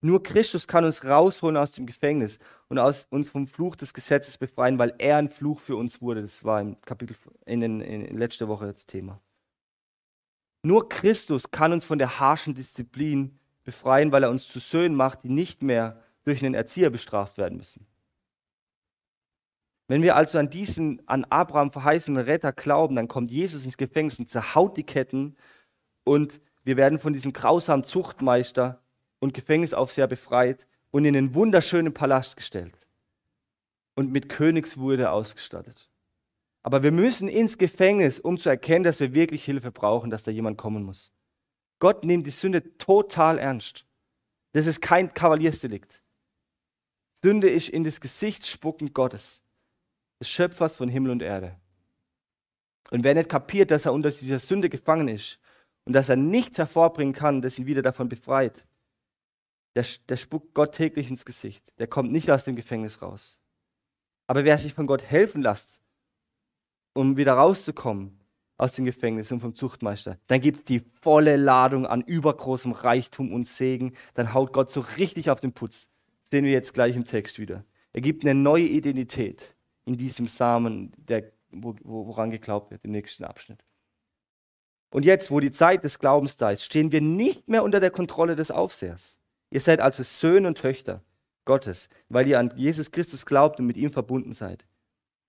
Nur 0.00 0.24
Christus 0.24 0.66
kann 0.66 0.84
uns 0.84 1.04
rausholen 1.04 1.56
aus 1.56 1.70
dem 1.72 1.86
Gefängnis 1.86 2.40
und 2.68 2.78
aus, 2.78 3.06
uns 3.10 3.28
vom 3.28 3.46
Fluch 3.46 3.76
des 3.76 3.94
Gesetzes 3.94 4.38
befreien, 4.38 4.78
weil 4.78 4.94
er 4.98 5.18
ein 5.18 5.28
Fluch 5.28 5.60
für 5.60 5.76
uns 5.76 6.02
wurde. 6.02 6.22
Das 6.22 6.42
war 6.42 6.60
im 6.60 6.80
Kapitel 6.80 7.14
in, 7.46 7.60
den, 7.60 7.80
in 7.80 8.18
letzter 8.18 8.48
Woche 8.48 8.72
das 8.72 8.86
Thema. 8.86 9.20
Nur 10.62 10.88
Christus 10.88 11.50
kann 11.52 11.72
uns 11.72 11.84
von 11.84 11.98
der 11.98 12.18
harschen 12.18 12.54
Disziplin 12.54 13.39
befreien, 13.64 14.12
weil 14.12 14.22
er 14.22 14.30
uns 14.30 14.46
zu 14.48 14.58
Söhnen 14.58 14.96
macht, 14.96 15.24
die 15.24 15.28
nicht 15.28 15.62
mehr 15.62 16.02
durch 16.24 16.44
einen 16.44 16.54
Erzieher 16.54 16.90
bestraft 16.90 17.38
werden 17.38 17.58
müssen. 17.58 17.86
Wenn 19.88 20.02
wir 20.02 20.14
also 20.14 20.38
an 20.38 20.50
diesen 20.50 21.02
an 21.08 21.24
Abraham 21.24 21.72
verheißenen 21.72 22.22
Retter 22.22 22.52
glauben, 22.52 22.94
dann 22.94 23.08
kommt 23.08 23.30
Jesus 23.30 23.64
ins 23.64 23.76
Gefängnis 23.76 24.18
und 24.18 24.28
zerhaut 24.28 24.76
die 24.76 24.84
Ketten 24.84 25.36
und 26.04 26.40
wir 26.62 26.76
werden 26.76 26.98
von 26.98 27.12
diesem 27.12 27.32
grausamen 27.32 27.84
Zuchtmeister 27.84 28.80
und 29.18 29.34
Gefängnisaufseher 29.34 30.06
befreit 30.06 30.66
und 30.90 31.04
in 31.04 31.16
einen 31.16 31.34
wunderschönen 31.34 31.92
Palast 31.92 32.36
gestellt 32.36 32.86
und 33.94 34.12
mit 34.12 34.28
Königswurde 34.28 35.10
ausgestattet. 35.10 35.90
Aber 36.62 36.82
wir 36.82 36.92
müssen 36.92 37.28
ins 37.28 37.58
Gefängnis, 37.58 38.20
um 38.20 38.38
zu 38.38 38.48
erkennen, 38.48 38.84
dass 38.84 39.00
wir 39.00 39.14
wirklich 39.14 39.44
Hilfe 39.44 39.72
brauchen, 39.72 40.10
dass 40.10 40.24
da 40.24 40.30
jemand 40.30 40.58
kommen 40.58 40.84
muss. 40.84 41.12
Gott 41.80 42.04
nimmt 42.04 42.26
die 42.26 42.30
Sünde 42.30 42.76
total 42.78 43.38
ernst. 43.38 43.84
Das 44.52 44.66
ist 44.66 44.80
kein 44.80 45.12
Kavaliersdelikt. 45.12 46.02
Sünde 47.22 47.50
ist 47.50 47.68
in 47.68 47.84
das 47.84 48.00
Gesicht 48.00 48.46
spucken 48.46 48.94
Gottes 48.94 49.42
des 50.20 50.28
Schöpfers 50.28 50.76
von 50.76 50.88
Himmel 50.88 51.10
und 51.10 51.22
Erde. 51.22 51.56
Und 52.90 53.04
wer 53.04 53.14
nicht 53.14 53.28
kapiert, 53.28 53.70
dass 53.70 53.86
er 53.86 53.92
unter 53.92 54.10
dieser 54.10 54.38
Sünde 54.38 54.68
gefangen 54.68 55.08
ist 55.08 55.38
und 55.84 55.94
dass 55.94 56.08
er 56.08 56.16
nichts 56.16 56.58
hervorbringen 56.58 57.14
kann, 57.14 57.40
das 57.40 57.58
ihn 57.58 57.66
wieder 57.66 57.82
davon 57.82 58.08
befreit, 58.08 58.66
der, 59.74 59.86
der 60.08 60.16
spuckt 60.16 60.54
Gott 60.54 60.74
täglich 60.74 61.08
ins 61.08 61.24
Gesicht. 61.24 61.72
Der 61.78 61.86
kommt 61.86 62.12
nicht 62.12 62.30
aus 62.30 62.44
dem 62.44 62.56
Gefängnis 62.56 63.00
raus. 63.00 63.38
Aber 64.26 64.44
wer 64.44 64.58
sich 64.58 64.74
von 64.74 64.86
Gott 64.86 65.02
helfen 65.02 65.42
lässt, 65.42 65.80
um 66.92 67.16
wieder 67.16 67.34
rauszukommen 67.34 68.19
aus 68.60 68.74
dem 68.74 68.84
Gefängnis 68.84 69.32
und 69.32 69.40
vom 69.40 69.54
Zuchtmeister, 69.54 70.18
dann 70.26 70.40
gibt 70.40 70.58
es 70.58 70.64
die 70.64 70.82
volle 71.00 71.36
Ladung 71.36 71.86
an 71.86 72.02
übergroßem 72.02 72.72
Reichtum 72.72 73.32
und 73.32 73.48
Segen. 73.48 73.94
Dann 74.14 74.34
haut 74.34 74.52
Gott 74.52 74.70
so 74.70 74.80
richtig 74.80 75.30
auf 75.30 75.40
den 75.40 75.52
Putz. 75.52 75.88
Das 76.22 76.30
sehen 76.30 76.44
wir 76.44 76.52
jetzt 76.52 76.74
gleich 76.74 76.94
im 76.94 77.06
Text 77.06 77.38
wieder. 77.38 77.64
Er 77.92 78.02
gibt 78.02 78.22
eine 78.22 78.34
neue 78.34 78.66
Identität 78.66 79.56
in 79.86 79.96
diesem 79.96 80.26
Samen, 80.26 80.92
der, 80.96 81.32
woran 81.50 82.30
geglaubt 82.30 82.70
wird, 82.70 82.84
im 82.84 82.92
nächsten 82.92 83.24
Abschnitt. 83.24 83.64
Und 84.90 85.04
jetzt, 85.04 85.30
wo 85.30 85.40
die 85.40 85.52
Zeit 85.52 85.82
des 85.82 85.98
Glaubens 85.98 86.36
da 86.36 86.50
ist, 86.50 86.64
stehen 86.64 86.92
wir 86.92 87.00
nicht 87.00 87.48
mehr 87.48 87.64
unter 87.64 87.80
der 87.80 87.90
Kontrolle 87.90 88.36
des 88.36 88.50
Aufsehers. 88.50 89.18
Ihr 89.50 89.60
seid 89.60 89.80
also 89.80 90.02
Söhne 90.02 90.48
und 90.48 90.58
Töchter 90.58 91.02
Gottes, 91.46 91.88
weil 92.08 92.26
ihr 92.26 92.38
an 92.38 92.52
Jesus 92.56 92.90
Christus 92.90 93.24
glaubt 93.24 93.58
und 93.58 93.66
mit 93.66 93.76
ihm 93.76 93.90
verbunden 93.90 94.32
seid. 94.32 94.66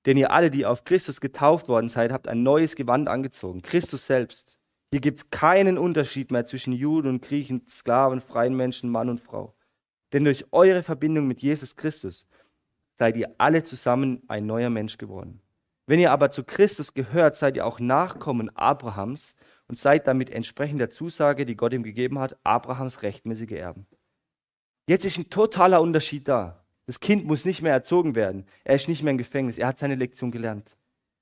Denn 0.06 0.18
ihr 0.18 0.32
alle, 0.32 0.50
die 0.50 0.66
auf 0.66 0.84
Christus 0.84 1.22
getauft 1.22 1.68
worden 1.68 1.90
seid, 1.90 2.12
habt 2.12 2.28
ein 2.28 2.44
neues 2.44 2.76
Gewand 2.76 3.08
angezogen, 3.08 3.62
Christus 3.62 4.08
selbst. 4.08 4.58
Hier 4.92 5.00
gibt 5.00 5.20
es 5.20 5.30
keinen 5.30 5.78
Unterschied 5.78 6.32
mehr 6.32 6.46
zwischen 6.46 6.74
Juden 6.74 7.08
und 7.08 7.22
Griechen, 7.22 7.66
Sklaven, 7.68 8.20
freien 8.20 8.56
Menschen, 8.56 8.90
Mann 8.90 9.10
und 9.10 9.22
Frau. 9.22 9.56
Denn 10.12 10.26
durch 10.26 10.46
eure 10.52 10.84
Verbindung 10.84 11.28
mit 11.28 11.42
Jesus 11.42 11.76
Christus 11.76 12.28
seid 12.98 13.16
ihr 13.16 13.34
alle 13.38 13.64
zusammen 13.64 14.24
ein 14.28 14.46
neuer 14.46 14.70
Mensch 14.70 14.98
geworden. 14.98 15.42
Wenn 15.88 16.00
ihr 16.00 16.12
aber 16.12 16.30
zu 16.30 16.44
Christus 16.44 16.94
gehört, 16.94 17.36
seid 17.36 17.56
ihr 17.56 17.66
auch 17.66 17.80
Nachkommen 17.80 18.50
Abrahams 18.56 19.36
und 19.68 19.78
seid 19.78 20.08
damit 20.08 20.30
entsprechend 20.30 20.80
der 20.80 20.90
Zusage, 20.90 21.46
die 21.46 21.56
Gott 21.56 21.74
ihm 21.74 21.84
gegeben 21.84 22.20
hat, 22.20 22.38
Abrahams 22.44 23.02
rechtmäßige 23.02 23.52
Erben. 23.52 23.88
Jetzt 24.88 25.06
ist 25.06 25.18
ein 25.18 25.30
totaler 25.30 25.82
Unterschied 25.82 26.28
da. 26.28 26.61
Das 26.92 27.00
Kind 27.00 27.24
muss 27.24 27.46
nicht 27.46 27.62
mehr 27.62 27.72
erzogen 27.72 28.16
werden. 28.16 28.46
Er 28.66 28.76
ist 28.76 28.90
nicht 28.90 29.02
mehr 29.02 29.12
im 29.12 29.18
Gefängnis. 29.18 29.58
Er 29.58 29.68
hat 29.68 29.80
seine 29.80 29.96
Lektion 29.96 30.30
gelernt. 30.30 30.76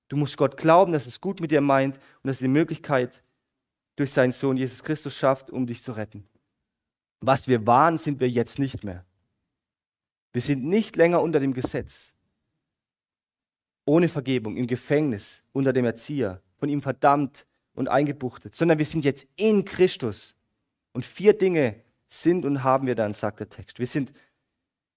Du 0.07 0.17
musst 0.17 0.35
Gott 0.35 0.57
glauben, 0.57 0.93
dass 0.93 1.05
es 1.05 1.21
gut 1.21 1.41
mit 1.41 1.51
dir 1.51 1.61
meint 1.61 1.97
und 2.23 2.27
dass 2.27 2.41
er 2.41 2.47
die 2.47 2.53
Möglichkeit 2.53 3.21
durch 3.95 4.11
seinen 4.11 4.31
Sohn 4.31 4.57
Jesus 4.57 4.81
Christus 4.81 5.13
schafft, 5.13 5.51
um 5.51 5.67
dich 5.67 5.83
zu 5.83 5.91
retten. 5.91 6.27
Was 7.21 7.47
wir 7.47 7.67
waren, 7.67 7.99
sind 7.99 8.19
wir 8.19 8.27
jetzt 8.27 8.57
nicht 8.57 8.83
mehr. 8.83 9.05
Wir 10.33 10.41
sind 10.41 10.65
nicht 10.65 10.95
länger 10.95 11.21
unter 11.21 11.39
dem 11.39 11.53
Gesetz, 11.53 12.15
ohne 13.85 14.09
Vergebung, 14.09 14.57
im 14.57 14.65
Gefängnis, 14.65 15.43
unter 15.53 15.71
dem 15.71 15.85
Erzieher, 15.85 16.41
von 16.57 16.69
ihm 16.69 16.81
verdammt 16.81 17.45
und 17.75 17.89
eingebuchtet, 17.89 18.55
sondern 18.55 18.79
wir 18.79 18.87
sind 18.87 19.05
jetzt 19.05 19.27
in 19.35 19.65
Christus. 19.65 20.35
Und 20.93 21.05
vier 21.05 21.37
Dinge 21.37 21.75
sind 22.07 22.43
und 22.43 22.63
haben 22.63 22.87
wir 22.87 22.95
dann, 22.95 23.13
sagt 23.13 23.39
der 23.39 23.49
Text. 23.49 23.77
Wir 23.77 23.85
sind 23.85 24.13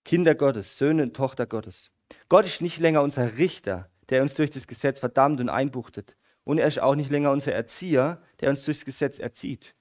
Kinder 0.05 0.34
Gottes, 0.34 0.78
Söhne 0.78 1.05
und 1.05 1.14
Tochter 1.14 1.46
Gottes. 1.46 1.90
Gott 2.28 2.44
ist 2.44 2.61
nicht 2.61 2.78
länger 2.78 3.03
unser 3.03 3.38
Richter, 3.38 3.88
der 4.11 4.22
uns 4.22 4.34
durch 4.34 4.50
das 4.50 4.66
Gesetz 4.66 5.00
verdammt 5.00 5.40
und 5.40 5.48
einbuchtet. 5.48 6.16
Und 6.44 6.59
er 6.59 6.66
ist 6.66 6.80
auch 6.80 6.94
nicht 6.94 7.11
länger 7.11 7.30
unser 7.30 7.53
Erzieher, 7.53 8.20
der 8.40 8.50
uns 8.50 8.64
durchs 8.64 8.84
Gesetz 8.84 9.18
erzieht. 9.18 9.74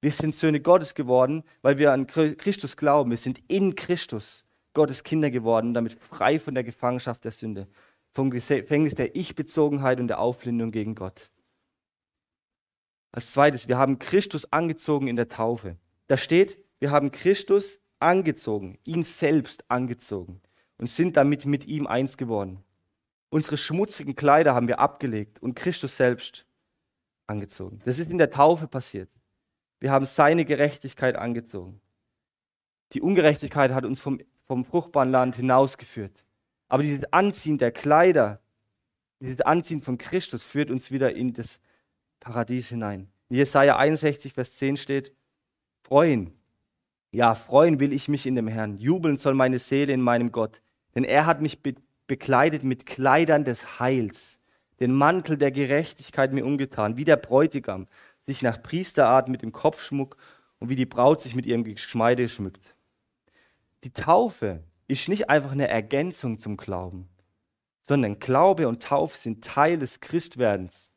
Wir 0.00 0.10
sind 0.10 0.34
Söhne 0.34 0.60
Gottes 0.60 0.94
geworden, 0.94 1.44
weil 1.62 1.78
wir 1.78 1.92
an 1.92 2.06
Christus 2.06 2.76
glauben. 2.76 3.10
Wir 3.10 3.16
sind 3.16 3.40
in 3.48 3.74
Christus 3.74 4.44
Gottes 4.74 5.04
Kinder 5.04 5.30
geworden, 5.30 5.72
damit 5.72 5.94
frei 5.94 6.38
von 6.38 6.54
der 6.54 6.64
Gefangenschaft 6.64 7.24
der 7.24 7.30
Sünde, 7.30 7.68
vom 8.10 8.30
Gefängnis 8.30 8.94
der 8.94 9.16
Ich-Bezogenheit 9.16 10.00
und 10.00 10.08
der 10.08 10.18
Auflindung 10.18 10.72
gegen 10.72 10.94
Gott. 10.94 11.30
Als 13.12 13.32
zweites, 13.32 13.68
wir 13.68 13.78
haben 13.78 14.00
Christus 14.00 14.52
angezogen 14.52 15.06
in 15.06 15.16
der 15.16 15.28
Taufe. 15.28 15.76
Da 16.08 16.16
steht, 16.16 16.58
wir 16.80 16.90
haben 16.90 17.12
Christus 17.12 17.80
angezogen, 17.98 18.78
ihn 18.84 19.04
selbst 19.04 19.64
angezogen 19.70 20.40
und 20.78 20.88
sind 20.88 21.16
damit 21.16 21.46
mit 21.46 21.66
ihm 21.66 21.86
eins 21.86 22.16
geworden. 22.16 22.62
Unsere 23.30 23.56
schmutzigen 23.56 24.14
Kleider 24.14 24.54
haben 24.54 24.68
wir 24.68 24.78
abgelegt 24.78 25.42
und 25.42 25.54
Christus 25.54 25.96
selbst 25.96 26.46
angezogen. 27.26 27.80
Das 27.84 27.98
ist 27.98 28.10
in 28.10 28.18
der 28.18 28.30
Taufe 28.30 28.68
passiert. 28.68 29.10
Wir 29.80 29.90
haben 29.90 30.06
seine 30.06 30.44
Gerechtigkeit 30.44 31.16
angezogen. 31.16 31.80
Die 32.92 33.00
Ungerechtigkeit 33.00 33.72
hat 33.72 33.84
uns 33.84 34.00
vom, 34.00 34.20
vom 34.46 34.64
fruchtbaren 34.64 35.10
Land 35.10 35.36
hinausgeführt. 35.36 36.24
Aber 36.68 36.82
dieses 36.82 37.04
Anziehen 37.12 37.58
der 37.58 37.72
Kleider, 37.72 38.40
dieses 39.20 39.40
Anziehen 39.40 39.82
von 39.82 39.98
Christus 39.98 40.44
führt 40.44 40.70
uns 40.70 40.90
wieder 40.90 41.14
in 41.14 41.32
das 41.32 41.60
Paradies 42.20 42.68
hinein. 42.68 43.10
In 43.28 43.36
Jesaja 43.36 43.76
61, 43.76 44.32
Vers 44.32 44.56
10 44.56 44.76
steht: 44.76 45.12
Freuen, 45.82 46.32
ja, 47.14 47.36
freuen 47.36 47.78
will 47.78 47.92
ich 47.92 48.08
mich 48.08 48.26
in 48.26 48.34
dem 48.34 48.48
Herrn. 48.48 48.78
Jubeln 48.78 49.16
soll 49.16 49.34
meine 49.34 49.60
Seele 49.60 49.92
in 49.92 50.00
meinem 50.00 50.32
Gott. 50.32 50.60
Denn 50.96 51.04
er 51.04 51.26
hat 51.26 51.40
mich 51.40 51.62
be 51.62 51.74
bekleidet 52.06 52.64
mit 52.64 52.84
Kleidern 52.84 53.44
des 53.44 53.80
Heils, 53.80 54.38
den 54.78 54.92
Mantel 54.92 55.38
der 55.38 55.50
Gerechtigkeit 55.52 56.34
mir 56.34 56.44
umgetan, 56.44 56.98
wie 56.98 57.04
der 57.04 57.16
Bräutigam 57.16 57.86
sich 58.26 58.42
nach 58.42 58.62
Priesterart 58.62 59.28
mit 59.28 59.40
dem 59.40 59.52
Kopfschmuck 59.52 60.18
und 60.58 60.68
wie 60.68 60.76
die 60.76 60.84
Braut 60.84 61.22
sich 61.22 61.34
mit 61.34 61.46
ihrem 61.46 61.64
Geschmeide 61.64 62.28
schmückt. 62.28 62.74
Die 63.84 63.90
Taufe 63.90 64.64
ist 64.86 65.08
nicht 65.08 65.30
einfach 65.30 65.52
eine 65.52 65.68
Ergänzung 65.68 66.36
zum 66.36 66.58
Glauben, 66.58 67.08
sondern 67.80 68.18
Glaube 68.18 68.68
und 68.68 68.82
Taufe 68.82 69.16
sind 69.16 69.42
Teil 69.42 69.78
des 69.78 70.00
Christwerdens 70.00 70.92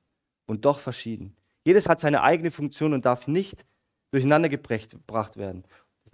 und 0.45 0.65
doch 0.65 0.79
verschieden. 0.79 1.37
Jedes 1.63 1.87
hat 1.87 2.01
seine 2.01 2.21
eigene 2.21 2.51
Funktion 2.51 2.91
und 2.91 3.05
darf 3.05 3.27
nicht 3.27 3.63
durcheinander 4.11 4.49
gebracht 4.49 5.37
werden. 5.37 5.63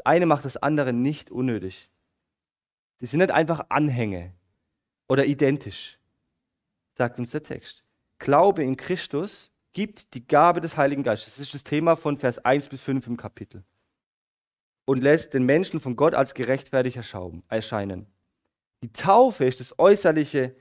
Eine 0.06 0.26
macht 0.26 0.46
das 0.46 0.58
andere 0.58 0.94
nicht 0.94 1.32
unnötig. 1.32 1.90
Sie 3.00 3.06
sind 3.06 3.20
nicht 3.20 3.32
einfach 3.32 3.66
Anhänge 3.70 4.34
oder 5.08 5.26
identisch, 5.26 6.00
sagt 6.96 7.20
uns 7.20 7.32
der 7.32 7.44
Text. 7.44 7.84
Glaube 8.20 8.64
in 8.64 8.78
Christus 8.78 9.52
gibt 9.74 10.14
die 10.14 10.26
Gabe 10.26 10.62
des 10.62 10.78
Heiligen 10.78 11.04
Geistes. 11.04 11.36
Das 11.36 11.44
ist 11.44 11.54
das 11.54 11.64
Thema 11.64 11.96
von 11.96 12.18
Vers 12.18 12.40
1 12.40 12.70
bis 12.70 12.82
5 12.82 13.08
im 13.08 13.18
Kapitel. 13.18 13.64
Und 14.86 15.02
lässt 15.02 15.34
den 15.34 15.44
Menschen 15.44 15.80
von 15.80 15.96
Gott 15.96 16.14
als 16.14 16.34
gerechtfertigt 16.34 16.98
erscheinen. 16.98 18.08
Die 18.84 18.92
Taufe 18.92 19.46
ist 19.46 19.60
das 19.60 19.78
äußerliche, 19.80 20.56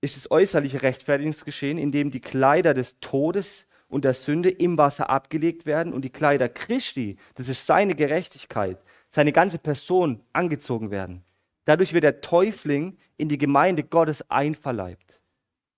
ist 0.00 0.16
das 0.16 0.30
äußerliche 0.30 0.82
Rechtfertigungsgeschehen, 0.82 1.78
in 1.78 1.92
dem 1.92 2.10
die 2.10 2.20
Kleider 2.20 2.74
des 2.74 2.98
Todes 3.00 3.66
und 3.94 4.04
der 4.04 4.14
Sünde 4.14 4.50
im 4.50 4.76
Wasser 4.76 5.08
abgelegt 5.08 5.66
werden 5.66 5.92
und 5.92 6.02
die 6.02 6.10
Kleider 6.10 6.48
Christi, 6.48 7.16
das 7.36 7.48
ist 7.48 7.64
seine 7.64 7.94
Gerechtigkeit, 7.94 8.82
seine 9.08 9.30
ganze 9.30 9.60
Person 9.60 10.20
angezogen 10.32 10.90
werden. 10.90 11.22
Dadurch 11.64 11.92
wird 11.92 12.02
der 12.02 12.20
Täufling 12.20 12.98
in 13.18 13.28
die 13.28 13.38
Gemeinde 13.38 13.84
Gottes 13.84 14.28
einverleibt, 14.28 15.22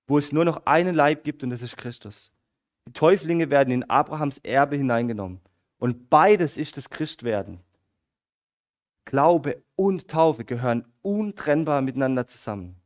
wo 0.07 0.17
es 0.17 0.33
nur 0.33 0.47
noch 0.47 0.65
einen 0.65 0.95
Leib 0.95 1.25
gibt 1.25 1.43
und 1.43 1.51
das 1.51 1.61
ist 1.61 1.77
Christus. 1.77 2.33
Die 2.89 2.95
Täuflinge 2.95 3.51
werden 3.51 3.71
in 3.71 3.85
Abrahams 3.91 4.39
Erbe 4.39 4.77
hineingenommen. 4.77 5.43
Und 5.77 6.09
beides 6.09 6.57
ist 6.57 6.79
das 6.79 6.89
Christwerden. 6.89 7.61
Glaube 9.05 9.63
und 9.75 10.09
Taufe 10.09 10.47
gehören 10.47 10.87
untrennbar 11.03 11.83
miteinander 11.83 12.27
zusammen. 12.27 12.77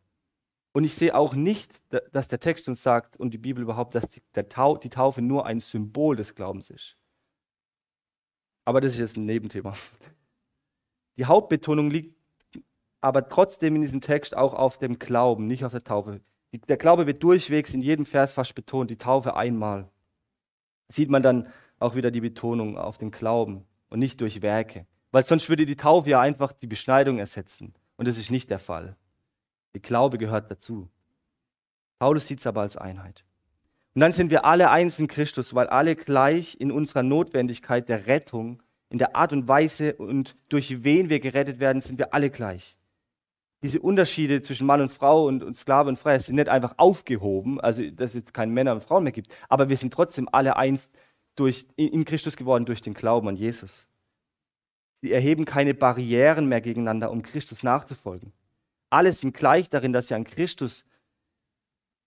Und 0.73 0.85
ich 0.85 0.95
sehe 0.95 1.15
auch 1.15 1.35
nicht, 1.35 1.83
dass 2.13 2.29
der 2.29 2.39
Text 2.39 2.69
uns 2.69 2.83
sagt 2.83 3.17
und 3.17 3.33
die 3.33 3.39
Bibel 3.39 3.63
überhaupt, 3.63 3.95
dass 3.95 4.09
die, 4.11 4.23
Taufe 4.49 5.21
nur 5.21 5.47
ein 5.47 5.61
Symbol 5.61 6.17
des 6.17 6.35
Glaubens 6.35 6.71
ist. 6.71 6.97
Aber 8.65 8.81
das 8.81 8.93
ist 8.93 9.01
jetzt 9.01 9.17
ein 9.17 9.27
Nebenthema. 9.27 9.73
Die 11.17 11.25
Hauptbetonung 11.25 11.91
liegt 11.91 12.17
aber 13.01 13.29
trotzdem 13.29 13.77
in 13.77 13.83
diesem 13.83 14.01
Text 14.01 14.37
auch 14.37 14.55
auf 14.55 14.79
dem 14.79 14.99
Glauben, 14.99 15.47
nicht 15.47 15.65
auf 15.65 15.73
der 15.73 15.83
Taufe. 15.85 16.21
Der 16.69 16.77
Glaube 16.77 17.07
wird 17.07 17.23
durchwegs 17.23 17.75
in 17.75 17.83
jedem 17.83 18.07
Vers 18.07 18.33
fast 18.33 18.55
betont, 18.55 18.91
die 18.91 18.97
Taufe 18.97 19.35
einmal. 19.35 19.89
Sieht 20.89 21.11
man 21.11 21.23
dann 21.23 21.49
auch 21.79 21.95
wieder 21.95 22.11
die 22.11 22.21
Betonung 22.21 22.77
auf 22.77 22.99
den 22.99 23.11
Glauben 23.11 23.65
und 23.89 23.99
nicht 23.99 24.21
durch 24.21 24.43
Werke. 24.43 24.87
Weil 25.13 25.25
sonst 25.25 25.49
würde 25.49 25.67
die 25.67 25.77
Taufe 25.77 26.11
ja 26.11 26.21
einfach 26.21 26.53
die 26.53 26.67
Beschneidung 26.67 27.19
ersetzen. 27.19 27.75
Und 27.97 28.07
das 28.07 28.19
ist 28.19 28.31
nicht 28.31 28.51
der 28.51 28.59
Fall. 28.59 28.97
Der 29.75 29.81
Glaube 29.81 30.19
gehört 30.19 30.51
dazu. 30.51 30.89
Paulus 31.99 32.27
sieht 32.27 32.41
es 32.41 32.47
aber 32.47 32.63
als 32.63 32.77
Einheit. 32.77 33.25
Und 33.95 34.01
dann 34.01 34.13
sind 34.13 34.31
wir 34.31 34.45
alle 34.45 34.71
eins 34.71 34.99
in 34.99 35.09
Christus, 35.09 35.55
weil 35.55 35.67
alle 35.67 35.97
gleich 35.97 36.57
in 36.61 36.71
unserer 36.71 37.03
Notwendigkeit 37.03 37.89
der 37.89 38.07
Rettung, 38.07 38.63
in 38.89 38.99
der 38.99 39.17
Art 39.17 39.33
und 39.33 39.49
Weise 39.49 39.95
und 39.95 40.37
durch 40.49 40.85
wen 40.85 41.09
wir 41.09 41.21
gerettet 41.21 41.61
werden, 41.61 41.81
sind 41.81 41.99
wir 41.99 42.15
alle 42.15 42.31
gleich. 42.31 42.77
Diese 43.63 43.81
Unterschiede 43.81 44.41
zwischen 44.41 44.67
Mann 44.67 44.81
und 44.81 44.91
Frau 44.91 45.27
und, 45.27 45.43
und 45.43 45.55
Sklave 45.55 45.89
und 45.91 45.99
Freier 45.99 46.19
sind 46.19 46.37
nicht 46.37 46.49
einfach 46.49 46.75
aufgehoben, 46.79 47.61
also 47.61 47.89
dass 47.91 48.15
es 48.15 48.33
keine 48.33 48.53
Männer 48.53 48.73
und 48.73 48.83
Frauen 48.83 49.03
mehr 49.03 49.13
gibt, 49.13 49.31
aber 49.49 49.69
wir 49.69 49.77
sind 49.77 49.93
trotzdem 49.93 50.29
alle 50.33 50.57
eins 50.57 50.89
durch, 51.37 51.67
in 51.77 52.05
Christus 52.05 52.37
geworden 52.37 52.65
durch 52.65 52.81
den 52.81 52.95
Glauben 52.95 53.29
an 53.29 53.37
Jesus. 53.37 53.89
Sie 55.03 55.13
erheben 55.13 55.45
keine 55.45 55.75
Barrieren 55.75 56.47
mehr 56.47 56.61
gegeneinander, 56.61 57.11
um 57.11 57.23
Christus 57.23 57.63
nachzufolgen. 57.63 58.33
Alle 58.91 59.13
sind 59.13 59.35
gleich 59.35 59.69
darin, 59.71 59.93
dass 59.93 60.09
sie 60.09 60.15
an 60.15 60.25
Christus, 60.25 60.85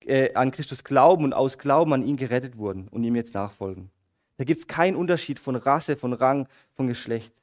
äh, 0.01 0.33
an 0.33 0.51
Christus 0.51 0.83
glauben 0.83 1.23
und 1.23 1.33
aus 1.33 1.57
Glauben 1.57 1.93
an 1.93 2.05
ihn 2.05 2.17
gerettet 2.17 2.57
wurden 2.57 2.87
und 2.89 3.03
ihm 3.03 3.15
jetzt 3.15 3.33
nachfolgen. 3.33 3.89
Da 4.37 4.43
gibt 4.43 4.59
es 4.59 4.67
keinen 4.67 4.95
Unterschied 4.95 5.39
von 5.39 5.55
Rasse, 5.55 5.95
von 5.95 6.13
Rang, 6.13 6.47
von 6.73 6.87
Geschlecht. 6.87 7.33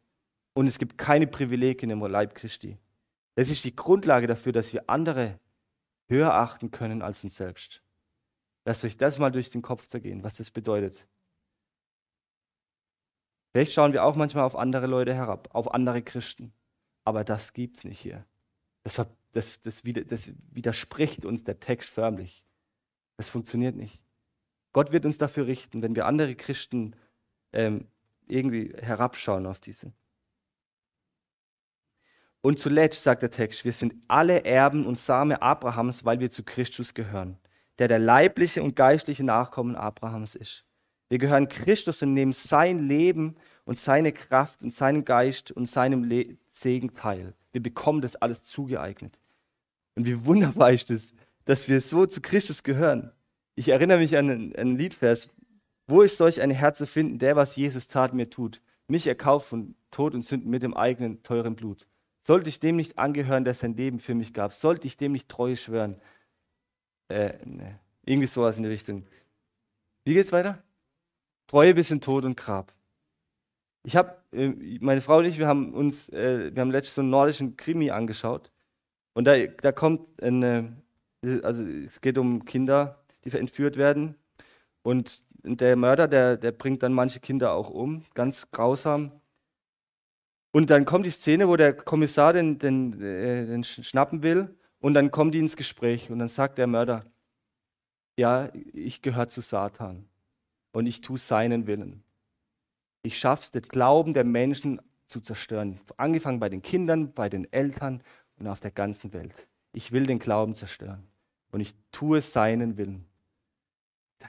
Und 0.52 0.66
es 0.66 0.78
gibt 0.78 0.98
keine 0.98 1.26
Privilegien 1.26 1.90
im 1.90 2.00
Leib 2.00 2.34
Christi. 2.34 2.76
Das 3.36 3.50
ist 3.50 3.64
die 3.64 3.74
Grundlage 3.74 4.26
dafür, 4.26 4.52
dass 4.52 4.72
wir 4.72 4.90
andere 4.90 5.38
höher 6.08 6.34
achten 6.34 6.70
können 6.70 7.00
als 7.00 7.24
uns 7.24 7.36
selbst. 7.36 7.82
Lasst 8.64 8.84
euch 8.84 8.96
das 8.96 9.18
mal 9.18 9.30
durch 9.30 9.48
den 9.48 9.62
Kopf 9.62 9.86
zergehen, 9.86 10.22
was 10.22 10.34
das 10.34 10.50
bedeutet. 10.50 11.06
Vielleicht 13.52 13.72
schauen 13.72 13.92
wir 13.92 14.04
auch 14.04 14.16
manchmal 14.16 14.44
auf 14.44 14.56
andere 14.56 14.86
Leute 14.86 15.14
herab, 15.14 15.48
auf 15.52 15.72
andere 15.72 16.02
Christen. 16.02 16.52
Aber 17.04 17.24
das 17.24 17.52
gibt 17.52 17.78
es 17.78 17.84
nicht 17.84 17.98
hier. 17.98 18.24
Das 18.84 18.98
das, 19.32 19.60
das, 19.62 19.82
das 19.82 20.30
widerspricht 20.50 21.24
uns 21.24 21.44
der 21.44 21.60
Text 21.60 21.90
förmlich. 21.90 22.44
Das 23.16 23.28
funktioniert 23.28 23.76
nicht. 23.76 24.00
Gott 24.72 24.92
wird 24.92 25.04
uns 25.04 25.18
dafür 25.18 25.46
richten, 25.46 25.82
wenn 25.82 25.94
wir 25.94 26.06
andere 26.06 26.34
Christen 26.34 26.94
ähm, 27.52 27.86
irgendwie 28.26 28.72
herabschauen 28.80 29.46
auf 29.46 29.60
diese. 29.60 29.92
Und 32.42 32.58
zuletzt 32.58 33.02
sagt 33.02 33.22
der 33.22 33.30
Text, 33.30 33.64
wir 33.64 33.72
sind 33.72 33.94
alle 34.08 34.44
Erben 34.44 34.86
und 34.86 34.98
Same 34.98 35.42
Abrahams, 35.42 36.04
weil 36.04 36.20
wir 36.20 36.30
zu 36.30 36.42
Christus 36.42 36.94
gehören, 36.94 37.36
der 37.78 37.88
der 37.88 37.98
leibliche 37.98 38.62
und 38.62 38.76
geistliche 38.76 39.24
Nachkommen 39.24 39.76
Abrahams 39.76 40.34
ist. 40.34 40.64
Wir 41.10 41.18
gehören 41.18 41.48
Christus 41.48 42.02
und 42.02 42.14
nehmen 42.14 42.32
sein 42.32 42.88
Leben 42.88 43.36
und 43.70 43.78
seine 43.78 44.10
Kraft 44.10 44.64
und 44.64 44.74
seinen 44.74 45.04
Geist 45.04 45.52
und 45.52 45.66
seinem 45.66 46.02
Le 46.02 46.36
Segen 46.50 46.92
teil. 46.92 47.34
Wir 47.52 47.62
bekommen 47.62 48.00
das 48.00 48.16
alles 48.16 48.42
zugeeignet. 48.42 49.16
Und 49.94 50.06
wie 50.06 50.24
wunderbar 50.24 50.72
ist 50.72 50.90
es, 50.90 51.12
dass 51.44 51.68
wir 51.68 51.80
so 51.80 52.04
zu 52.04 52.20
Christus 52.20 52.64
gehören. 52.64 53.12
Ich 53.54 53.68
erinnere 53.68 53.98
mich 53.98 54.16
an 54.16 54.52
einen, 54.56 54.76
Liedvers 54.76 55.30
Wo 55.86 56.02
ist 56.02 56.16
solch 56.16 56.40
ein 56.40 56.50
Herz 56.50 56.78
zu 56.78 56.86
finden, 56.88 57.20
der, 57.20 57.36
was 57.36 57.54
Jesus 57.54 57.86
tat, 57.86 58.12
mir 58.12 58.28
tut? 58.28 58.60
Mich 58.88 59.06
erkauft 59.06 59.46
von 59.46 59.76
Tod 59.92 60.14
und 60.14 60.22
Sünden 60.22 60.50
mit 60.50 60.64
dem 60.64 60.74
eigenen 60.74 61.22
teuren 61.22 61.54
Blut. 61.54 61.86
Sollte 62.26 62.48
ich 62.48 62.58
dem 62.58 62.74
nicht 62.74 62.98
angehören, 62.98 63.44
der 63.44 63.54
sein 63.54 63.76
Leben 63.76 64.00
für 64.00 64.16
mich 64.16 64.34
gab? 64.34 64.52
Sollte 64.52 64.88
ich 64.88 64.96
dem 64.96 65.12
nicht 65.12 65.28
treu 65.28 65.54
schwören? 65.54 65.94
Äh, 67.08 67.34
ne. 67.44 67.78
Irgendwie 68.04 68.26
sowas 68.26 68.56
in 68.56 68.64
die 68.64 68.68
Richtung. 68.68 69.06
Wie 70.02 70.14
geht's 70.14 70.32
weiter? 70.32 70.60
Treue 71.46 71.72
bis 71.72 71.92
in 71.92 72.00
Tod 72.00 72.24
und 72.24 72.36
Grab. 72.36 72.72
Ich 73.82 73.96
habe, 73.96 74.16
äh, 74.32 74.48
meine 74.80 75.00
Frau 75.00 75.18
und 75.18 75.24
ich, 75.24 75.38
wir 75.38 75.48
haben 75.48 75.72
uns, 75.74 76.08
äh, 76.10 76.54
wir 76.54 76.60
haben 76.60 76.70
letztens 76.70 76.96
so 76.96 77.00
einen 77.02 77.10
nordischen 77.10 77.56
Krimi 77.56 77.90
angeschaut. 77.90 78.50
Und 79.14 79.24
da, 79.24 79.46
da 79.46 79.72
kommt 79.72 80.22
eine, 80.22 80.76
also 81.42 81.66
es 81.66 82.00
geht 82.00 82.18
um 82.18 82.44
Kinder, 82.44 83.02
die 83.24 83.30
entführt 83.36 83.76
werden. 83.76 84.16
Und 84.82 85.22
der 85.42 85.76
Mörder, 85.76 86.08
der, 86.08 86.36
der 86.36 86.52
bringt 86.52 86.82
dann 86.82 86.92
manche 86.92 87.20
Kinder 87.20 87.52
auch 87.52 87.70
um, 87.70 88.04
ganz 88.14 88.50
grausam. 88.50 89.12
Und 90.52 90.70
dann 90.70 90.84
kommt 90.84 91.06
die 91.06 91.10
Szene, 91.10 91.48
wo 91.48 91.56
der 91.56 91.72
Kommissar 91.72 92.32
den, 92.32 92.58
den, 92.58 93.00
äh, 93.00 93.46
den 93.46 93.64
schnappen 93.64 94.22
will. 94.22 94.54
Und 94.80 94.94
dann 94.94 95.10
kommen 95.10 95.32
die 95.32 95.38
ins 95.38 95.56
Gespräch. 95.56 96.10
Und 96.10 96.18
dann 96.18 96.28
sagt 96.28 96.58
der 96.58 96.66
Mörder, 96.66 97.04
ja, 98.18 98.50
ich 98.72 99.02
gehöre 99.02 99.28
zu 99.28 99.40
Satan. 99.40 100.08
Und 100.72 100.86
ich 100.86 101.00
tue 101.00 101.18
seinen 101.18 101.66
Willen. 101.66 102.02
Ich 103.02 103.18
schaffe 103.18 103.42
es, 103.42 103.50
den 103.50 103.62
Glauben 103.62 104.12
der 104.12 104.24
Menschen 104.24 104.80
zu 105.06 105.20
zerstören. 105.20 105.80
Angefangen 105.96 106.40
bei 106.40 106.48
den 106.48 106.62
Kindern, 106.62 107.12
bei 107.12 107.28
den 107.28 107.50
Eltern 107.52 108.02
und 108.38 108.46
auf 108.46 108.60
der 108.60 108.70
ganzen 108.70 109.12
Welt. 109.12 109.48
Ich 109.72 109.92
will 109.92 110.06
den 110.06 110.18
Glauben 110.18 110.54
zerstören. 110.54 111.06
Und 111.50 111.60
ich 111.60 111.74
tue 111.90 112.22
seinen 112.22 112.76
Willen. 112.76 113.06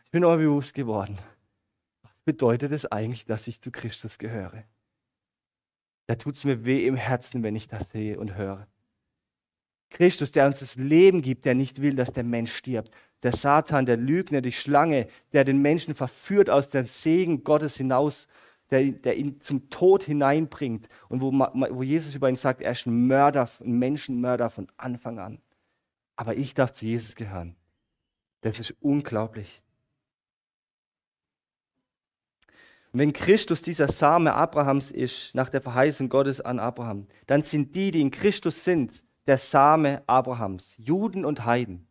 Ich 0.05 0.11
bin 0.11 0.21
mir 0.21 0.37
bewusst 0.37 0.73
geworden. 0.73 1.17
Was 2.01 2.11
bedeutet 2.25 2.71
es 2.71 2.85
eigentlich, 2.85 3.25
dass 3.25 3.47
ich 3.47 3.61
zu 3.61 3.71
Christus 3.71 4.17
gehöre? 4.17 4.63
Da 6.07 6.15
tut 6.15 6.35
es 6.35 6.43
mir 6.43 6.65
weh 6.65 6.85
im 6.87 6.95
Herzen, 6.95 7.43
wenn 7.43 7.55
ich 7.55 7.67
das 7.67 7.89
sehe 7.91 8.19
und 8.19 8.35
höre. 8.35 8.67
Christus, 9.89 10.31
der 10.31 10.47
uns 10.47 10.59
das 10.59 10.77
Leben 10.77 11.21
gibt, 11.21 11.45
der 11.45 11.53
nicht 11.53 11.81
will, 11.81 11.95
dass 11.95 12.13
der 12.13 12.23
Mensch 12.23 12.55
stirbt. 12.55 12.91
Der 13.23 13.33
Satan, 13.33 13.85
der 13.85 13.97
Lügner, 13.97 14.41
die 14.41 14.53
Schlange, 14.53 15.07
der 15.33 15.43
den 15.43 15.61
Menschen 15.61 15.93
verführt 15.93 16.49
aus 16.49 16.69
dem 16.69 16.85
Segen 16.85 17.43
Gottes 17.43 17.77
hinaus, 17.77 18.27
der, 18.71 18.91
der 18.91 19.17
ihn 19.17 19.41
zum 19.41 19.69
Tod 19.69 20.03
hineinbringt 20.03 20.87
und 21.09 21.21
wo, 21.21 21.31
wo 21.31 21.83
Jesus 21.83 22.15
über 22.15 22.29
ihn 22.29 22.37
sagt, 22.37 22.61
er 22.61 22.71
ist 22.71 22.85
ein 22.85 23.07
Mörder, 23.07 23.49
ein 23.59 23.77
Menschenmörder 23.77 24.49
von 24.49 24.67
Anfang 24.77 25.19
an. 25.19 25.41
Aber 26.15 26.35
ich 26.37 26.53
darf 26.53 26.71
zu 26.71 26.85
Jesus 26.85 27.15
gehören. 27.15 27.55
Das 28.41 28.59
ist 28.59 28.73
unglaublich. 28.79 29.61
Wenn 32.93 33.13
Christus 33.13 33.61
dieser 33.61 33.87
Same 33.89 34.33
Abrahams 34.33 34.91
ist, 34.91 35.33
nach 35.33 35.49
der 35.49 35.61
Verheißung 35.61 36.09
Gottes 36.09 36.41
an 36.41 36.59
Abraham, 36.59 37.07
dann 37.27 37.41
sind 37.41 37.75
die, 37.75 37.91
die 37.91 38.01
in 38.01 38.11
Christus 38.11 38.63
sind, 38.63 39.03
der 39.27 39.37
Same 39.37 40.03
Abrahams, 40.07 40.75
Juden 40.77 41.23
und 41.23 41.45
Heiden. 41.45 41.87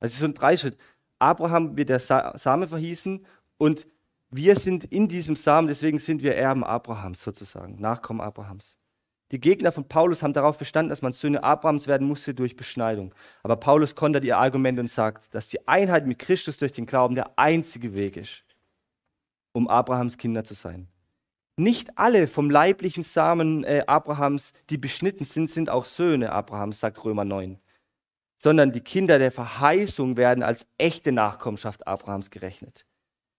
Also 0.00 0.20
so 0.20 0.26
ein 0.26 0.34
Dreischritt. 0.34 0.78
Abraham 1.18 1.76
wird 1.76 1.88
der 1.88 1.98
Same 1.98 2.68
verhießen 2.68 3.26
und 3.58 3.86
wir 4.34 4.56
sind 4.56 4.84
in 4.84 5.08
diesem 5.08 5.36
Samen, 5.36 5.68
deswegen 5.68 5.98
sind 5.98 6.22
wir 6.22 6.34
Erben 6.34 6.64
Abrahams 6.64 7.22
sozusagen, 7.22 7.80
Nachkommen 7.80 8.20
Abrahams. 8.20 8.78
Die 9.30 9.40
Gegner 9.40 9.72
von 9.72 9.88
Paulus 9.88 10.22
haben 10.22 10.32
darauf 10.32 10.58
bestanden, 10.58 10.90
dass 10.90 11.02
man 11.02 11.12
Söhne 11.12 11.42
Abrahams 11.42 11.86
werden 11.86 12.06
musste 12.06 12.34
durch 12.34 12.56
Beschneidung. 12.56 13.14
Aber 13.42 13.56
Paulus 13.56 13.94
kontert 13.94 14.24
ihr 14.24 14.38
Argument 14.38 14.78
und 14.78 14.90
sagt, 14.90 15.34
dass 15.34 15.48
die 15.48 15.66
Einheit 15.66 16.06
mit 16.06 16.18
Christus 16.18 16.58
durch 16.58 16.72
den 16.72 16.86
Glauben 16.86 17.14
der 17.14 17.38
einzige 17.38 17.94
Weg 17.94 18.16
ist 18.16 18.44
um 19.54 19.68
Abrahams 19.68 20.18
Kinder 20.18 20.44
zu 20.44 20.54
sein. 20.54 20.88
Nicht 21.56 21.96
alle 21.96 22.26
vom 22.26 22.50
leiblichen 22.50 23.04
Samen 23.04 23.62
äh, 23.62 23.84
Abrahams, 23.86 24.52
die 24.70 24.76
beschnitten 24.76 25.24
sind, 25.24 25.48
sind 25.48 25.70
auch 25.70 25.84
Söhne 25.84 26.32
Abrahams, 26.32 26.80
sagt 26.80 27.02
Römer 27.04 27.24
9. 27.24 27.60
Sondern 28.42 28.72
die 28.72 28.80
Kinder 28.80 29.20
der 29.20 29.30
Verheißung 29.30 30.16
werden 30.16 30.42
als 30.42 30.66
echte 30.76 31.12
Nachkommenschaft 31.12 31.86
Abrahams 31.86 32.30
gerechnet. 32.30 32.84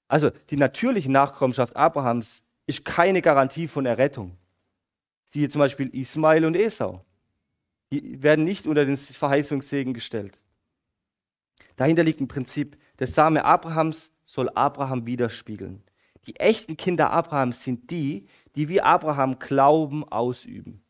Also 0.08 0.30
die 0.50 0.58
natürliche 0.58 1.12
Nachkommenschaft 1.12 1.76
Abrahams 1.76 2.44
ist 2.68 2.86
keine 2.86 3.22
Garantie 3.22 3.68
von 3.68 3.86
Errettung. 3.86 4.38
Siehe 5.28 5.50
zum 5.50 5.60
Beispiel 5.60 5.90
Ismael 5.96 6.46
und 6.46 6.56
Esau. 6.56 7.04
Die 7.92 8.22
werden 8.22 8.46
nicht 8.46 8.68
unter 8.68 8.86
den 8.86 8.98
Verheißungssegen 8.98 9.94
gestellt. 9.94 10.42
Dahinter 11.76 12.04
liegt 12.04 12.22
ein 12.22 12.28
Prinzip. 12.28 12.78
Der 13.00 13.08
Same 13.08 13.44
Abrahams 13.44 14.12
soll 14.26 14.50
Abraham 14.50 15.06
widerspiegeln. 15.06 15.84
Die 16.28 16.36
echten 16.38 16.78
Kinder 16.78 17.12
Abrahams 17.12 17.64
sind 17.64 17.92
die, 17.92 18.28
die 18.56 18.70
wie 18.70 18.82
Abraham 18.82 19.38
Glauben 19.38 20.04
ausüben. 20.04 20.82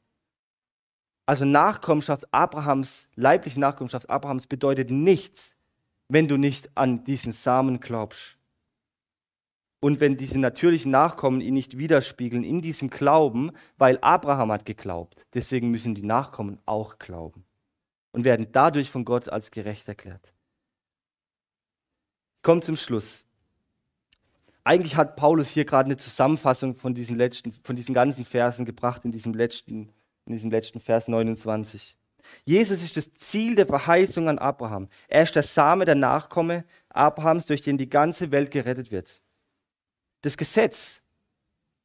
Also 1.26 1.43
Nachkommenschaft 1.43 2.32
Abrahams, 2.34 3.07
leibliche 3.16 3.59
Nachkommenschaft 3.59 4.09
Abrahams 4.09 4.47
bedeutet 4.47 4.91
nichts, 4.91 5.55
wenn 6.07 6.28
du 6.28 6.38
nicht 6.38 6.70
an 6.76 7.03
diesen 7.03 7.32
Samen 7.32 7.80
glaubst. 7.80 8.38
Und 9.86 9.99
wenn 9.99 10.17
diese 10.17 10.39
natürlichen 10.39 10.89
Nachkommen 10.89 11.41
ihn 11.41 11.53
nicht 11.53 11.77
widerspiegeln 11.77 12.43
in 12.43 12.63
diesem 12.63 12.89
Glauben, 12.89 13.51
weil 13.77 13.99
Abraham 14.01 14.51
hat 14.51 14.65
geglaubt. 14.65 15.27
Deswegen 15.36 15.69
müssen 15.69 15.93
die 15.93 16.01
Nachkommen 16.01 16.57
auch 16.65 16.97
glauben 16.97 17.45
und 18.11 18.23
werden 18.23 18.47
dadurch 18.51 18.89
von 18.89 19.05
Gott 19.05 19.29
als 19.29 19.51
gerecht 19.51 19.88
erklärt. 19.88 20.33
Kommt 22.41 22.63
zum 22.63 22.77
Schluss 22.77 23.27
eigentlich 24.63 24.95
hat 24.95 25.15
Paulus 25.17 25.49
hier 25.51 25.63
gerade 25.63 25.86
eine 25.86 25.97
Zusammenfassung 25.97 26.75
von 26.75 26.95
diesen, 26.95 27.17
letzten, 27.17 27.51
von 27.51 27.75
diesen 27.75 27.93
ganzen 27.93 28.25
Versen 28.25 28.65
gebracht 28.65 29.05
in 29.05 29.11
diesem 29.11 29.36
letzten, 29.36 29.91
in 30.25 30.33
diesem 30.33 30.49
letzten 30.49 30.79
Vers 30.79 31.07
29. 31.07 31.95
Jesus 32.45 32.81
ist 32.81 32.97
das 32.97 33.13
Ziel 33.13 33.53
der 33.53 33.67
Verheißung 33.67 34.27
an 34.27 34.39
Abraham. 34.39 34.89
Er 35.07 35.21
ist 35.21 35.36
der 35.36 35.43
Same, 35.43 35.86
der 35.86 35.93
Nachkomme 35.93 36.65
Abrahams, 36.89 37.45
durch 37.45 37.61
den 37.61 37.77
die 37.77 37.88
ganze 37.88 38.31
Welt 38.31 38.49
gerettet 38.49 38.89
wird. 38.89 39.21
Das 40.26 40.38
Gesetz 40.38 41.03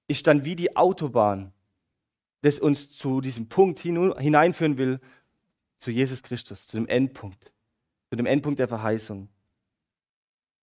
ist 0.09 0.27
dann 0.27 0.47
wie 0.47 0.57
die 0.57 0.75
Autobahn, 0.75 1.53
das 2.41 2.59
uns 2.59 2.89
zu 2.89 3.21
diesem 3.21 3.51
Punkt 3.51 3.81
hineinführen 3.81 4.79
will, 4.79 4.99
zu 5.77 5.91
Jesus 5.91 6.23
Christus, 6.23 6.67
zu 6.67 6.79
dem 6.79 6.89
Endpunkt, 6.89 7.53
zu 8.09 8.17
dem 8.17 8.25
Endpunkt 8.25 8.59
der 8.59 8.67
Verheißung, 8.67 9.29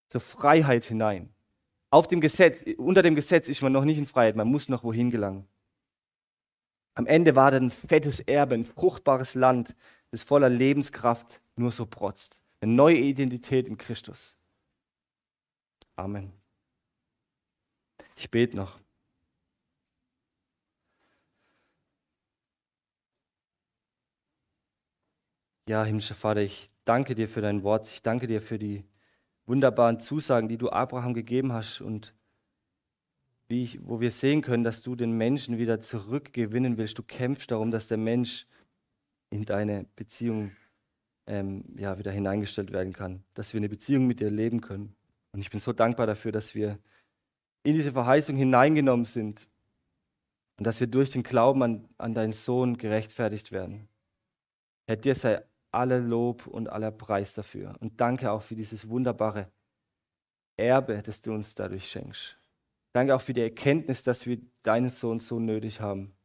zur 0.10 0.22
Freiheit 0.22 0.86
hinein. 0.86 1.30
Auf 1.92 2.08
dem 2.08 2.20
Gesetz, 2.20 2.64
unter 2.78 3.04
dem 3.04 3.14
Gesetz 3.14 3.48
ist 3.48 3.62
man 3.62 3.74
noch 3.74 3.86
nicht 3.86 4.00
in 4.00 4.08
Freiheit, 4.08 4.36
man 4.36 4.48
muss 4.48 4.70
noch 4.70 4.84
wohin 4.84 5.12
gelangen. 5.12 5.48
Am 6.96 7.06
Ende 7.06 7.36
war 7.36 7.52
dann 7.52 7.66
ein 7.66 7.72
fettes 7.72 8.22
Erbe, 8.22 8.56
ein 8.56 8.66
fruchtbares 8.66 9.36
Land, 9.36 9.76
das 10.10 10.24
voller 10.24 10.50
Lebenskraft 10.50 11.44
nur 11.56 11.72
so 11.72 11.86
protzt. 11.86 12.42
Eine 12.60 12.74
neue 12.74 12.98
Identität 12.98 13.68
in 13.68 13.78
Christus. 13.78 14.36
Amen. 15.96 16.34
Ich 18.18 18.32
bete 18.32 18.56
noch. 18.58 18.80
Ja, 25.70 25.84
himmlischer 25.84 26.16
Vater, 26.16 26.42
ich 26.42 26.72
danke 26.84 27.14
dir 27.14 27.30
für 27.30 27.42
dein 27.42 27.62
Wort. 27.62 27.88
Ich 27.88 28.02
danke 28.02 28.26
dir 28.26 28.42
für 28.42 28.58
die 28.58 28.84
wunderbaren 29.46 30.00
Zusagen, 30.00 30.48
die 30.50 30.58
du 30.58 30.70
Abraham 30.72 31.14
gegeben 31.14 31.54
hast 31.54 31.80
und 31.82 32.16
wie 33.48 33.62
ich, 33.62 33.86
wo 33.86 34.00
wir 34.00 34.10
sehen 34.10 34.42
können, 34.42 34.64
dass 34.64 34.82
du 34.82 34.96
den 34.96 35.12
Menschen 35.12 35.60
wieder 35.60 35.80
zurückgewinnen 35.80 36.78
willst. 36.78 36.98
Du 36.98 37.04
kämpfst 37.04 37.52
darum, 37.52 37.70
dass 37.70 37.88
der 37.88 37.98
Mensch 37.98 38.48
in 39.30 39.46
deine 39.46 39.86
Beziehung 39.96 40.52
ähm, 41.28 41.66
ja, 41.78 42.00
wieder 42.00 42.12
hineingestellt 42.12 42.72
werden 42.72 42.94
kann, 42.94 43.24
dass 43.36 43.54
wir 43.54 43.60
eine 43.60 43.70
Beziehung 43.70 44.08
mit 44.08 44.22
dir 44.22 44.32
leben 44.32 44.62
können. 44.62 44.96
Und 45.34 45.42
ich 45.42 45.52
bin 45.52 45.60
so 45.60 45.72
dankbar 45.72 46.08
dafür, 46.08 46.32
dass 46.32 46.56
wir 46.56 46.80
in 47.68 47.74
diese 47.74 47.92
Verheißung 47.92 48.38
hineingenommen 48.38 49.06
sind 49.06 49.46
und 50.58 50.66
dass 50.66 50.80
wir 50.80 50.88
durch 50.88 51.10
den 51.10 51.22
Glauben 51.22 51.62
an, 51.64 51.90
an 51.98 52.14
deinen 52.14 52.32
Sohn 52.32 52.78
gerechtfertigt 52.78 53.52
werden. 53.52 53.90
Herr, 54.88 54.96
dir 54.96 55.16
sei 55.16 55.44
aller 55.74 56.00
Lob 56.00 56.48
und 56.48 56.70
aller 56.70 56.92
Preis 56.92 57.34
dafür. 57.34 57.76
Und 57.82 58.00
danke 58.00 58.32
auch 58.32 58.42
für 58.42 58.56
dieses 58.56 58.88
wunderbare 58.88 59.52
Erbe, 60.56 61.04
das 61.04 61.20
du 61.20 61.34
uns 61.34 61.56
dadurch 61.56 61.90
schenkst. 61.92 62.40
Danke 62.94 63.14
auch 63.14 63.22
für 63.22 63.34
die 63.34 63.42
Erkenntnis, 63.42 64.02
dass 64.02 64.26
wir 64.26 64.40
deinen 64.64 64.90
Sohn 64.90 65.20
so 65.20 65.38
nötig 65.38 65.82
haben. 65.82 66.16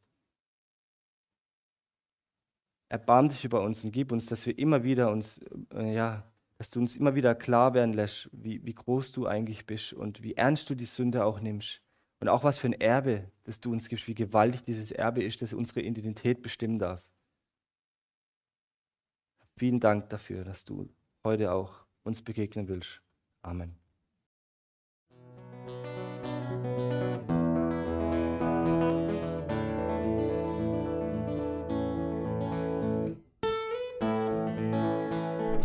Erbarm 2.89 3.29
dich 3.29 3.45
über 3.45 3.63
uns 3.63 3.83
und 3.83 3.91
gib 3.91 4.13
uns, 4.13 4.27
dass 4.27 4.47
wir 4.47 4.57
immer 4.57 4.85
wieder 4.85 5.11
uns, 5.11 5.41
äh, 5.75 5.93
ja, 5.93 6.23
dass 6.63 6.71
du 6.71 6.79
uns 6.79 6.95
immer 6.95 7.17
wieder 7.17 7.35
klar 7.35 7.75
werden 7.75 7.93
lässt, 7.93 8.31
wie, 8.31 8.65
wie 8.65 8.73
groß 8.73 9.11
du 9.11 9.27
eigentlich 9.27 9.67
bist 9.67 9.93
und 9.93 10.23
wie 10.23 10.35
ernst 10.35 10.71
du 10.71 10.77
die 10.77 10.85
Sünde 10.85 11.25
auch 11.25 11.41
nimmst. 11.41 11.83
Und 12.21 12.29
auch 12.29 12.45
was 12.45 12.57
für 12.57 12.69
ein 12.69 12.81
Erbe, 12.81 13.33
das 13.43 13.59
du 13.59 13.73
uns 13.73 13.89
gibst, 13.89 14.07
wie 14.07 14.15
gewaltig 14.15 14.63
dieses 14.63 14.93
Erbe 14.93 15.25
ist, 15.25 15.43
das 15.43 15.55
unsere 15.55 15.81
Identität 15.81 16.41
bestimmen 16.41 16.79
darf. 16.79 17.05
Vielen 19.57 19.81
Dank 19.81 20.09
dafür, 20.11 20.45
dass 20.45 20.65
du 20.65 20.89
heute 21.25 21.51
auch 21.51 21.85
uns 22.05 22.23
begegnen 22.23 22.69
willst. 22.69 23.03
Amen. 23.43 23.82